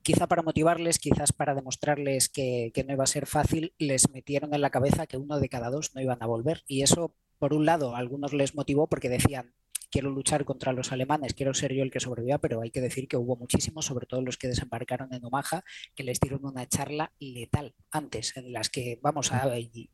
quizá 0.04 0.28
para 0.28 0.44
motivarles, 0.44 1.00
quizás 1.00 1.34
para 1.34 1.56
demostrarles 1.56 2.30
que, 2.30 2.72
que 2.74 2.84
no 2.84 2.94
iba 2.94 3.04
a 3.04 3.08
ser 3.08 3.26
fácil, 3.26 3.74
les 3.78 4.10
metieron 4.10 4.54
en 4.54 4.62
la 4.62 4.70
cabeza 4.70 5.08
que 5.08 5.18
uno 5.18 5.40
de 5.40 5.50
cada 5.50 5.70
dos 5.70 5.94
no 5.96 6.02
iban 6.02 6.22
a 6.22 6.28
volver. 6.28 6.64
Y 6.68 6.82
eso 6.82 7.14
por 7.40 7.54
un 7.54 7.66
lado, 7.66 7.96
a 7.96 8.00
algunos 8.00 8.34
les 8.34 8.56
motivó 8.56 8.88
porque 8.88 9.10
decían, 9.10 9.54
quiero 9.90 10.10
luchar 10.10 10.46
contra 10.46 10.74
los 10.74 10.92
alemanes, 10.92 11.34
quiero 11.34 11.54
ser 11.54 11.74
yo 11.74 11.84
el 11.84 11.92
que 11.92 12.00
sobreviva, 12.00 12.38
pero 12.38 12.62
hay 12.62 12.72
que 12.72 12.82
decir 12.82 13.08
que 13.08 13.18
hubo 13.18 13.36
muchísimos, 13.36 13.86
sobre 13.86 14.06
todo 14.06 14.22
los 14.22 14.38
que 14.38 14.48
desembarcaron 14.48 15.14
en 15.14 15.24
Omaha, 15.24 15.64
que 15.96 16.04
les 16.04 16.20
dieron 16.20 16.46
una 16.46 16.68
charla 16.68 17.12
letal 17.20 17.74
antes, 17.92 18.36
en 18.38 18.54
las 18.54 18.70
que, 18.70 19.00
vamos, 19.02 19.32
a 19.32 19.50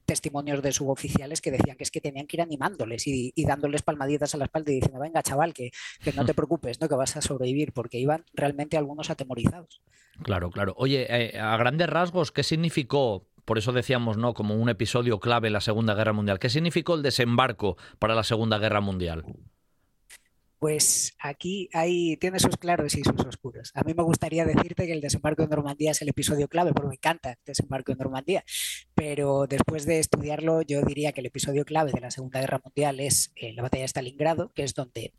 testimonios 0.06 0.62
de 0.62 0.72
suboficiales 0.72 1.42
que 1.42 1.52
decían 1.52 1.78
que 1.78 1.84
es 1.84 1.92
que 1.92 2.02
tenían 2.02 2.28
que 2.28 2.38
ir 2.38 2.42
animándoles 2.42 3.08
y, 3.08 3.34
dándoles 3.46 3.82
palmaditas 3.82 4.34
a 4.34 4.38
la 4.38 4.46
espalda 4.46 4.72
y 4.72 4.76
diciendo, 4.76 5.00
venga, 5.00 5.22
chaval, 5.22 5.54
que, 5.54 5.72
no 6.16 6.26
te 6.26 6.34
preocupes, 6.34 6.80
¿no? 6.82 6.90
que 6.90 6.96
vas 6.96 7.16
a 7.18 7.22
sobrevivir, 7.22 7.74
porque 7.74 8.00
iban 8.00 8.26
realmente 8.34 8.78
algunos 8.78 9.10
atemorizados. 9.10 9.82
Claro, 10.24 10.52
claro. 10.52 10.74
Oye, 10.78 11.08
eh, 11.10 11.40
a 11.40 11.58
grandes 11.58 11.90
rasgos, 11.90 12.32
¿qué 12.32 12.44
significó 12.44 13.28
por 13.46 13.58
eso 13.58 13.74
decíamos, 13.74 14.16
¿no? 14.16 14.34
Como 14.34 14.56
un 14.56 14.70
episodio 14.70 15.20
clave 15.20 15.48
en 15.48 15.54
la 15.54 15.60
Segunda 15.60 15.96
Guerra 15.96 16.14
Mundial. 16.14 16.40
¿Qué 16.40 16.50
significó 16.50 16.96
el 16.96 17.02
desembarco 17.02 17.76
para 18.00 18.16
la 18.16 18.24
Segunda 18.24 18.58
Guerra 18.58 18.80
Mundial? 18.80 19.26
Pues 20.64 21.14
aquí 21.20 21.68
hay, 21.74 22.16
tiene 22.16 22.40
sus 22.40 22.56
claros 22.56 22.96
y 22.96 23.04
sus 23.04 23.20
oscuros. 23.26 23.72
A 23.76 23.84
mí 23.84 23.94
me 23.94 24.02
gustaría 24.02 24.46
decirte 24.46 24.86
que 24.86 24.94
el 24.94 25.02
desembarco 25.02 25.44
en 25.44 25.50
Normandía 25.50 25.92
es 25.92 26.02
el 26.02 26.08
episodio 26.08 26.48
clave, 26.48 26.72
porque 26.72 26.88
me 26.88 26.96
encanta 26.96 27.32
el 27.32 27.38
desembarco 27.44 27.92
en 27.92 27.98
Normandía, 27.98 28.46
pero 28.96 29.46
después 29.46 29.86
de 29.86 30.00
estudiarlo 30.00 30.62
yo 30.62 30.82
diría 30.84 31.12
que 31.12 31.20
el 31.20 31.26
episodio 31.26 31.66
clave 31.66 31.92
de 31.92 32.00
la 32.00 32.12
Segunda 32.12 32.40
Guerra 32.40 32.62
Mundial 32.64 33.02
es 33.02 33.34
eh, 33.36 33.52
la 33.52 33.62
batalla 33.62 33.82
de 33.82 33.90
Stalingrado, 33.90 34.54
que 34.54 34.64
es 34.64 34.74
donde 34.74 35.14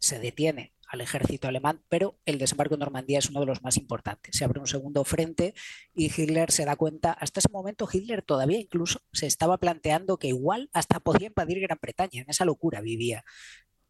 se 0.00 0.18
detiene 0.18 0.72
al 0.88 1.02
ejército 1.02 1.46
alemán, 1.46 1.82
pero 1.90 2.18
el 2.24 2.38
desembarco 2.38 2.72
en 2.72 2.80
Normandía 2.80 3.18
es 3.18 3.28
uno 3.28 3.40
de 3.40 3.46
los 3.46 3.62
más 3.62 3.76
importantes. 3.76 4.34
Se 4.34 4.46
abre 4.46 4.60
un 4.60 4.66
segundo 4.66 5.04
frente 5.04 5.52
y 5.94 6.06
Hitler 6.06 6.50
se 6.50 6.64
da 6.64 6.74
cuenta, 6.74 7.12
hasta 7.12 7.40
ese 7.40 7.50
momento 7.50 7.86
Hitler 7.92 8.22
todavía 8.22 8.58
incluso 8.58 9.02
se 9.12 9.26
estaba 9.26 9.58
planteando 9.58 10.16
que 10.16 10.28
igual 10.28 10.70
hasta 10.72 11.00
podía 11.00 11.26
invadir 11.26 11.60
Gran 11.60 11.78
Bretaña, 11.82 12.22
en 12.22 12.30
esa 12.30 12.46
locura 12.46 12.80
vivía 12.80 13.24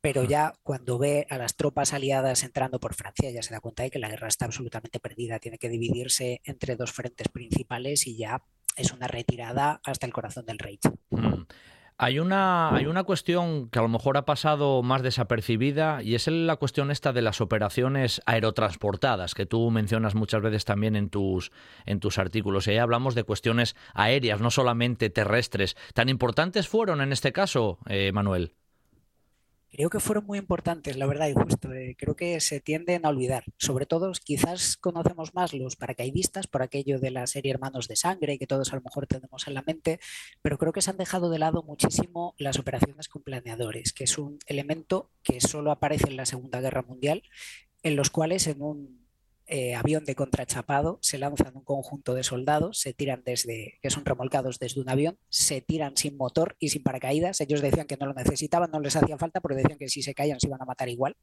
pero 0.06 0.22
ya 0.22 0.52
cuando 0.62 0.98
ve 0.98 1.26
a 1.30 1.36
las 1.36 1.56
tropas 1.56 1.92
aliadas 1.92 2.44
entrando 2.44 2.78
por 2.78 2.94
Francia 2.94 3.28
ya 3.32 3.42
se 3.42 3.52
da 3.52 3.58
cuenta 3.58 3.82
de 3.82 3.90
que 3.90 3.98
la 3.98 4.08
guerra 4.08 4.28
está 4.28 4.44
absolutamente 4.44 5.00
perdida, 5.00 5.40
tiene 5.40 5.58
que 5.58 5.68
dividirse 5.68 6.42
entre 6.44 6.76
dos 6.76 6.92
frentes 6.92 7.26
principales 7.26 8.06
y 8.06 8.16
ya 8.16 8.44
es 8.76 8.92
una 8.92 9.08
retirada 9.08 9.80
hasta 9.84 10.06
el 10.06 10.12
corazón 10.12 10.46
del 10.46 10.60
rey. 10.60 10.78
Mm. 11.10 11.42
Hay 11.98 12.20
una, 12.20 12.72
hay 12.72 12.86
una 12.86 13.02
cuestión 13.02 13.68
que 13.68 13.80
a 13.80 13.82
lo 13.82 13.88
mejor 13.88 14.16
ha 14.16 14.24
pasado 14.26 14.80
más 14.84 15.02
desapercibida 15.02 16.00
y 16.04 16.14
es 16.14 16.28
la 16.28 16.54
cuestión 16.54 16.92
esta 16.92 17.12
de 17.12 17.22
las 17.22 17.40
operaciones 17.40 18.22
aerotransportadas, 18.26 19.34
que 19.34 19.46
tú 19.46 19.72
mencionas 19.72 20.14
muchas 20.14 20.40
veces 20.40 20.64
también 20.64 20.94
en 20.94 21.10
tus, 21.10 21.50
en 21.84 21.98
tus 21.98 22.18
artículos. 22.18 22.68
Y 22.68 22.72
ahí 22.72 22.78
hablamos 22.78 23.16
de 23.16 23.24
cuestiones 23.24 23.74
aéreas, 23.92 24.40
no 24.40 24.52
solamente 24.52 25.10
terrestres. 25.10 25.76
¿Tan 25.94 26.08
importantes 26.08 26.68
fueron 26.68 27.00
en 27.00 27.12
este 27.12 27.32
caso, 27.32 27.80
eh, 27.88 28.12
Manuel? 28.12 28.52
Creo 29.76 29.90
que 29.90 30.00
fueron 30.00 30.24
muy 30.24 30.38
importantes, 30.38 30.96
la 30.96 31.06
verdad, 31.06 31.28
y 31.28 31.34
justo, 31.34 31.70
eh, 31.74 31.94
creo 31.98 32.16
que 32.16 32.40
se 32.40 32.60
tienden 32.60 33.04
a 33.04 33.10
olvidar. 33.10 33.44
Sobre 33.58 33.84
todo, 33.84 34.10
quizás 34.24 34.78
conocemos 34.78 35.34
más 35.34 35.52
los 35.52 35.76
paracaidistas 35.76 36.46
por 36.46 36.62
aquello 36.62 36.98
de 36.98 37.10
la 37.10 37.26
serie 37.26 37.52
Hermanos 37.52 37.86
de 37.86 37.96
Sangre, 37.96 38.38
que 38.38 38.46
todos 38.46 38.72
a 38.72 38.76
lo 38.76 38.82
mejor 38.82 39.06
tenemos 39.06 39.46
en 39.46 39.52
la 39.52 39.62
mente, 39.62 40.00
pero 40.40 40.56
creo 40.56 40.72
que 40.72 40.80
se 40.80 40.90
han 40.90 40.96
dejado 40.96 41.28
de 41.28 41.38
lado 41.38 41.62
muchísimo 41.62 42.34
las 42.38 42.58
operaciones 42.58 43.08
con 43.08 43.22
planeadores, 43.22 43.92
que 43.92 44.04
es 44.04 44.16
un 44.16 44.38
elemento 44.46 45.10
que 45.22 45.42
solo 45.42 45.70
aparece 45.70 46.08
en 46.08 46.16
la 46.16 46.24
Segunda 46.24 46.62
Guerra 46.62 46.80
Mundial, 46.80 47.22
en 47.82 47.96
los 47.96 48.08
cuales 48.08 48.46
en 48.46 48.62
un 48.62 49.05
eh, 49.46 49.74
avión 49.74 50.04
de 50.04 50.14
contrachapado, 50.14 50.98
se 51.02 51.18
lanzan 51.18 51.56
un 51.56 51.64
conjunto 51.64 52.14
de 52.14 52.24
soldados, 52.24 52.78
se 52.78 52.92
tiran 52.94 53.22
desde, 53.24 53.78
que 53.80 53.90
son 53.90 54.04
remolcados 54.04 54.58
desde 54.58 54.80
un 54.80 54.88
avión, 54.88 55.18
se 55.28 55.60
tiran 55.60 55.96
sin 55.96 56.16
motor 56.16 56.56
y 56.58 56.70
sin 56.70 56.82
paracaídas. 56.82 57.40
Ellos 57.40 57.60
decían 57.60 57.86
que 57.86 57.96
no 57.96 58.06
lo 58.06 58.14
necesitaban, 58.14 58.70
no 58.70 58.80
les 58.80 58.96
hacía 58.96 59.18
falta, 59.18 59.40
porque 59.40 59.58
decían 59.58 59.78
que 59.78 59.88
si 59.88 60.02
se 60.02 60.14
caían 60.14 60.40
se 60.40 60.48
iban 60.48 60.62
a 60.62 60.66
matar 60.66 60.88
igual 60.88 61.16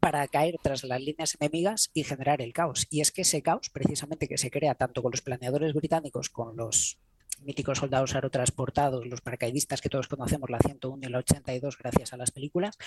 para 0.00 0.26
caer 0.28 0.56
tras 0.62 0.84
las 0.84 1.00
líneas 1.00 1.36
enemigas 1.40 1.90
y 1.92 2.04
generar 2.04 2.40
el 2.40 2.52
caos. 2.52 2.86
Y 2.90 3.00
es 3.00 3.10
que 3.10 3.22
ese 3.22 3.42
caos, 3.42 3.70
precisamente 3.70 4.28
que 4.28 4.38
se 4.38 4.50
crea 4.50 4.74
tanto 4.74 5.02
con 5.02 5.10
los 5.10 5.22
planeadores 5.22 5.74
británicos, 5.74 6.30
con 6.30 6.56
los 6.56 6.98
míticos 7.40 7.78
soldados 7.78 8.14
aerotransportados, 8.14 9.06
los 9.06 9.20
paracaidistas 9.20 9.80
que 9.80 9.88
todos 9.88 10.08
conocemos, 10.08 10.50
la 10.50 10.58
101 10.58 11.06
y 11.06 11.10
la 11.10 11.18
82 11.18 11.78
gracias 11.78 12.12
a 12.12 12.16
las 12.16 12.30
películas, 12.30 12.78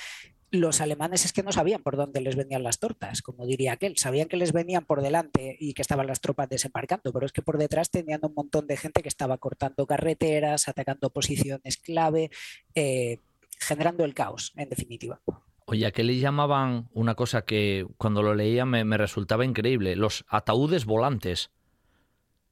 los 0.52 0.82
alemanes 0.82 1.26
es 1.26 1.34
que 1.34 1.43
no 1.43 1.52
sabían 1.52 1.82
por 1.82 1.97
dónde 1.97 2.22
les 2.22 2.36
venían 2.36 2.64
las 2.64 2.80
tortas, 2.80 3.22
como 3.22 3.45
diría 3.45 3.74
aquel, 3.74 3.97
sabían 3.97 4.28
que 4.28 4.38
les 4.38 4.54
venían 4.54 4.86
por 4.86 5.02
delante 5.02 5.58
y 5.60 5.74
que 5.74 5.82
estaban 5.82 6.08
las 6.08 6.22
tropas 6.22 6.49
desembarcando, 6.49 7.12
pero 7.12 7.26
es 7.26 7.32
que 7.32 7.41
por 7.41 7.58
detrás 7.58 7.89
tenían 7.89 8.22
un 8.24 8.34
montón 8.34 8.68
de 8.68 8.78
gente 8.78 9.02
que 9.02 9.10
estaba 9.10 9.38
cortando 9.38 9.86
carreteras, 9.86 10.68
atacando 10.68 11.10
posiciones 11.10 11.78
clave, 11.78 12.32
eh, 12.76 13.18
generando 13.60 14.06
el 14.06 14.14
caos, 14.14 14.54
en 14.56 14.70
definitiva. 14.70 15.22
Oye, 15.66 15.86
¿a 15.86 15.91
qué 15.91 16.04
le 16.04 16.18
llamaban 16.18 16.89
una 16.93 17.16
cosa 17.16 17.43
que 17.43 17.86
cuando 17.97 18.24
lo 18.24 18.36
leía 18.36 18.66
me 18.66 18.97
resultaba 18.97 19.45
increíble? 19.45 19.95
Los 19.95 20.26
ataúdes 20.28 20.86
volantes. 20.86 21.52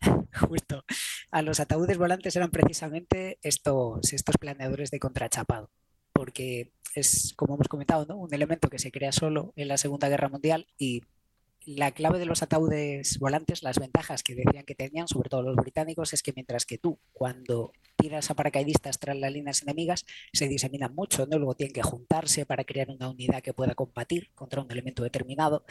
Justo. 0.47 0.83
A 1.31 1.41
los 1.41 1.59
ataúdes 1.59 1.97
volantes 1.97 2.35
eran 2.35 2.51
precisamente 2.51 3.39
estos, 3.41 4.13
estos 4.13 4.35
planeadores 4.37 4.91
de 4.91 4.99
contrachapado, 4.99 5.71
porque 6.13 6.71
es, 6.95 7.33
como 7.35 7.55
hemos 7.55 7.67
comentado, 7.67 8.15
un 8.15 8.33
elemento 8.33 8.69
que 8.69 8.79
se 8.79 8.91
crea 8.91 9.11
solo 9.11 9.53
en 9.55 9.67
la 9.67 9.77
Segunda 9.77 10.09
Guerra 10.09 10.29
Mundial 10.29 10.67
y 10.77 11.03
la 11.65 11.91
clave 11.91 12.19
de 12.19 12.25
los 12.25 12.41
ataúdes 12.41 13.19
volantes, 13.19 13.63
las 13.63 13.79
ventajas 13.79 14.23
que 14.23 14.33
decían 14.33 14.65
que 14.65 14.75
tenían, 14.75 15.07
sobre 15.07 15.29
todo 15.29 15.43
los 15.43 15.55
británicos, 15.55 16.13
es 16.13 16.23
que 16.23 16.33
mientras 16.33 16.65
que 16.65 16.77
tú, 16.77 16.99
cuando 17.11 17.73
tiras 17.97 18.31
a 18.31 18.33
paracaidistas 18.33 18.97
tras 18.97 19.17
las 19.17 19.31
líneas 19.31 19.61
enemigas, 19.61 20.05
se 20.33 20.47
diseminan 20.47 20.95
mucho, 20.95 21.27
¿no? 21.27 21.37
Luego 21.37 21.55
tienen 21.55 21.73
que 21.73 21.83
juntarse 21.83 22.45
para 22.45 22.63
crear 22.63 22.89
una 22.89 23.09
unidad 23.09 23.41
que 23.41 23.53
pueda 23.53 23.75
combatir 23.75 24.31
contra 24.33 24.61
un 24.61 24.71
elemento 24.71 25.03
determinado. 25.03 25.65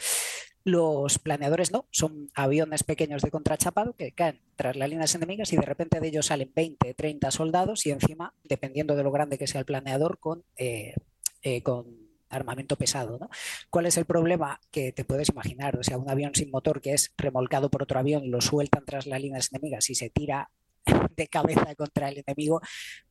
Los 0.63 1.19
planeadores 1.19 1.71
no, 1.71 1.87
son 1.91 2.29
aviones 2.33 2.83
pequeños 2.83 3.21
de 3.21 3.31
contrachapado 3.31 3.93
que 3.93 4.11
caen 4.11 4.41
tras 4.55 4.75
las 4.75 4.89
líneas 4.89 5.15
enemigas 5.15 5.53
y 5.53 5.55
de 5.55 5.61
repente 5.61 5.99
de 5.99 6.07
ellos 6.07 6.27
salen 6.27 6.51
20, 6.53 6.93
30 6.93 7.31
soldados 7.31 7.85
y 7.85 7.91
encima, 7.91 8.33
dependiendo 8.43 8.95
de 8.95 9.03
lo 9.03 9.11
grande 9.11 9.37
que 9.37 9.47
sea 9.47 9.59
el 9.59 9.65
planeador, 9.65 10.19
con, 10.19 10.43
eh, 10.57 10.95
eh, 11.41 11.63
con 11.63 12.09
armamento 12.29 12.75
pesado. 12.75 13.17
¿no? 13.19 13.29
¿Cuál 13.69 13.85
es 13.85 13.97
el 13.97 14.05
problema? 14.05 14.59
Que 14.69 14.91
te 14.91 15.05
puedes 15.05 15.29
imaginar, 15.29 15.77
o 15.77 15.83
sea, 15.83 15.97
un 15.97 16.09
avión 16.09 16.35
sin 16.35 16.51
motor 16.51 16.81
que 16.81 16.93
es 16.93 17.13
remolcado 17.17 17.69
por 17.69 17.83
otro 17.83 17.99
avión, 17.99 18.29
lo 18.29 18.41
sueltan 18.41 18.85
tras 18.85 19.07
las 19.07 19.21
líneas 19.21 19.49
enemigas 19.51 19.89
y 19.89 19.95
se 19.95 20.09
tira 20.09 20.51
de 21.15 21.27
cabeza 21.27 21.73
contra 21.75 22.09
el 22.09 22.23
enemigo, 22.25 22.61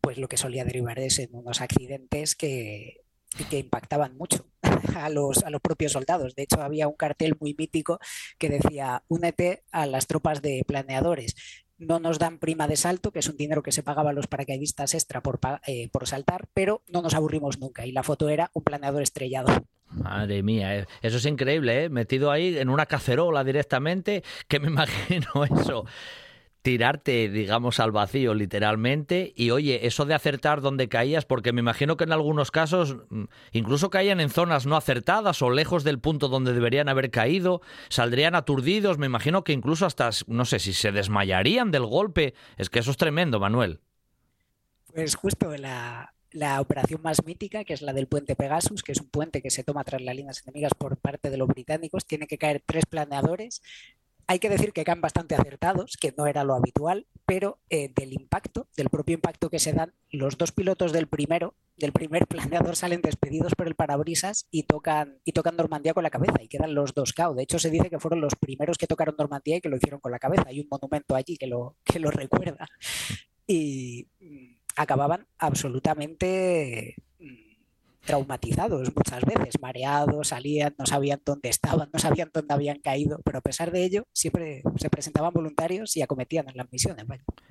pues 0.01 0.19
lo 0.19 0.29
que 0.29 0.37
solía 0.37 0.65
derivar 0.65 0.99
es 0.99 1.19
en 1.19 1.35
unos 1.35 1.61
accidentes 1.61 2.37
que, 2.37 3.08
que 3.51 3.59
impactaban 3.59 4.17
mucho 4.17 4.47
a 4.97 5.09
los, 5.09 5.45
a 5.45 5.51
los 5.51 5.61
propios 5.61 5.93
soldados. 5.93 6.35
De 6.35 6.43
hecho, 6.43 6.63
había 6.63 6.89
un 6.89 6.95
cartel 6.97 7.37
muy 7.41 7.55
mítico 7.55 7.99
que 8.39 8.49
decía, 8.49 9.05
únete 9.09 9.65
a 9.71 9.87
las 9.87 10.07
tropas 10.07 10.43
de 10.43 10.65
planeadores 10.67 11.35
no 11.79 12.01
nos 12.01 12.19
dan 12.19 12.39
prima 12.39 12.67
de 12.67 12.77
salto, 12.77 13.13
que 13.13 13.21
es 13.21 13.29
un 13.29 13.37
dinero 13.37 13.63
que 13.63 13.73
se 13.73 13.83
pagaba 13.83 14.11
a 14.11 14.13
los 14.13 14.27
paracaidistas 14.27 14.95
extra 14.95 15.23
por, 15.23 15.39
eh, 15.67 15.89
por 15.91 16.07
saltar, 16.07 16.49
pero 16.53 16.83
no 16.93 17.03
nos 17.03 17.15
aburrimos 17.15 17.59
nunca. 17.59 17.87
Y 17.87 17.93
la 17.93 18.03
foto 18.03 18.29
era 18.29 18.51
un 18.53 18.65
planeador 18.65 19.03
estrellado. 19.03 19.49
Madre 19.91 20.43
mía, 20.43 20.77
eh, 20.77 20.87
eso 21.03 21.17
es 21.17 21.25
increíble, 21.25 21.85
¿eh? 21.85 21.89
metido 21.89 22.31
ahí 22.31 22.59
en 22.59 22.69
una 22.69 22.87
cacerola 22.87 23.45
directamente, 23.45 24.23
que 24.49 24.59
me 24.59 24.67
imagino 24.69 25.45
eso 25.45 25.85
tirarte, 26.63 27.29
digamos, 27.29 27.81
al 27.81 27.93
vacío 27.93 28.35
literalmente. 28.35 29.33
Y 29.37 29.51
oye, 29.51 29.87
eso 29.87 30.05
de 30.05 30.15
acertar 30.15 30.61
donde 30.61 30.89
caías, 30.89 31.25
porque 31.25 31.53
me 31.53 31.61
imagino 31.61 31.97
que 31.97 32.05
en 32.05 32.13
algunos 32.13 32.51
casos 32.51 32.97
mm, 33.11 33.25
incluso 33.53 33.91
caían 33.91 34.21
en 34.21 34.31
zonas 34.31 34.67
no 34.67 34.77
acertadas 34.77 35.43
o 35.43 35.51
lejos 35.51 35.85
del 35.85 35.99
punto 35.99 36.29
donde 36.29 36.53
deberían 36.53 36.89
haber 36.89 37.11
caído, 37.11 37.61
saldrían 37.89 38.35
aturdidos, 38.35 38.99
me 38.99 39.07
imagino 39.07 39.45
que 39.45 39.53
incluso 39.53 39.87
hasta, 39.87 40.11
no 40.27 40.45
sé, 40.45 40.59
si 40.59 40.73
se 40.73 40.93
desmayarían 40.93 41.71
del 41.71 41.87
golpe. 41.87 42.35
Es 42.57 42.71
que 42.71 42.81
eso 42.81 42.91
es 42.91 42.97
tremendo, 42.97 43.41
Manuel. 43.41 43.81
Pues 44.93 45.15
justo 45.15 45.55
la, 45.57 46.15
la 46.33 46.61
operación 46.61 47.01
más 47.03 47.25
mítica, 47.25 47.65
que 47.65 47.73
es 47.73 47.83
la 47.83 47.93
del 47.93 48.07
puente 48.07 48.37
Pegasus, 48.37 48.83
que 48.83 48.93
es 48.93 49.01
un 49.01 49.09
puente 49.09 49.41
que 49.41 49.51
se 49.51 49.65
toma 49.65 49.85
tras 49.85 50.03
las 50.03 50.15
líneas 50.15 50.43
enemigas 50.43 50.73
por 50.77 50.97
parte 50.99 51.31
de 51.31 51.37
los 51.37 51.49
británicos, 51.49 52.07
tiene 52.07 52.27
que 52.27 52.39
caer 52.39 52.63
tres 52.65 52.85
planeadores, 52.87 53.63
hay 54.29 54.41
que 54.41 54.51
decir 54.51 54.75
que 54.75 54.85
caen 54.85 55.01
bastante 55.01 55.35
acertados, 55.35 55.97
que 55.99 56.15
no 56.17 56.27
era 56.27 56.45
lo 56.45 56.55
habitual, 56.55 57.07
pero 57.25 57.61
eh, 57.71 57.91
del 57.95 58.13
impacto, 58.13 58.69
del 58.77 58.91
propio 58.91 59.15
impacto 59.15 59.49
que 59.49 59.59
se 59.59 59.73
dan, 59.73 59.95
los 60.11 60.37
dos 60.37 60.53
pilotos 60.53 60.93
del 60.93 61.07
primero, 61.07 61.55
del 61.79 61.93
primer 61.93 62.27
planeador 62.27 62.77
salen 62.77 63.01
despedidos 63.01 63.55
por 63.55 63.67
el 63.67 63.75
parabrisas 63.75 64.47
y 64.51 64.65
tocan, 64.65 65.19
y 65.25 65.33
tocan 65.33 65.57
Normandía 65.57 65.95
con 65.95 66.03
la 66.03 66.11
cabeza 66.11 66.43
y 66.43 66.49
quedan 66.49 66.75
los 66.75 66.93
dos 66.93 67.15
KO. 67.15 67.35
De 67.35 67.45
hecho, 67.45 67.59
se 67.59 67.71
dice 67.71 67.89
que 67.89 67.99
fueron 67.99 68.21
los 68.21 68.35
primeros 68.35 68.77
que 68.77 68.87
tocaron 68.87 69.15
Normandía 69.19 69.57
y 69.57 69.61
que 69.63 69.71
lo 69.71 69.77
hicieron 69.79 69.99
con 69.99 70.13
la 70.13 70.19
cabeza. 70.19 70.45
Hay 70.47 70.61
un 70.61 70.69
monumento 70.71 71.15
allí 71.15 71.39
que 71.39 71.47
lo, 71.47 71.77
que 71.83 71.99
lo 71.99 72.11
recuerda. 72.11 72.69
Y 73.47 74.09
mm, 74.21 74.59
acababan 74.77 75.27
absolutamente 75.39 76.97
traumatizados 78.09 78.91
muchas 78.97 79.23
veces, 79.23 79.61
mareados, 79.61 80.29
salían, 80.29 80.75
no 80.79 80.87
sabían 80.87 81.21
dónde 81.27 81.51
estaban, 81.51 81.91
no 81.93 81.99
sabían 81.99 82.31
dónde 82.33 82.55
habían 82.55 82.79
caído, 82.79 83.21
pero 83.23 83.39
a 83.39 83.41
pesar 83.43 83.71
de 83.71 83.85
ello 83.85 84.05
siempre 84.15 84.63
se 84.77 84.89
presentaban 84.89 85.31
voluntarios 85.33 85.95
y 85.95 86.01
acometían 86.01 86.49
en 86.49 86.57
las 86.57 86.73
misiones. 86.73 87.05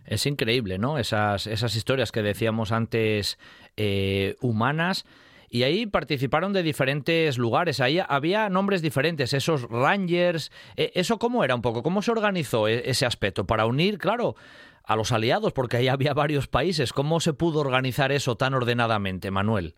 Es 0.05 0.25
increíble, 0.25 0.79
¿no? 0.79 0.97
Esas, 0.97 1.45
esas 1.45 1.75
historias 1.75 2.11
que 2.11 2.23
decíamos 2.23 2.71
antes 2.71 3.37
eh, 3.77 4.35
humanas. 4.41 5.05
Y 5.49 5.63
ahí 5.63 5.85
participaron 5.85 6.51
de 6.53 6.63
diferentes 6.63 7.37
lugares, 7.37 7.79
ahí 7.79 7.99
había 8.05 8.49
nombres 8.49 8.81
diferentes, 8.81 9.33
esos 9.33 9.61
Rangers, 9.69 10.51
e, 10.75 10.91
¿eso 10.93 11.19
cómo 11.19 11.45
era 11.45 11.55
un 11.55 11.61
poco? 11.61 11.83
¿Cómo 11.83 12.01
se 12.01 12.11
organizó 12.11 12.67
e, 12.67 12.89
ese 12.89 13.05
aspecto? 13.05 13.45
Para 13.45 13.65
unir, 13.65 13.97
claro, 13.97 14.35
a 14.83 14.97
los 14.97 15.13
aliados, 15.13 15.53
porque 15.53 15.77
ahí 15.77 15.87
había 15.87 16.13
varios 16.13 16.49
países, 16.49 16.91
¿cómo 16.91 17.21
se 17.21 17.31
pudo 17.31 17.61
organizar 17.61 18.11
eso 18.11 18.35
tan 18.35 18.55
ordenadamente, 18.55 19.31
Manuel? 19.31 19.75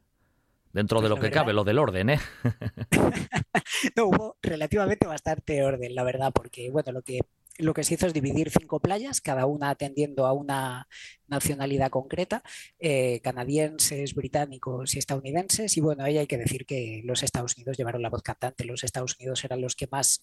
Dentro 0.72 1.02
de 1.02 1.10
lo 1.10 1.18
que 1.18 1.32
cabe, 1.32 1.54
lo 1.54 1.64
del 1.64 1.80
orden, 1.80 2.12
¿eh? 2.12 2.20
no, 3.96 4.06
hubo 4.06 4.38
relativamente 4.42 5.08
bastante 5.08 5.64
orden, 5.64 5.96
la 5.96 6.04
verdad, 6.04 6.32
porque 6.32 6.70
bueno, 6.70 6.92
lo 6.92 7.02
que, 7.02 7.22
lo 7.58 7.74
que 7.74 7.84
se 7.84 7.96
hizo 7.96 8.06
es 8.06 8.14
dividir 8.14 8.52
cinco 8.52 8.80
playas, 8.80 9.20
cada 9.20 9.48
una 9.48 9.72
atendiendo 9.72 10.28
a 10.28 10.34
una 10.34 10.88
nacionalidad 11.28 11.90
concreta, 11.90 12.44
eh, 12.78 13.20
canadienses, 13.22 14.14
británicos 14.14 14.94
y 14.94 15.00
estadounidenses. 15.00 15.76
Y 15.76 15.82
bueno, 15.82 16.04
ahí 16.04 16.20
hay 16.20 16.28
que 16.28 16.38
decir 16.38 16.68
que 16.68 17.02
los 17.04 17.24
Estados 17.24 17.58
Unidos 17.58 17.76
llevaron 17.78 18.04
la 18.04 18.10
voz 18.10 18.22
cantante. 18.22 18.64
Los 18.64 18.84
Estados 18.84 19.16
Unidos 19.20 19.44
eran 19.44 19.62
los 19.62 19.76
que 19.76 19.88
más 19.92 20.22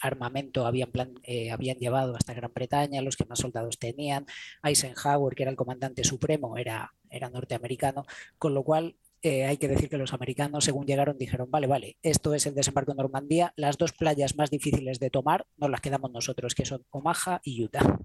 armamento 0.00 0.66
habían, 0.66 0.90
eh, 1.22 1.50
habían 1.50 1.78
llevado 1.78 2.16
hasta 2.16 2.34
Gran 2.34 2.52
Bretaña, 2.54 3.02
los 3.02 3.16
que 3.16 3.24
más 3.24 3.38
soldados 3.38 3.78
tenían. 3.78 4.26
Eisenhower, 4.62 5.34
que 5.34 5.44
era 5.44 5.50
el 5.50 5.56
comandante 5.56 6.04
supremo, 6.04 6.56
era, 6.58 6.92
era 7.10 7.30
norteamericano, 7.30 8.04
con 8.38 8.54
lo 8.54 8.62
cual 8.62 8.96
eh, 9.22 9.44
hay 9.44 9.56
que 9.58 9.68
decir 9.68 9.88
que 9.88 9.98
los 9.98 10.12
americanos, 10.12 10.64
según 10.64 10.86
llegaron, 10.86 11.18
dijeron, 11.18 11.50
vale, 11.50 11.66
vale, 11.66 11.96
esto 12.02 12.34
es 12.34 12.46
el 12.46 12.54
desembarco 12.54 12.92
en 12.92 12.98
Normandía, 12.98 13.52
las 13.56 13.76
dos 13.76 13.92
playas 13.92 14.36
más 14.36 14.50
difíciles 14.50 14.98
de 14.98 15.10
tomar 15.10 15.46
nos 15.56 15.70
las 15.70 15.80
quedamos 15.80 16.10
nosotros, 16.10 16.54
que 16.54 16.64
son 16.64 16.84
Omaha 16.90 17.40
y 17.44 17.62
Utah. 17.62 17.98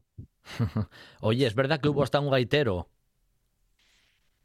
Oye, 1.21 1.47
¿es 1.47 1.55
verdad 1.55 1.79
que 1.79 1.89
hubo 1.89 2.03
hasta 2.03 2.19
un 2.19 2.29
gaitero? 2.29 2.89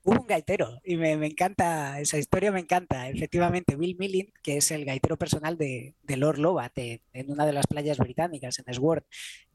Hubo 0.03 0.21
un 0.21 0.27
gaitero 0.27 0.81
y 0.85 0.97
me, 0.97 1.13
encanta, 1.13 2.01
esa 2.01 2.17
historia 2.17 2.51
me 2.51 2.61
encanta. 2.61 3.09
Efectivamente, 3.09 3.77
Bill 3.77 3.97
Millin, 3.99 4.33
que 4.43 4.57
es 4.57 4.71
el 4.71 4.85
gaitero 4.85 5.19
personal 5.19 5.59
de, 5.59 5.95
Lord 6.07 6.39
Lovat 6.39 6.73
en 6.79 7.31
una 7.31 7.45
de 7.45 7.53
las 7.53 7.67
playas 7.67 7.99
británicas, 7.99 8.59
en 8.59 8.75
Sword, 8.75 9.05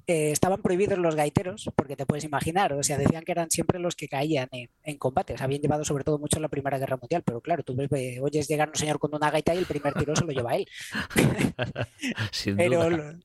eh, 0.08 0.32
estaban 0.32 0.62
prohibidos 0.62 1.00
los 1.00 1.16
gaiteros, 1.16 1.72
porque 1.76 1.96
te 1.96 2.06
puedes 2.06 2.24
imaginar, 2.24 2.74
o 2.74 2.84
sea, 2.84 2.98
decían 2.98 3.24
que 3.24 3.32
eran 3.32 3.50
siempre 3.50 3.80
los 3.80 3.96
que 3.96 4.08
caían 4.08 4.48
en, 4.52 4.70
en 4.84 4.98
combates. 5.00 5.42
Habían 5.42 5.62
llevado 5.62 5.84
sobre 5.84 6.04
todo 6.04 6.20
mucho 6.20 6.38
en 6.38 6.44
la 6.44 6.50
Primera 6.50 6.78
Guerra 6.78 6.98
Mundial, 6.98 7.24
pero 7.26 7.42
claro, 7.42 7.64
tú 7.64 7.76
ves, 7.76 7.90
oyes 8.22 8.48
llegar 8.48 8.70
un 8.70 8.76
señor 8.76 9.00
con 9.00 9.16
una 9.16 9.32
gaita 9.32 9.56
y 9.56 9.58
el 9.58 9.66
primer 9.66 9.94
tiro 9.96 10.16
se 10.16 10.26
lo 10.26 10.32
lleva 10.32 10.56
él. 10.56 10.68
Sin 12.32 12.56
duda 12.56 13.18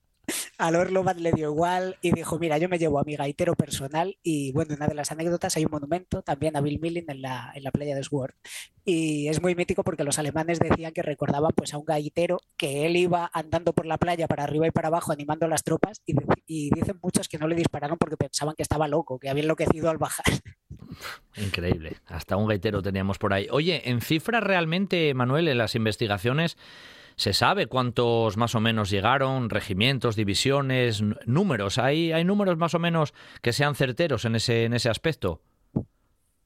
a 0.60 0.70
Lord 0.70 0.90
Lovat 0.90 1.16
le 1.16 1.32
dio 1.32 1.50
igual 1.50 1.96
y 2.02 2.12
dijo, 2.12 2.38
mira, 2.38 2.58
yo 2.58 2.68
me 2.68 2.78
llevo 2.78 3.00
a 3.00 3.04
mi 3.04 3.16
gaitero 3.16 3.54
personal 3.54 4.18
y 4.22 4.52
bueno, 4.52 4.74
una 4.74 4.86
de 4.86 4.94
las 4.94 5.10
anécdotas 5.10 5.56
hay 5.56 5.64
un 5.64 5.70
monumento 5.70 6.22
también 6.22 6.56
a 6.56 6.60
Bill 6.60 6.78
Milling 6.78 7.06
en 7.08 7.22
la, 7.22 7.50
en 7.54 7.64
la 7.64 7.70
playa 7.70 7.96
de 7.96 8.02
Sword 8.02 8.34
y 8.84 9.28
es 9.28 9.40
muy 9.40 9.54
mítico 9.54 9.82
porque 9.82 10.04
los 10.04 10.18
alemanes 10.18 10.58
decían 10.58 10.92
que 10.92 11.02
recordaban 11.02 11.52
pues 11.54 11.72
a 11.72 11.78
un 11.78 11.84
gaitero 11.86 12.40
que 12.58 12.84
él 12.84 12.96
iba 12.96 13.30
andando 13.32 13.72
por 13.72 13.86
la 13.86 13.96
playa 13.96 14.28
para 14.28 14.44
arriba 14.44 14.66
y 14.66 14.70
para 14.70 14.88
abajo 14.88 15.12
animando 15.12 15.46
a 15.46 15.48
las 15.48 15.64
tropas 15.64 16.02
y, 16.04 16.14
y 16.46 16.70
dicen 16.70 16.98
muchos 17.02 17.28
que 17.28 17.38
no 17.38 17.48
le 17.48 17.56
dispararon 17.56 17.96
porque 17.96 18.18
pensaban 18.18 18.54
que 18.54 18.62
estaba 18.62 18.86
loco, 18.86 19.18
que 19.18 19.30
había 19.30 19.42
enloquecido 19.42 19.88
al 19.88 19.98
bajar. 19.98 20.26
Increíble, 21.36 21.96
hasta 22.06 22.36
un 22.36 22.48
gaitero 22.48 22.82
teníamos 22.82 23.18
por 23.18 23.32
ahí. 23.32 23.48
Oye, 23.50 23.88
en 23.88 24.02
cifras 24.02 24.42
realmente, 24.42 25.14
Manuel, 25.14 25.48
en 25.48 25.58
las 25.58 25.74
investigaciones 25.74 26.58
¿Se 27.16 27.32
sabe 27.32 27.66
cuántos 27.66 28.36
más 28.36 28.54
o 28.54 28.60
menos 28.60 28.90
llegaron, 28.90 29.50
regimientos, 29.50 30.16
divisiones, 30.16 31.02
números? 31.26 31.78
¿Hay, 31.78 32.12
hay 32.12 32.24
números 32.24 32.56
más 32.56 32.74
o 32.74 32.78
menos 32.78 33.14
que 33.42 33.52
sean 33.52 33.74
certeros 33.74 34.24
en 34.24 34.36
ese, 34.36 34.64
en 34.64 34.74
ese 34.74 34.88
aspecto? 34.88 35.42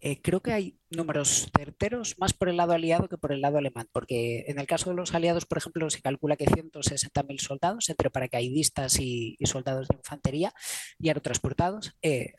Eh, 0.07 0.21
creo 0.21 0.43
que 0.43 0.53
hay 0.53 0.79
números 0.91 1.51
certeros 1.57 2.19
más 2.19 2.35
por 2.35 2.51
el 2.51 2.59
lado 2.59 2.75
aliado 2.75 3.09
que 3.09 3.17
por 3.17 3.33
el 3.33 3.41
lado 3.41 3.57
alemán, 3.57 3.89
porque 3.91 4.45
en 4.49 4.59
el 4.59 4.67
caso 4.67 4.91
de 4.91 4.97
los 4.97 5.15
aliados, 5.15 5.47
por 5.47 5.57
ejemplo, 5.57 5.89
se 5.89 6.03
calcula 6.03 6.37
que 6.37 6.45
160.000 6.45 7.39
soldados 7.41 7.89
entre 7.89 8.11
paracaidistas 8.11 9.01
y, 9.01 9.39
soldados 9.47 9.89
de 9.89 9.97
infantería 9.97 10.53
y 10.99 11.09
aerotransportados 11.09 11.97
eh, 12.03 12.35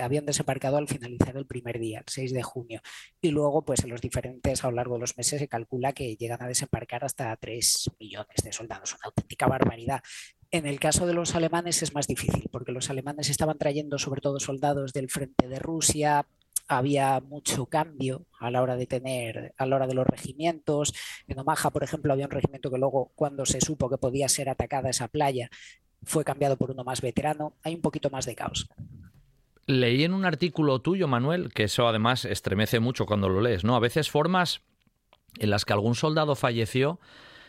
habían 0.00 0.24
desembarcado 0.24 0.78
al 0.78 0.88
finalizar 0.88 1.36
el 1.36 1.44
primer 1.44 1.78
día, 1.78 1.98
el 1.98 2.06
6 2.08 2.32
de 2.32 2.42
junio. 2.42 2.80
Y 3.20 3.30
luego, 3.30 3.62
pues 3.62 3.84
en 3.84 3.90
los 3.90 4.00
diferentes, 4.00 4.64
a 4.64 4.70
lo 4.70 4.76
largo 4.76 4.94
de 4.94 5.00
los 5.00 5.18
meses, 5.18 5.38
se 5.38 5.48
calcula 5.48 5.92
que 5.92 6.16
llegan 6.16 6.42
a 6.42 6.48
desembarcar 6.48 7.04
hasta 7.04 7.36
3 7.36 7.90
millones 8.00 8.36
de 8.42 8.54
soldados, 8.54 8.94
una 8.94 9.08
auténtica 9.08 9.46
barbaridad. 9.46 10.00
En 10.50 10.64
el 10.64 10.80
caso 10.80 11.06
de 11.06 11.12
los 11.12 11.34
alemanes 11.34 11.82
es 11.82 11.92
más 11.92 12.06
difícil, 12.06 12.48
porque 12.50 12.72
los 12.72 12.88
alemanes 12.88 13.28
estaban 13.28 13.58
trayendo 13.58 13.98
sobre 13.98 14.22
todo 14.22 14.40
soldados 14.40 14.94
del 14.94 15.10
frente 15.10 15.46
de 15.46 15.58
Rusia, 15.58 16.24
había 16.68 17.20
mucho 17.20 17.66
cambio 17.66 18.26
a 18.38 18.50
la 18.50 18.62
hora 18.62 18.76
de 18.76 18.86
tener, 18.86 19.54
a 19.56 19.66
la 19.66 19.76
hora 19.76 19.86
de 19.86 19.94
los 19.94 20.06
regimientos. 20.06 20.94
En 21.26 21.38
Omaha, 21.38 21.70
por 21.70 21.84
ejemplo, 21.84 22.12
había 22.12 22.26
un 22.26 22.30
regimiento 22.30 22.70
que 22.70 22.78
luego, 22.78 23.12
cuando 23.14 23.46
se 23.46 23.60
supo 23.60 23.88
que 23.88 23.98
podía 23.98 24.28
ser 24.28 24.48
atacada 24.48 24.90
esa 24.90 25.08
playa, 25.08 25.50
fue 26.02 26.24
cambiado 26.24 26.56
por 26.56 26.70
uno 26.70 26.84
más 26.84 27.00
veterano. 27.00 27.54
Hay 27.62 27.74
un 27.74 27.80
poquito 27.80 28.10
más 28.10 28.26
de 28.26 28.34
caos. 28.34 28.68
Leí 29.66 30.04
en 30.04 30.12
un 30.12 30.24
artículo 30.24 30.80
tuyo, 30.80 31.08
Manuel, 31.08 31.52
que 31.52 31.64
eso 31.64 31.88
además 31.88 32.24
estremece 32.24 32.78
mucho 32.78 33.06
cuando 33.06 33.28
lo 33.28 33.40
lees, 33.40 33.64
¿no? 33.64 33.74
A 33.74 33.80
veces 33.80 34.10
formas 34.10 34.62
en 35.38 35.50
las 35.50 35.64
que 35.64 35.72
algún 35.72 35.94
soldado 35.94 36.36
falleció 36.36 37.00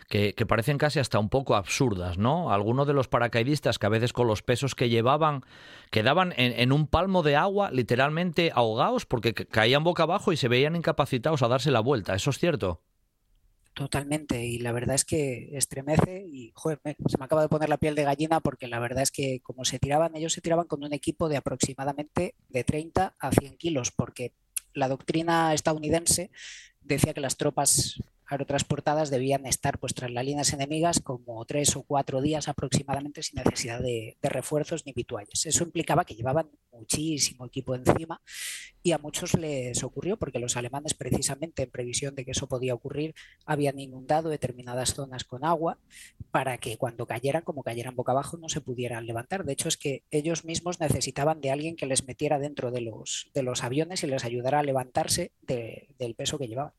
que, 0.08 0.34
parecen 0.47 0.78
casi 0.78 0.99
hasta 0.99 1.20
un 1.20 1.30
poco 1.30 1.55
absurdas, 1.55 2.18
¿no? 2.18 2.51
Algunos 2.51 2.88
de 2.88 2.93
los 2.93 3.10
paracaidistas 3.10 3.78
que 3.78 3.86
a 3.86 3.89
veces 3.89 4.14
con 4.14 4.28
los 4.28 4.41
pesos 4.41 4.74
que 4.74 4.89
llevaban 4.89 5.43
quedaban 5.91 6.34
en, 6.38 6.72
un 6.72 6.88
palmo 6.88 7.24
de 7.24 7.36
agua 7.36 7.72
literalmente 7.72 8.51
ahogados 8.53 9.05
porque 9.05 9.34
caían 9.34 9.84
boca 9.84 10.03
abajo 10.03 10.32
y 10.32 10.38
se 10.38 10.47
veían 10.47 10.76
incapacitados 10.76 11.41
a 11.43 11.49
darse 11.49 11.72
la 11.72 11.82
vuelta. 11.82 12.16
¿Eso 12.16 12.30
es 12.30 12.39
cierto? 12.39 12.82
Totalmente, 13.74 14.43
y 14.43 14.58
la 14.58 14.72
verdad 14.72 14.95
es 14.95 15.05
que 15.05 15.55
estremece 15.55 16.26
y 16.26 16.51
joder, 16.55 16.80
se 16.84 17.18
me 17.20 17.26
acaba 17.26 17.43
de 17.43 17.49
poner 17.49 17.70
la 17.70 17.78
piel 17.78 17.93
de 17.93 18.05
gallina 18.05 18.39
porque 18.39 18.68
la 18.68 18.80
verdad 18.80 19.03
es 19.03 19.12
que 19.12 19.41
como 19.43 19.66
se 19.66 19.78
tiraban, 19.78 20.16
ellos 20.16 20.34
se 20.34 20.41
tiraban 20.41 20.66
con 20.66 20.84
un 20.84 20.93
equipo 20.93 21.30
de 21.30 21.38
aproximadamente 21.38 22.34
de 22.49 22.64
30 22.64 23.16
a 23.20 23.32
100 23.32 23.58
kilos, 23.58 23.91
porque 23.91 24.34
la 24.74 24.88
doctrina 24.88 25.53
estadounidense 25.53 26.32
decía 26.82 27.14
que 27.14 27.22
las 27.22 27.38
tropas 27.38 28.01
aerotransportadas 28.28 29.09
debían 29.09 29.45
estar 29.45 29.80
pues 29.80 29.93
tras 29.93 30.11
las 30.11 30.25
líneas 30.25 30.51
enemigas 30.53 30.99
como 30.99 31.43
tres 31.45 31.75
o 31.75 31.84
cuatro 31.84 32.21
días 32.21 32.47
aproximadamente 32.47 33.23
sin 33.23 33.38
necesidad 33.38 33.82
de, 33.82 34.17
refuerzos 34.21 34.86
ni 34.86 34.91
vituallas. 34.91 35.45
Eso 35.45 35.63
implicaba 35.63 36.03
que 36.03 36.15
llevaban 36.15 36.49
muchísimo 36.71 37.45
equipo 37.45 37.75
encima 37.75 38.21
y 38.84 38.91
a 38.91 38.97
muchos 38.97 39.34
les 39.34 39.84
ocurrió 39.84 40.17
porque 40.17 40.39
los 40.39 40.57
alemanes 40.57 40.93
precisamente 40.93 41.63
en 41.63 41.71
previsión 41.71 42.13
de 42.15 42.25
que 42.25 42.32
eso 42.32 42.47
podía 42.47 42.73
ocurrir 42.73 43.15
habían 43.45 43.80
inundado 43.80 44.30
determinadas 44.30 44.93
zonas 44.93 45.23
con 45.23 45.45
agua 45.45 45.80
para 46.30 46.57
que 46.57 46.78
cuando 46.78 47.05
cayeran, 47.05 47.43
como 47.43 47.63
cayeran 47.63 47.95
boca 47.95 48.11
abajo, 48.11 48.38
no 48.38 48.49
se 48.49 48.61
pudieran 48.61 49.07
levantar. 49.07 49.45
De 49.45 49.53
hecho 49.53 49.69
es 49.69 49.78
que 49.78 50.03
ellos 50.11 50.43
mismos 50.43 50.80
necesitaban 50.80 51.39
de 51.39 51.51
alguien 51.51 51.75
que 51.75 51.86
les 51.86 52.05
metiera 52.05 52.39
dentro 52.39 52.71
de 52.71 52.82
los, 52.82 53.32
de 53.34 53.43
los 53.43 53.63
aviones 53.63 54.03
y 54.03 54.07
les 54.07 54.25
ayudara 54.25 54.59
a 54.59 54.63
levantarse 54.63 55.32
del 55.41 56.15
peso 56.15 56.38
que 56.38 56.47
llevaban 56.47 56.73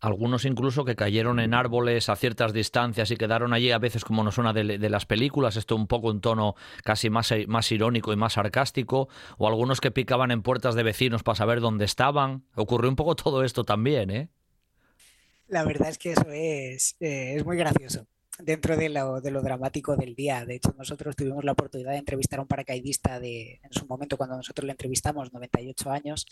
algunos 0.00 0.44
incluso 0.44 0.84
que 0.84 0.96
cayeron 0.96 1.40
en 1.40 1.54
árboles 1.54 2.08
a 2.08 2.16
ciertas 2.16 2.52
distancias 2.52 3.10
y 3.10 3.16
quedaron 3.16 3.52
allí 3.52 3.70
a 3.70 3.78
veces 3.78 4.04
como 4.04 4.24
nos 4.24 4.34
suena 4.34 4.52
de, 4.52 4.78
las 4.90 5.06
películas, 5.06 5.56
esto 5.56 5.76
un 5.76 5.86
poco 5.86 6.10
en 6.10 6.20
tono 6.20 6.54
casi 6.84 7.10
más, 7.10 7.32
más 7.46 7.70
irónico 7.72 8.12
y 8.12 8.16
más 8.16 8.34
sarcástico, 8.34 9.08
o 9.38 9.48
algunos 9.48 9.80
que 9.80 9.90
picaban 9.90 10.30
en 10.30 10.42
puertas 10.42 10.74
de 10.74 10.82
vecinos 10.82 11.22
para 11.22 11.36
saber 11.36 11.60
dónde 11.60 11.84
estaban. 11.84 12.44
Ocurrió 12.54 12.90
un 12.90 12.96
poco 12.96 13.16
todo 13.16 13.44
esto 13.44 13.64
también, 13.64 14.10
¿eh? 14.10 14.28
La 15.48 15.64
verdad 15.64 15.88
es 15.88 15.98
que 15.98 16.12
eso 16.12 16.26
es, 16.30 16.96
eh, 17.00 17.34
es 17.36 17.44
muy 17.44 17.56
gracioso 17.56 18.06
dentro 18.38 18.76
de 18.76 18.88
lo, 18.88 19.20
de 19.20 19.30
lo, 19.30 19.42
dramático 19.42 19.96
del 19.96 20.14
día. 20.14 20.44
De 20.44 20.56
hecho, 20.56 20.74
nosotros 20.76 21.16
tuvimos 21.16 21.44
la 21.44 21.52
oportunidad 21.52 21.92
de 21.92 21.98
entrevistar 21.98 22.38
a 22.38 22.42
un 22.42 22.48
paracaidista 22.48 23.20
de, 23.20 23.60
en 23.62 23.72
su 23.72 23.86
momento 23.86 24.16
cuando 24.16 24.36
nosotros 24.36 24.66
le 24.66 24.72
entrevistamos, 24.72 25.32
98 25.32 25.90
años, 25.90 26.26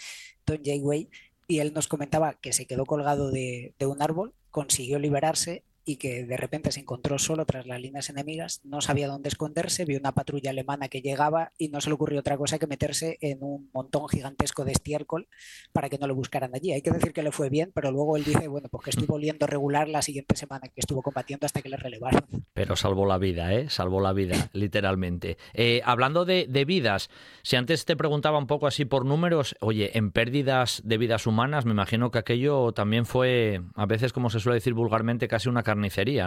Don 0.44 0.62
Jayway, 0.62 1.08
y 1.46 1.58
él 1.58 1.72
nos 1.74 1.88
comentaba 1.88 2.34
que 2.34 2.52
se 2.52 2.66
quedó 2.66 2.86
colgado 2.86 3.30
de, 3.30 3.74
de 3.78 3.86
un 3.86 4.02
árbol, 4.02 4.34
consiguió 4.50 4.98
liberarse 4.98 5.64
y 5.84 5.96
que 5.96 6.24
de 6.24 6.36
repente 6.36 6.72
se 6.72 6.80
encontró 6.80 7.18
solo 7.18 7.44
tras 7.44 7.66
las 7.66 7.80
líneas 7.80 8.08
enemigas, 8.10 8.60
no 8.64 8.80
sabía 8.80 9.08
dónde 9.08 9.28
esconderse, 9.28 9.84
vio 9.84 9.98
una 9.98 10.12
patrulla 10.12 10.50
alemana 10.50 10.88
que 10.88 11.02
llegaba 11.02 11.52
y 11.58 11.68
no 11.68 11.80
se 11.80 11.90
le 11.90 11.94
ocurrió 11.94 12.20
otra 12.20 12.36
cosa 12.36 12.58
que 12.58 12.66
meterse 12.66 13.18
en 13.20 13.38
un 13.42 13.70
montón 13.72 14.08
gigantesco 14.08 14.64
de 14.64 14.72
estiércol 14.72 15.28
para 15.72 15.88
que 15.88 15.98
no 15.98 16.06
lo 16.06 16.14
buscaran 16.14 16.54
allí. 16.54 16.72
Hay 16.72 16.82
que 16.82 16.90
decir 16.90 17.12
que 17.12 17.22
le 17.22 17.32
fue 17.32 17.50
bien, 17.50 17.70
pero 17.74 17.90
luego 17.90 18.16
él 18.16 18.24
dice, 18.24 18.48
bueno, 18.48 18.68
pues 18.70 18.84
que 18.84 18.90
estuvo 18.90 19.14
oliendo 19.16 19.46
regular 19.46 19.88
la 19.88 20.02
siguiente 20.02 20.36
semana 20.36 20.68
que 20.68 20.80
estuvo 20.80 21.02
combatiendo 21.02 21.46
hasta 21.46 21.62
que 21.62 21.68
le 21.68 21.76
relevaron. 21.76 22.24
Pero 22.54 22.76
salvó 22.76 23.06
la 23.06 23.18
vida, 23.18 23.52
¿eh? 23.52 23.68
Salvó 23.68 24.00
la 24.00 24.12
vida, 24.12 24.48
literalmente. 24.52 25.36
Eh, 25.52 25.82
hablando 25.84 26.24
de, 26.24 26.46
de 26.48 26.64
vidas, 26.64 27.10
si 27.42 27.56
antes 27.56 27.84
te 27.84 27.96
preguntaba 27.96 28.38
un 28.38 28.46
poco 28.46 28.66
así 28.66 28.84
por 28.84 29.04
números, 29.04 29.56
oye, 29.60 29.96
en 29.96 30.10
pérdidas 30.10 30.82
de 30.84 30.98
vidas 30.98 31.26
humanas, 31.26 31.64
me 31.64 31.72
imagino 31.72 32.10
que 32.10 32.18
aquello 32.18 32.72
también 32.72 33.06
fue, 33.06 33.60
a 33.74 33.86
veces, 33.86 34.12
como 34.12 34.30
se 34.30 34.40
suele 34.40 34.56
decir 34.56 34.74
vulgarmente, 34.74 35.28
casi 35.28 35.48
una 35.48 35.62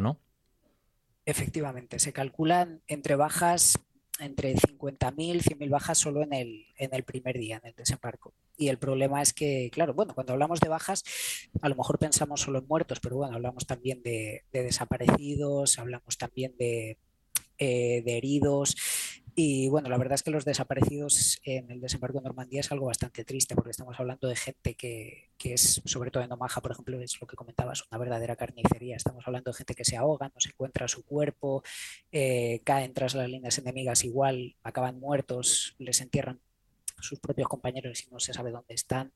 ¿no? 0.02 0.20
Efectivamente, 1.26 2.00
se 2.00 2.14
calculan 2.14 2.82
entre 2.88 3.16
bajas 3.16 3.80
entre 4.20 4.56
50.000 4.56 5.36
y 5.36 5.40
100.000 5.40 5.70
bajas 5.70 5.98
solo 5.98 6.24
en 6.24 6.34
el, 6.34 6.66
en 6.78 6.94
el 6.94 7.04
primer 7.04 7.38
día, 7.38 7.60
en 7.62 7.70
el 7.70 7.76
desembarco. 7.76 8.34
Y 8.58 8.70
el 8.70 8.80
problema 8.80 9.22
es 9.22 9.34
que, 9.34 9.70
claro, 9.72 9.94
bueno, 9.94 10.16
cuando 10.16 10.34
hablamos 10.34 10.60
de 10.60 10.70
bajas, 10.70 11.04
a 11.62 11.70
lo 11.70 11.76
mejor 11.76 12.00
pensamos 12.00 12.42
solo 12.42 12.60
en 12.60 12.68
muertos, 12.68 13.00
pero 13.00 13.18
bueno, 13.18 13.36
hablamos 13.36 13.68
también 13.68 14.02
de, 14.02 14.44
desaparecidos, 14.52 15.78
hablamos 15.78 16.18
también 16.18 16.56
de, 16.58 16.98
eh, 17.60 18.02
de 18.04 18.18
heridos 18.18 18.76
y 19.40 19.70
bueno, 19.70 19.88
la 19.88 20.00
verdad 20.00 20.16
es 20.16 20.24
que 20.24 20.32
los 20.32 20.46
desaparecidos 20.46 21.40
en 21.44 21.70
el 21.70 21.80
desembarco 21.80 22.18
de 22.18 22.24
Normandía 22.24 22.62
es 22.62 22.72
algo 22.72 22.88
bastante 22.88 23.24
triste 23.24 23.54
porque 23.54 23.70
estamos 23.70 24.00
hablando 24.00 24.28
de 24.28 24.36
gente 24.36 24.74
que, 24.74 25.30
es, 25.44 25.80
sobre 25.86 26.10
todo 26.10 26.24
en 26.24 26.32
Omaha, 26.32 26.60
por 26.60 26.72
ejemplo, 26.72 27.00
es 27.00 27.22
lo 27.22 27.28
que 27.28 27.36
comentabas, 27.36 27.84
una 27.92 28.00
verdadera 28.00 28.36
carnicería. 28.36 28.96
Estamos 28.96 29.28
hablando 29.28 29.52
de 29.52 29.58
gente 29.58 29.76
que 29.76 29.86
se 29.86 29.96
ahoga, 29.96 30.32
no 30.34 30.40
se 30.40 30.50
encuentra 30.50 30.88
su 30.88 31.06
cuerpo, 31.06 31.62
eh, 32.12 32.62
caen 32.64 32.96
tras 32.96 33.14
las 33.14 33.30
líneas 33.30 33.60
enemigas 33.60 34.04
igual, 34.06 34.56
acaban 34.64 35.00
muertos, 35.00 35.76
les 35.78 36.02
entierran 36.02 36.42
sus 37.00 37.20
propios 37.20 37.48
compañeros 37.48 38.04
y 38.08 38.10
no 38.10 38.20
se 38.20 38.34
sabe 38.34 38.50
dónde 38.50 38.74
están. 38.74 39.12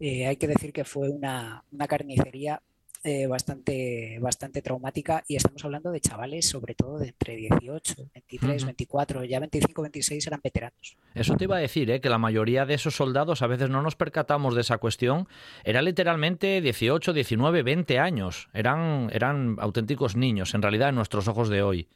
Eh, 0.00 0.26
hay 0.26 0.36
que 0.36 0.48
decir 0.48 0.72
que 0.72 0.84
fue 0.84 1.10
una, 1.10 1.66
una 1.70 1.86
carnicería 1.86 2.62
eh, 3.04 3.26
bastante, 3.26 4.18
bastante 4.20 4.62
traumática 4.62 5.24
y 5.28 5.36
estamos 5.36 5.64
hablando 5.64 5.90
de 5.90 6.00
chavales 6.00 6.48
sobre 6.48 6.74
todo 6.74 6.98
de 6.98 7.08
entre 7.08 7.36
18, 7.36 7.94
23, 8.14 8.64
24, 8.64 9.24
ya 9.24 9.40
25, 9.40 9.82
26 9.82 10.26
eran 10.26 10.40
veteranos. 10.42 10.96
Eso 11.14 11.36
te 11.36 11.44
iba 11.44 11.56
a 11.56 11.60
decir, 11.60 11.90
¿eh? 11.90 12.00
que 12.00 12.08
la 12.08 12.18
mayoría 12.18 12.66
de 12.66 12.74
esos 12.74 12.96
soldados 12.96 13.42
a 13.42 13.46
veces 13.46 13.70
no 13.70 13.82
nos 13.82 13.96
percatamos 13.96 14.54
de 14.54 14.60
esa 14.60 14.78
cuestión, 14.78 15.28
eran 15.64 15.84
literalmente 15.84 16.60
18, 16.60 17.12
19, 17.12 17.62
20 17.62 17.98
años, 17.98 18.48
eran, 18.52 19.10
eran 19.12 19.56
auténticos 19.60 20.16
niños 20.16 20.54
en 20.54 20.62
realidad 20.62 20.88
en 20.90 20.96
nuestros 20.96 21.28
ojos 21.28 21.48
de 21.48 21.62
hoy. 21.62 21.88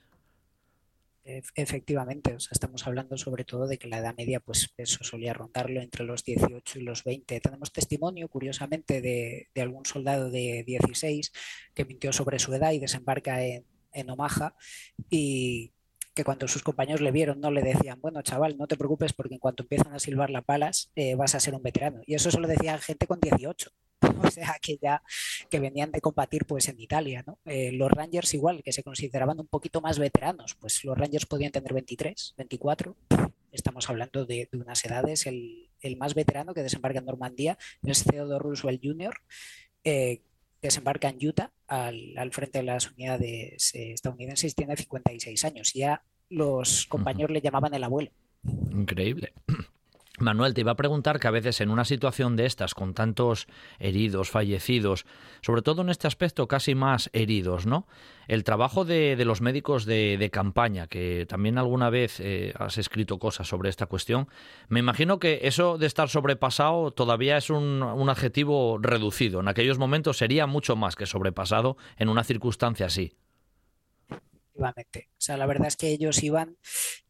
Efectivamente, 1.54 2.36
estamos 2.50 2.86
hablando 2.86 3.16
sobre 3.16 3.44
todo 3.44 3.66
de 3.66 3.78
que 3.78 3.88
la 3.88 3.98
edad 3.98 4.14
media, 4.16 4.40
pues 4.40 4.72
eso 4.76 5.04
solía 5.04 5.32
rondarlo 5.32 5.80
entre 5.80 6.04
los 6.04 6.24
18 6.24 6.78
y 6.78 6.82
los 6.82 7.04
20. 7.04 7.40
Tenemos 7.40 7.72
testimonio, 7.72 8.28
curiosamente, 8.28 9.00
de, 9.00 9.48
algún 9.60 9.84
soldado 9.86 10.30
de 10.30 10.64
16 10.66 11.32
que 11.74 11.84
mintió 11.84 12.12
sobre 12.12 12.38
su 12.38 12.54
edad 12.54 12.72
y 12.72 12.78
desembarca 12.78 13.44
en, 13.44 13.64
Omaha 14.08 14.54
y 15.10 15.72
que 16.14 16.24
cuando 16.24 16.48
sus 16.48 16.62
compañeros 16.62 17.00
le 17.00 17.10
vieron 17.10 17.40
no 17.40 17.50
le 17.50 17.62
decían, 17.62 18.00
bueno, 18.00 18.22
chaval, 18.22 18.56
no 18.56 18.66
te 18.66 18.76
preocupes 18.76 19.12
porque 19.12 19.34
en 19.34 19.40
cuanto 19.40 19.64
empiezan 19.64 19.92
a 19.94 19.98
silbar 19.98 20.30
las 20.30 20.46
balas 20.46 20.90
eh, 20.94 21.14
vas 21.16 21.34
a 21.34 21.40
ser 21.40 21.54
un 21.54 21.62
veterano. 21.62 22.02
Y 22.06 22.14
eso 22.14 22.30
se 22.30 22.38
lo 22.38 22.48
decía 22.48 22.78
gente 22.78 23.06
con 23.06 23.20
18. 23.20 23.70
O 24.30 24.30
sea, 24.30 24.56
que 24.62 24.78
ya 24.80 25.02
que 25.48 25.58
venían 25.58 25.90
de 25.90 26.00
combatir 26.00 26.44
pues 26.44 26.68
en 26.68 26.78
Italia, 26.78 27.24
¿no? 27.26 27.38
Eh, 27.44 27.72
los 27.72 27.90
Rangers 27.90 28.32
igual, 28.34 28.62
que 28.62 28.72
se 28.72 28.82
consideraban 28.82 29.40
un 29.40 29.48
poquito 29.48 29.80
más 29.80 29.98
veteranos, 29.98 30.54
pues 30.54 30.84
los 30.84 30.96
Rangers 30.96 31.26
podían 31.26 31.52
tener 31.52 31.72
23, 31.72 32.34
24. 32.36 32.96
Estamos 33.50 33.90
hablando 33.90 34.24
de, 34.26 34.48
unas 34.52 34.84
edades. 34.84 35.26
El, 35.26 35.68
más 35.98 36.14
veterano 36.14 36.54
que 36.54 36.62
desembarca 36.62 37.00
en 37.00 37.06
Normandía 37.06 37.58
es 37.82 38.04
Theodore 38.04 38.42
Roosevelt 38.42 38.80
Jr., 38.82 39.14
eh, 39.82 40.20
desembarca 40.60 41.08
en 41.08 41.26
Utah 41.26 41.50
al, 41.66 42.30
frente 42.32 42.58
de 42.58 42.64
las 42.64 42.90
unidades 42.90 43.74
eh, 43.74 43.92
estadounidenses, 43.92 44.54
tiene 44.54 44.76
56 44.76 45.44
años. 45.44 45.72
Ya 45.72 46.02
los 46.28 46.86
compañeros 46.86 47.30
le 47.30 47.40
llamaban 47.40 47.74
el 47.74 47.84
abuelo. 47.84 48.10
Increíble. 48.70 49.32
Manuel, 50.20 50.54
te 50.54 50.60
iba 50.60 50.72
a 50.72 50.76
preguntar 50.76 51.18
que 51.18 51.28
a 51.28 51.30
veces 51.30 51.60
en 51.60 51.70
una 51.70 51.84
situación 51.84 52.36
de 52.36 52.46
estas, 52.46 52.74
con 52.74 52.94
tantos 52.94 53.46
heridos, 53.78 54.30
fallecidos, 54.30 55.06
sobre 55.40 55.62
todo 55.62 55.82
en 55.82 55.88
este 55.88 56.06
aspecto 56.06 56.46
casi 56.46 56.74
más 56.74 57.08
heridos, 57.12 57.66
¿no? 57.66 57.86
El 58.28 58.44
trabajo 58.44 58.84
de, 58.84 59.16
los 59.24 59.40
médicos 59.40 59.86
de, 59.86 60.30
campaña, 60.32 60.86
que 60.86 61.26
también 61.28 61.58
alguna 61.58 61.90
vez 61.90 62.20
eh, 62.20 62.52
has 62.58 62.78
escrito 62.78 63.18
cosas 63.18 63.48
sobre 63.48 63.70
esta 63.70 63.86
cuestión, 63.86 64.28
me 64.68 64.80
imagino 64.80 65.18
que 65.18 65.40
eso 65.42 65.78
de 65.78 65.86
estar 65.86 66.08
sobrepasado 66.08 66.92
todavía 66.92 67.36
es 67.36 67.50
un, 67.50 67.82
un 67.82 68.08
adjetivo 68.08 68.78
reducido. 68.80 69.40
En 69.40 69.48
aquellos 69.48 69.78
momentos 69.78 70.18
sería 70.18 70.46
mucho 70.46 70.76
más 70.76 70.96
que 70.96 71.06
sobrepasado 71.06 71.76
en 71.96 72.08
una 72.08 72.22
circunstancia 72.22 72.86
así. 72.86 73.14
O 74.56 75.20
sea, 75.20 75.36
la 75.36 75.46
verdad 75.46 75.68
es 75.68 75.76
que 75.76 75.88
ellos 75.88 76.22
iban, 76.22 76.56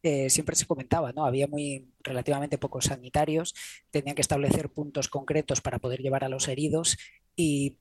eh, 0.03 0.29
siempre 0.29 0.55
se 0.55 0.65
comentaba, 0.65 1.11
¿no? 1.13 1.25
Había 1.25 1.47
muy 1.47 1.89
relativamente 2.03 2.57
pocos 2.57 2.85
sanitarios, 2.85 3.53
tenían 3.89 4.15
que 4.15 4.21
establecer 4.21 4.69
puntos 4.69 5.09
concretos 5.09 5.61
para 5.61 5.79
poder 5.79 6.01
llevar 6.01 6.23
a 6.23 6.29
los 6.29 6.47
heridos 6.47 6.97
y 7.35 7.77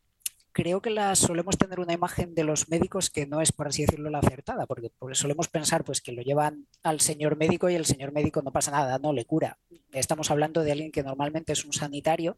creo 0.52 0.80
que 0.80 0.90
las 0.90 1.18
solemos 1.18 1.56
tener 1.56 1.80
una 1.80 1.92
imagen 1.92 2.34
de 2.34 2.44
los 2.44 2.68
médicos 2.68 3.10
que 3.10 3.26
no 3.26 3.40
es, 3.40 3.52
por 3.52 3.68
así 3.68 3.82
decirlo, 3.82 4.10
la 4.10 4.18
acertada, 4.18 4.66
porque, 4.66 4.90
solemos 5.12 5.48
pensar 5.48 5.84
pues 5.84 6.00
que 6.00 6.12
lo 6.12 6.22
llevan 6.22 6.66
al 6.82 7.00
señor 7.00 7.36
médico 7.36 7.70
y 7.70 7.74
el 7.74 7.86
señor 7.86 8.12
médico 8.12 8.42
no 8.42 8.52
pasa 8.52 8.70
nada, 8.70 8.98
no 8.98 9.12
le 9.12 9.24
cura. 9.24 9.58
Estamos 9.92 10.30
hablando 10.30 10.62
de 10.62 10.72
alguien 10.72 10.92
que 10.92 11.02
normalmente 11.02 11.52
es 11.52 11.64
un 11.64 11.72
sanitario, 11.72 12.36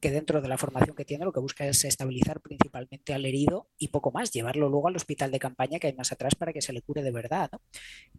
que 0.00 0.10
dentro 0.10 0.40
de 0.40 0.48
la 0.48 0.58
formación 0.58 0.96
que 0.96 1.04
tiene 1.04 1.24
lo 1.24 1.32
que 1.32 1.40
busca 1.40 1.66
es 1.66 1.84
estabilizar 1.84 2.40
principalmente 2.40 3.12
al 3.12 3.26
herido 3.26 3.68
y 3.78 3.88
poco 3.88 4.10
más, 4.10 4.30
llevarlo 4.32 4.68
luego 4.68 4.88
al 4.88 4.96
hospital 4.96 5.30
de 5.30 5.38
campaña 5.38 5.78
que 5.78 5.88
hay 5.88 5.94
más 5.94 6.12
atrás 6.12 6.34
para 6.34 6.52
que 6.52 6.62
se 6.62 6.72
le 6.72 6.82
cure 6.82 7.02
de 7.02 7.10
verdad. 7.10 7.50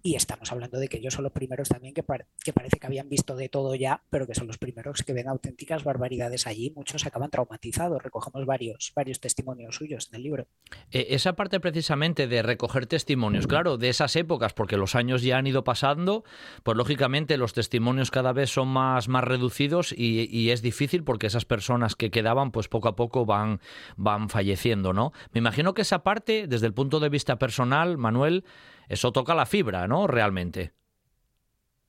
Y 0.04 0.16
estamos 0.16 0.52
hablando 0.52 0.80
de 0.80 0.88
que 0.88 0.98
ellos 0.98 1.14
son 1.14 1.24
los 1.24 1.32
primeros 1.32 1.70
también 1.70 1.94
que, 1.94 2.04
que 2.44 2.54
parece 2.54 2.80
que 2.80 2.88
habían 2.88 3.10
visto 3.10 3.36
de 3.36 3.50
todo 3.50 3.76
ya, 3.76 4.04
pero 4.10 4.28
que 4.28 4.36
son 4.36 4.48
los 4.48 4.58
primeros 4.58 5.02
que 5.04 5.14
ven 5.14 5.28
auténticas 5.28 5.84
barbaridades 5.84 6.46
allí. 6.46 6.72
Muchos 6.76 7.06
acaban 7.06 7.32
traumatizados. 7.32 8.02
Recogemos 8.04 8.46
varios, 8.46 8.92
varios 8.96 9.20
testimonios 9.20 9.35
testimonios 9.36 9.76
suyos 9.76 10.08
en 10.12 10.16
el 10.16 10.24
libro. 10.24 10.48
Eh, 10.92 11.08
esa 11.10 11.36
parte 11.36 11.60
precisamente 11.60 12.28
de 12.28 12.42
recoger 12.42 12.88
testimonios, 12.88 13.48
claro, 13.48 13.78
de 13.78 13.90
esas 13.90 14.16
épocas, 14.16 14.54
porque 14.54 14.78
los 14.78 14.96
años 14.96 15.22
ya 15.22 15.38
han 15.38 15.46
ido 15.46 15.66
pasando, 15.66 16.24
pues 16.64 16.78
lógicamente 16.78 17.38
los 17.38 17.52
testimonios 17.52 18.12
cada 18.12 18.32
vez 18.32 18.50
son 18.50 18.70
más, 18.70 19.10
más 19.10 19.24
reducidos 19.26 19.94
y, 19.96 20.46
es 20.46 20.62
difícil 20.62 21.04
porque 21.04 21.28
esas 21.28 21.44
personas 21.44 21.96
que 21.96 22.12
quedaban, 22.12 22.52
pues 22.52 22.68
poco 22.68 22.88
a 22.88 22.96
poco 22.96 23.26
van, 23.26 23.60
van 23.98 24.30
falleciendo, 24.30 24.94
¿no? 24.94 25.12
Me 25.32 25.40
imagino 25.40 25.74
que 25.74 25.82
esa 25.82 26.04
parte, 26.04 26.48
desde 26.48 26.68
el 26.68 26.74
punto 26.74 27.00
de 27.00 27.10
vista 27.10 27.38
personal, 27.38 27.98
Manuel, 27.98 28.46
eso 28.88 29.12
toca 29.12 29.34
la 29.36 29.46
fibra, 29.46 29.88
¿no? 29.88 30.08
Realmente 30.08 30.74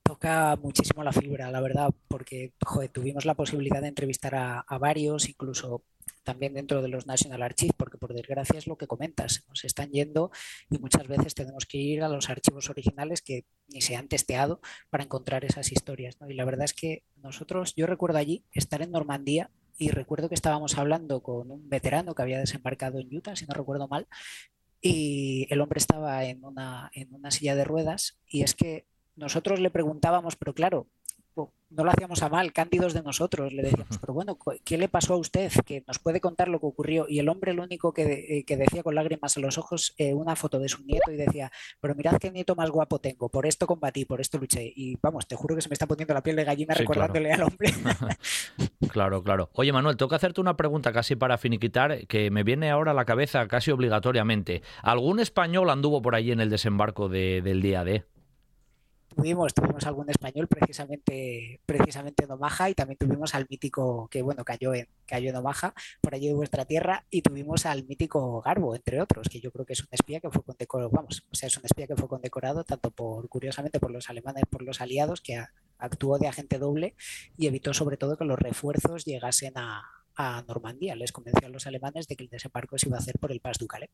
toca 0.03 0.57
muchísimo 0.63 1.03
la 1.03 1.13
fibra, 1.13 1.51
la 1.51 1.61
verdad, 1.61 1.91
porque 2.07 2.53
joder, 2.65 2.91
tuvimos 2.91 3.25
la 3.25 3.35
posibilidad 3.35 3.83
de 3.83 3.89
entrevistar 3.89 4.37
a, 4.37 4.61
a, 4.61 4.79
varios, 4.79 5.29
incluso 5.29 5.83
también 6.23 6.55
dentro 6.55 6.83
de 6.83 6.89
los 6.89 7.07
National 7.07 7.43
Archives, 7.43 7.75
porque 7.77 7.99
por 7.99 8.15
desgracia 8.15 8.59
es 8.59 8.67
lo 8.67 8.77
que 8.77 8.87
comentas, 8.87 9.45
nos 9.49 9.65
están 9.65 9.91
yendo 9.91 10.31
y 10.71 10.79
muchas 10.79 11.07
veces 11.07 11.35
tenemos 11.35 11.67
que 11.67 11.79
ir 11.79 12.03
a 12.03 12.09
los 12.09 12.29
archivos 12.31 12.69
originales 12.69 13.23
que 13.23 13.45
ni 13.69 13.81
se 13.81 13.97
han 13.97 14.09
testeado 14.09 14.61
para 14.91 15.05
encontrar 15.05 15.45
esas 15.45 15.73
historias. 15.73 16.17
Y 16.29 16.35
la 16.35 16.45
verdad 16.45 16.65
es 16.65 16.75
que 16.75 17.05
nosotros, 17.23 17.75
yo 17.77 17.87
recuerdo 17.87 18.19
allí 18.19 18.45
estar 18.53 18.83
en 18.83 18.91
Normandía 18.91 19.51
y 19.79 19.91
recuerdo 19.91 20.29
que 20.29 20.35
estábamos 20.35 20.79
hablando 20.79 21.23
con 21.23 21.51
un 21.51 21.69
veterano 21.69 22.15
que 22.15 22.23
había 22.23 22.39
desembarcado 22.39 22.99
en 22.99 23.15
Utah, 23.15 23.37
si 23.37 23.47
no 23.47 23.55
recuerdo 23.55 23.89
mal, 23.89 24.07
y 24.81 25.47
el 25.51 25.61
hombre 25.61 25.79
estaba 25.79 26.25
en 26.25 26.45
una, 26.45 26.91
en 26.95 27.15
una 27.15 27.31
silla 27.31 27.55
de 27.55 27.65
ruedas 27.65 28.19
y 28.27 28.43
es 28.43 28.55
que 28.55 28.87
nosotros 29.17 29.61
le 29.61 29.71
preguntábamos, 29.71 30.37
pero 30.37 30.55
claro, 30.55 30.87
no 31.71 31.85
lo 31.85 31.91
hacíamos 31.91 32.23
a 32.23 32.29
mal, 32.29 32.53
cándidos 32.53 32.95
de 32.95 33.03
nosotros, 33.03 33.53
le 33.53 33.63
decíamos, 33.63 33.99
pero 34.01 34.15
bueno, 34.15 34.39
¿qué 34.65 34.79
le 34.79 34.89
pasó 34.89 35.15
a 35.15 35.17
usted? 35.17 35.51
Que 35.65 35.85
nos 35.87 35.99
puede 35.99 36.21
contar 36.21 36.49
lo 36.49 36.61
que 36.61 36.67
ocurrió. 36.67 37.07
Y 37.09 37.19
el 37.19 37.29
hombre 37.29 37.53
lo 37.55 37.63
único 37.63 37.93
que, 37.93 38.45
eh, 38.49 38.57
decía 38.57 38.83
con 38.83 38.95
lágrimas 38.95 39.37
en 39.37 39.43
los 39.43 39.59
ojos 39.59 39.95
eh, 39.99 40.15
una 40.15 40.37
foto 40.37 40.59
de 40.59 40.69
su 40.69 40.85
nieto 40.85 41.11
y 41.11 41.17
decía, 41.17 41.51
pero 41.81 41.95
mirad 41.95 42.19
qué 42.19 42.31
nieto 42.31 42.55
más 42.55 42.71
guapo 42.71 42.99
tengo, 42.99 43.29
por 43.29 43.47
esto 43.47 43.67
combatí, 43.67 44.05
por 44.05 44.21
esto 44.21 44.39
luché. 44.39 44.73
Y 44.75 44.97
vamos, 45.03 45.27
te 45.27 45.37
juro 45.37 45.55
que 45.55 45.63
se 45.63 45.69
me 45.69 45.75
está 45.75 45.87
poniendo 45.87 46.15
la 46.15 46.23
piel 46.23 46.37
de 46.37 46.45
gallina 46.45 46.75
recordándole 46.75 47.33
al 47.33 47.43
hombre. 47.43 47.73
claro, 48.91 49.23
claro. 49.23 49.51
Oye, 49.53 49.73
Manuel, 49.73 49.97
tengo 49.97 50.09
que 50.09 50.17
hacerte 50.17 50.41
una 50.41 50.57
pregunta 50.57 50.93
casi 50.93 51.17
para 51.17 51.39
finiquitar, 51.39 52.07
que 52.07 52.31
me 52.31 52.45
viene 52.45 52.71
ahora 52.71 52.93
a 52.93 52.95
la 52.95 53.05
cabeza 53.05 53.47
casi 53.49 53.71
obligatoriamente. 53.71 54.63
¿Algún 54.83 55.21
español 55.21 55.71
anduvo 55.71 56.01
por 56.01 56.15
allí 56.15 56.33
en 56.33 56.41
el 56.41 56.51
desembarco 56.51 57.09
del 57.09 57.61
día 57.61 57.85
D? 57.85 58.05
Tuvimos, 59.17 59.55
tuvimos 59.55 59.87
algún 59.87 60.11
español 60.11 60.47
precisamente, 60.47 61.61
precisamente 61.65 62.25
en 62.25 62.31
Omaha 62.31 62.71
y 62.71 62.75
también 62.75 62.99
tuvimos 62.99 63.35
al 63.35 63.47
mítico 63.49 64.09
que 64.11 64.23
bueno 64.23 64.45
cayó 64.45 64.75
en, 64.75 64.89
cayó 65.07 65.31
en 65.31 65.37
Omaha, 65.37 65.75
por 66.01 66.15
allí 66.15 66.29
de 66.29 66.35
vuestra 66.35 66.65
tierra, 66.67 67.05
y 67.11 67.23
tuvimos 67.23 67.67
al 67.67 67.85
mítico 67.87 68.43
Garbo, 68.43 68.77
entre 68.77 69.01
otros, 69.01 69.29
que 69.29 69.41
yo 69.41 69.51
creo 69.51 69.65
que 69.65 69.73
es 69.73 69.81
un 69.81 69.89
espía 69.91 70.21
que 70.21 70.31
fue 70.31 70.43
condecorado, 70.43 70.91
vamos, 70.91 71.25
o 71.33 71.35
sea, 71.35 71.47
es 71.47 71.57
un 71.57 71.65
espía 71.65 71.87
que 71.87 71.97
fue 71.97 72.09
condecorado 72.09 72.65
tanto 72.65 72.91
por, 72.91 73.29
curiosamente, 73.29 73.81
por 73.81 73.91
los 73.91 74.11
alemanes, 74.11 74.45
por 74.51 74.63
los 74.63 74.81
aliados, 74.81 75.21
que 75.21 75.43
actuó 75.79 76.19
de 76.19 76.29
agente 76.29 76.59
doble 76.59 76.95
y 77.37 77.47
evitó 77.47 77.75
sobre 77.75 77.97
todo 77.97 78.17
que 78.17 78.25
los 78.25 78.39
refuerzos 78.39 79.05
llegasen 79.05 79.53
a, 79.57 79.96
a 80.17 80.43
Normandía. 80.49 80.97
Les 80.97 81.13
convenció 81.13 81.47
a 81.47 81.51
los 81.51 81.67
alemanes 81.67 82.09
de 82.09 82.17
que 82.17 82.25
el 82.25 82.31
desembarco 82.31 82.79
se 82.79 82.89
iba 82.89 82.97
a 82.97 83.01
hacer 83.01 83.19
por 83.19 83.33
el 83.33 83.41
Pas 83.41 83.59
du 83.59 83.67
Calais. 83.67 83.91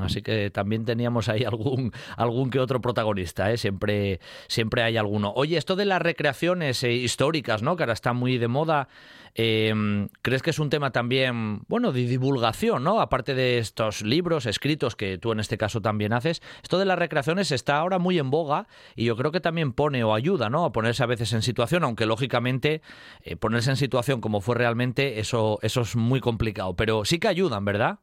Así 0.00 0.20
que 0.20 0.50
también 0.50 0.84
teníamos 0.84 1.28
ahí 1.28 1.44
algún, 1.44 1.92
algún 2.16 2.50
que 2.50 2.60
otro 2.60 2.80
protagonista, 2.80 3.50
¿eh? 3.50 3.56
siempre, 3.56 4.20
siempre 4.48 4.82
hay 4.82 4.96
alguno. 4.96 5.32
Oye, 5.34 5.56
esto 5.56 5.76
de 5.76 5.86
las 5.86 6.02
recreaciones 6.02 6.82
eh, 6.82 6.92
históricas, 6.92 7.62
¿no? 7.62 7.76
que 7.76 7.84
ahora 7.84 7.94
está 7.94 8.12
muy 8.12 8.36
de 8.36 8.48
moda, 8.48 8.88
em, 9.34 10.08
¿crees 10.20 10.42
que 10.42 10.50
es 10.50 10.58
un 10.58 10.68
tema 10.68 10.92
también, 10.92 11.62
bueno, 11.68 11.92
de 11.92 12.06
divulgación, 12.06 12.84
¿no? 12.84 13.00
aparte 13.00 13.34
de 13.34 13.58
estos 13.58 14.02
libros 14.02 14.44
escritos 14.44 14.94
que 14.94 15.16
tú 15.16 15.32
en 15.32 15.40
este 15.40 15.56
caso 15.56 15.80
también 15.80 16.12
haces? 16.12 16.42
Esto 16.62 16.78
de 16.78 16.84
las 16.84 16.98
recreaciones 16.98 17.50
está 17.50 17.78
ahora 17.78 17.98
muy 17.98 18.18
en 18.18 18.30
boga 18.30 18.68
y 18.94 19.06
yo 19.06 19.16
creo 19.16 19.32
que 19.32 19.40
también 19.40 19.72
pone 19.72 20.04
o 20.04 20.14
ayuda 20.14 20.50
¿no? 20.50 20.66
a 20.66 20.72
ponerse 20.72 21.02
a 21.02 21.06
veces 21.06 21.32
en 21.32 21.40
situación, 21.40 21.82
aunque 21.82 22.04
lógicamente 22.04 22.82
eh, 23.22 23.36
ponerse 23.36 23.70
en 23.70 23.76
situación 23.76 24.20
como 24.20 24.42
fue 24.42 24.54
realmente, 24.54 25.18
eso, 25.18 25.35
eso 25.62 25.80
es 25.80 25.96
muy 25.96 26.20
complicado, 26.20 26.74
pero 26.74 27.04
sí 27.04 27.18
que 27.18 27.28
ayudan, 27.28 27.64
¿verdad? 27.64 27.98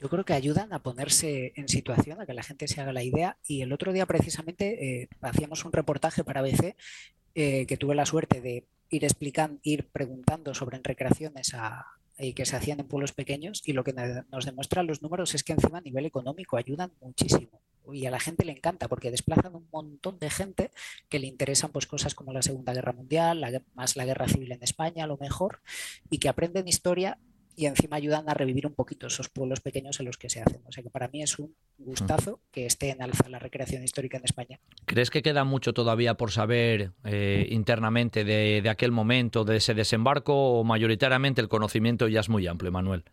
yo 0.00 0.08
creo 0.08 0.24
que 0.24 0.32
ayudan 0.32 0.72
a 0.72 0.82
ponerse 0.82 1.52
en 1.56 1.68
situación, 1.68 2.20
a 2.20 2.26
que 2.26 2.32
la 2.32 2.42
gente 2.42 2.66
se 2.66 2.80
haga 2.80 2.92
la 2.92 3.02
idea. 3.02 3.36
Y 3.46 3.60
el 3.60 3.72
otro 3.72 3.92
día 3.92 4.06
precisamente 4.06 5.02
eh, 5.02 5.08
hacíamos 5.20 5.64
un 5.66 5.72
reportaje 5.72 6.24
para 6.24 6.40
ABC 6.40 6.74
eh, 7.34 7.66
que 7.66 7.76
tuve 7.76 7.94
la 7.94 8.06
suerte 8.06 8.40
de 8.40 8.64
ir 8.88 9.04
explicando, 9.04 9.60
ir 9.62 9.88
preguntando 9.88 10.54
sobre 10.54 10.80
recreaciones 10.82 11.54
a, 11.54 11.86
que 12.16 12.44
se 12.44 12.56
hacían 12.56 12.80
en 12.80 12.86
pueblos 12.86 13.12
pequeños 13.12 13.62
y 13.64 13.72
lo 13.72 13.82
que 13.82 13.94
nos 13.94 14.44
demuestran 14.44 14.86
los 14.86 15.00
números 15.00 15.34
es 15.34 15.42
que 15.42 15.54
encima 15.54 15.78
a 15.78 15.80
nivel 15.80 16.04
económico 16.04 16.58
ayudan 16.58 16.92
muchísimo 17.00 17.62
y 17.92 18.06
a 18.06 18.10
la 18.10 18.20
gente 18.20 18.44
le 18.44 18.52
encanta 18.52 18.88
porque 18.88 19.10
desplazan 19.10 19.54
un 19.54 19.66
montón 19.72 20.18
de 20.18 20.30
gente 20.30 20.70
que 21.08 21.18
le 21.18 21.26
interesan 21.26 21.70
pues 21.70 21.86
cosas 21.86 22.14
como 22.14 22.32
la 22.32 22.42
Segunda 22.42 22.72
Guerra 22.72 22.92
Mundial, 22.92 23.62
más 23.74 23.96
la 23.96 24.04
guerra 24.04 24.28
civil 24.28 24.52
en 24.52 24.62
España 24.62 25.04
a 25.04 25.06
lo 25.06 25.16
mejor 25.16 25.60
y 26.10 26.18
que 26.18 26.28
aprenden 26.28 26.68
historia 26.68 27.18
y 27.60 27.66
encima 27.66 27.96
ayudan 27.96 28.28
a 28.28 28.34
revivir 28.34 28.66
un 28.66 28.74
poquito 28.74 29.06
esos 29.06 29.28
pueblos 29.28 29.60
pequeños 29.60 30.00
en 30.00 30.06
los 30.06 30.16
que 30.16 30.30
se 30.30 30.40
hacen. 30.40 30.62
O 30.66 30.72
sea 30.72 30.82
que 30.82 30.88
para 30.88 31.08
mí 31.08 31.22
es 31.22 31.38
un 31.38 31.54
gustazo 31.78 32.40
que 32.50 32.64
esté 32.64 32.90
en 32.90 33.02
alza 33.02 33.28
la 33.28 33.38
recreación 33.38 33.82
histórica 33.84 34.16
en 34.16 34.24
España. 34.24 34.60
¿Crees 34.86 35.10
que 35.10 35.20
queda 35.20 35.44
mucho 35.44 35.74
todavía 35.74 36.14
por 36.14 36.30
saber 36.30 36.92
eh, 37.04 37.46
internamente 37.50 38.24
de, 38.24 38.66
aquel 38.70 38.92
momento, 38.92 39.44
de 39.44 39.56
ese 39.56 39.74
desembarco, 39.74 40.58
o 40.58 40.64
mayoritariamente 40.64 41.42
el 41.42 41.48
conocimiento 41.48 42.08
ya 42.08 42.20
es 42.20 42.30
muy 42.30 42.46
amplio, 42.46 42.72
Manuel? 42.72 43.04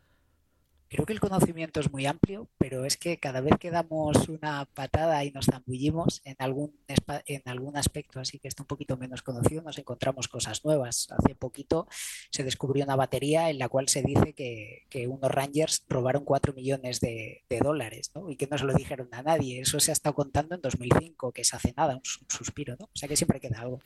Creo 0.89 1.05
que 1.05 1.11
el 1.11 1.19
conocimiento 1.19 1.81
es 1.81 1.91
muy 1.91 2.05
amplio, 2.05 2.47
pero 2.57 2.85
es 2.85 2.95
que 2.95 3.17
cada 3.17 3.41
vez 3.41 3.55
que 3.59 3.71
damos 3.71 4.29
una 4.29 4.63
patada 4.73 5.25
y 5.25 5.31
nos 5.31 5.45
zambullimos 5.45 6.21
en 6.23 6.37
algún, 6.39 6.79
en 7.25 7.41
algún 7.45 7.75
aspecto 7.75 8.21
así 8.21 8.39
que 8.39 8.47
está 8.47 8.63
un 8.63 8.67
poquito 8.67 8.95
menos 8.95 9.21
conocido, 9.21 9.61
nos 9.63 9.77
encontramos 9.77 10.29
cosas 10.29 10.63
nuevas. 10.63 11.07
Hace 11.11 11.35
poquito 11.35 11.87
se 12.31 12.45
descubrió 12.45 12.85
una 12.85 12.95
batería 12.95 13.49
en 13.49 13.59
la 13.59 13.67
cual 13.67 13.89
se 13.89 14.01
dice 14.01 14.33
que, 14.33 14.85
unos 15.07 15.29
Rangers 15.29 15.83
robaron 15.89 16.23
4 16.23 16.53
millones 16.53 16.99
de, 17.01 17.43
dólares 17.61 18.11
¿no? 18.15 18.29
y 18.29 18.35
que 18.35 18.47
no 18.47 18.57
se 18.57 18.65
lo 18.65 18.73
dijeron 18.73 19.09
a 19.11 19.21
nadie. 19.21 19.61
Eso 19.61 19.79
se 19.79 19.91
ha 19.91 19.93
estado 19.93 20.15
contando 20.15 20.55
en 20.55 20.61
2005, 20.61 21.31
que 21.33 21.43
se 21.43 21.55
hace 21.55 21.73
nada, 21.75 21.95
un, 21.95 22.01
suspiro. 22.29 22.75
¿no? 22.79 22.85
O 22.85 22.95
sea 22.95 23.09
que 23.09 23.15
siempre 23.15 23.39
queda 23.39 23.59
algo. 23.59 23.81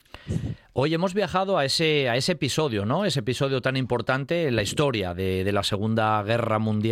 Hoy 0.72 0.94
hemos 0.94 1.14
viajado 1.14 1.58
a 1.58 1.64
ese, 1.64 2.08
a 2.08 2.16
ese 2.16 2.32
episodio, 2.32 2.86
¿no? 2.86 3.04
ese 3.04 3.20
episodio 3.20 3.60
tan 3.60 3.76
importante 3.76 4.46
en 4.46 4.56
la 4.56 4.62
historia 4.62 5.14
de 5.14 5.52
la 5.52 5.62
Segunda 5.62 6.22
Guerra 6.22 6.58
Mundial 6.58 6.91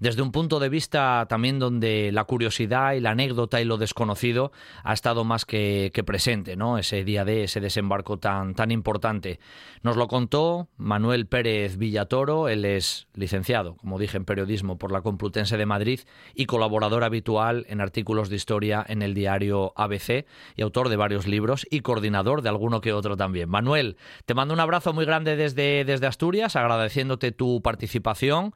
desde 0.00 0.22
un 0.22 0.32
punto 0.32 0.60
de 0.60 0.68
vista 0.68 1.26
también 1.28 1.58
donde 1.58 2.10
la 2.12 2.24
curiosidad 2.24 2.92
y 2.92 3.00
la 3.00 3.10
anécdota 3.10 3.60
y 3.60 3.64
lo 3.64 3.76
desconocido 3.76 4.52
ha 4.84 4.92
estado 4.92 5.24
más 5.24 5.44
que, 5.44 5.92
presente, 6.06 6.56
¿no? 6.56 6.78
Ese 6.78 7.04
día 7.04 7.24
de 7.24 7.44
ese 7.44 7.60
desembarco 7.60 8.18
tan, 8.18 8.54
tan 8.54 8.70
importante. 8.70 9.40
Nos 9.82 9.96
lo 9.96 10.08
contó 10.08 10.68
Manuel 10.76 11.26
Pérez 11.26 11.76
Villatoro, 11.76 12.48
él 12.48 12.64
es 12.64 13.08
licenciado, 13.14 13.76
como 13.76 13.98
dije, 13.98 14.16
en 14.16 14.24
periodismo 14.24 14.78
por 14.78 14.92
la 14.92 15.02
Complutense 15.02 15.56
de 15.56 15.66
Madrid 15.66 16.00
y 16.34 16.46
colaborador 16.46 17.04
habitual 17.04 17.66
en 17.68 17.80
artículos 17.80 18.28
de 18.28 18.36
historia 18.36 18.84
en 18.88 19.02
el 19.02 19.14
diario 19.14 19.72
ABC 19.76 20.26
y 20.56 20.62
autor 20.62 20.88
de 20.88 20.96
varios 20.96 21.26
libros 21.26 21.66
y 21.70 21.80
coordinador 21.80 22.42
de 22.42 22.48
alguno 22.48 22.80
que 22.80 22.92
otro 22.92 23.16
también. 23.16 23.48
Manuel, 23.48 23.96
te 24.24 24.34
mando 24.34 24.54
un 24.54 24.60
abrazo 24.60 24.92
muy 24.92 25.04
grande 25.04 25.36
desde, 25.36 25.84
desde 25.84 26.06
Asturias, 26.06 26.56
agradeciéndote 26.56 27.32
tu 27.32 27.60
participación 27.62 28.54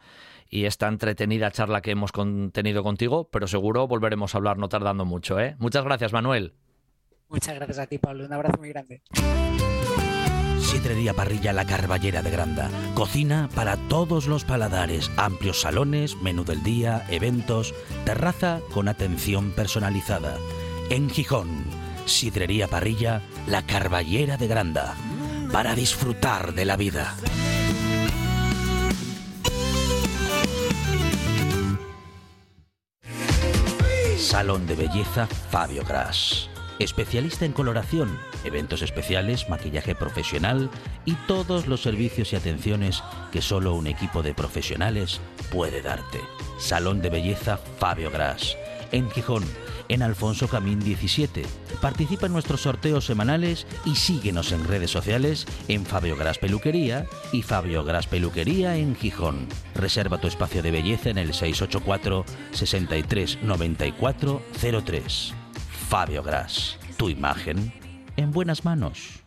y 0.53 0.67
esta 0.67 0.87
entretenida 0.87 1.51
charla 1.51 1.81
que 1.81 1.93
hemos 1.93 2.13
tenido 2.53 2.83
contigo, 2.83 3.31
pero 3.33 3.49
seguro 3.49 3.89
volveremos 3.89 4.35
a 4.35 4.39
hablar 4.39 4.59
no 4.59 4.69
tardando 4.69 5.07
mucho. 5.07 5.41
¿eh? 5.41 5.57
Muchas 5.59 5.83
gracias, 5.83 6.13
Manuel. 6.13 6.53
Muchas 7.31 7.55
gracias 7.55 7.79
a 7.79 7.87
ti, 7.87 7.97
Pablo. 7.97 8.27
Un 8.27 8.33
abrazo 8.35 8.59
muy 8.59 8.69
grande. 8.69 9.03
Sidrería 10.61 11.15
Parrilla 11.15 11.55
La 11.55 11.65
Carballera 11.65 12.21
de 12.21 12.31
Granda. 12.31 12.69
Cocina 12.95 13.49
para 13.55 13.79
todos 13.89 14.27
los 14.27 14.45
paladares. 14.45 15.11
Amplios 15.17 15.63
salones, 15.63 16.17
menú 16.17 16.45
del 16.45 16.63
día, 16.63 17.07
eventos, 17.09 17.75
terraza 18.05 18.61
con 18.75 18.89
atención 18.89 19.53
personalizada. 19.53 20.37
En 20.91 21.09
Gijón, 21.09 21.65
Sidrería 22.05 22.69
Parrilla 22.69 23.23
La 23.47 23.63
Carballera 23.63 24.37
de 24.37 24.49
Granda. 24.49 24.97
Para 25.51 25.75
disfrutar 25.75 26.53
de 26.53 26.67
la 26.67 26.77
vida. 26.77 27.17
Salón 34.33 34.67
de 34.67 34.75
Belleza 34.75 35.27
Fabio 35.27 35.85
Gras. 35.85 36.49
Especialista 36.79 37.45
en 37.45 37.53
coloración, 37.53 38.19
eventos 38.45 38.81
especiales, 38.81 39.51
maquillaje 39.51 39.95
profesional 39.95 40.71
y 41.05 41.17
todos 41.27 41.67
los 41.67 41.83
servicios 41.83 42.33
y 42.33 42.37
atenciones 42.37 43.03
que 43.31 43.43
solo 43.43 43.75
un 43.75 43.89
equipo 43.89 44.23
de 44.23 44.33
profesionales 44.33 45.21
puede 45.53 45.83
darte. 45.83 46.19
Salón 46.59 47.03
de 47.03 47.11
Belleza 47.11 47.59
Fabio 47.79 48.11
Gras. 48.11 48.57
En 48.91 49.11
Gijón, 49.11 49.45
en 49.93 50.03
Alfonso 50.03 50.49
Camín 50.49 50.81
17. 50.81 51.43
Participa 51.81 52.27
en 52.27 52.33
nuestros 52.33 52.63
sorteos 52.63 53.05
semanales 53.05 53.67
y 53.85 53.95
síguenos 53.97 54.53
en 54.53 54.65
redes 54.65 54.91
sociales 54.91 55.47
en 55.69 55.85
Fabio 55.85 56.17
Gras 56.17 56.39
Peluquería 56.39 57.07
y 57.33 57.43
Fabio 57.43 57.85
Gras 57.85 58.07
Peluquería 58.07 58.77
en 58.77 58.97
Gijón. 58.97 59.47
Reserva 59.75 60.19
tu 60.19 60.29
espacio 60.29 60.63
de 60.63 60.71
belleza 60.71 61.11
en 61.11 61.19
el 61.19 61.35
684 61.35 62.25
63 62.53 63.39
94 63.43 64.43
03. 64.85 65.35
Fabio 65.89 66.23
Gras, 66.23 66.79
tu 66.97 67.11
imagen 67.11 67.73
en 68.17 68.31
buenas 68.31 68.65
manos. 68.65 69.21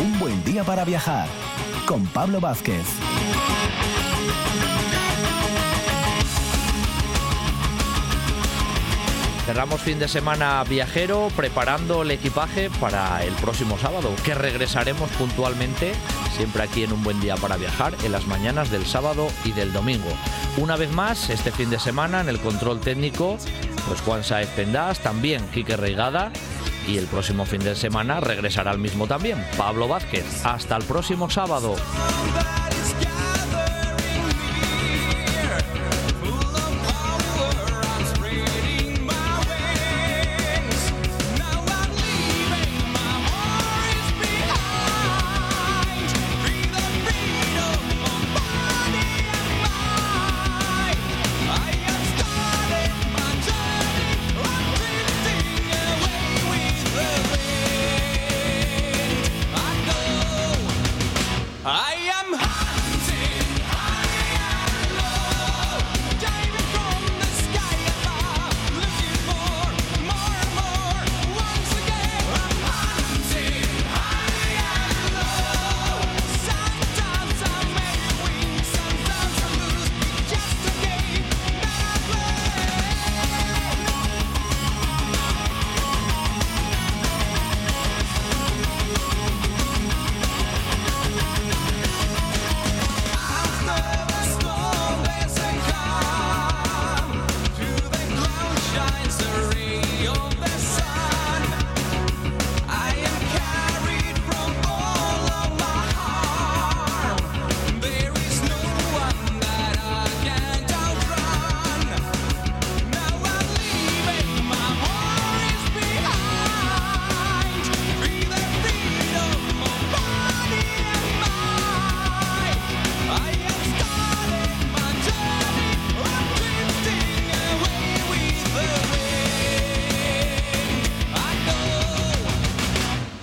Un 0.00 0.18
buen 0.20 0.44
día 0.44 0.62
para 0.62 0.84
viajar 0.84 1.28
con 1.86 2.06
Pablo 2.06 2.40
Vázquez. 2.40 2.86
Cerramos 9.48 9.80
fin 9.80 9.98
de 9.98 10.08
semana 10.08 10.62
viajero 10.64 11.28
preparando 11.34 12.02
el 12.02 12.10
equipaje 12.10 12.68
para 12.68 13.24
el 13.24 13.32
próximo 13.36 13.78
sábado, 13.78 14.14
que 14.22 14.34
regresaremos 14.34 15.08
puntualmente, 15.12 15.94
siempre 16.36 16.64
aquí 16.64 16.84
en 16.84 16.92
un 16.92 17.02
buen 17.02 17.18
día 17.18 17.34
para 17.34 17.56
viajar, 17.56 17.94
en 18.04 18.12
las 18.12 18.26
mañanas 18.26 18.70
del 18.70 18.84
sábado 18.84 19.28
y 19.46 19.52
del 19.52 19.72
domingo. 19.72 20.10
Una 20.58 20.76
vez 20.76 20.92
más, 20.92 21.30
este 21.30 21.50
fin 21.50 21.70
de 21.70 21.78
semana 21.78 22.20
en 22.20 22.28
el 22.28 22.38
control 22.40 22.80
técnico, 22.80 23.38
pues 23.88 24.02
Juan 24.02 24.22
Saez 24.22 24.50
Pendás, 24.50 25.00
también 25.00 25.48
Quique 25.48 25.78
Reigada, 25.78 26.30
y 26.86 26.98
el 26.98 27.06
próximo 27.06 27.46
fin 27.46 27.64
de 27.64 27.74
semana 27.74 28.20
regresará 28.20 28.70
al 28.70 28.78
mismo 28.78 29.06
también, 29.06 29.42
Pablo 29.56 29.88
Vázquez. 29.88 30.44
Hasta 30.44 30.76
el 30.76 30.84
próximo 30.84 31.30
sábado. 31.30 31.74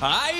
I 0.07 0.34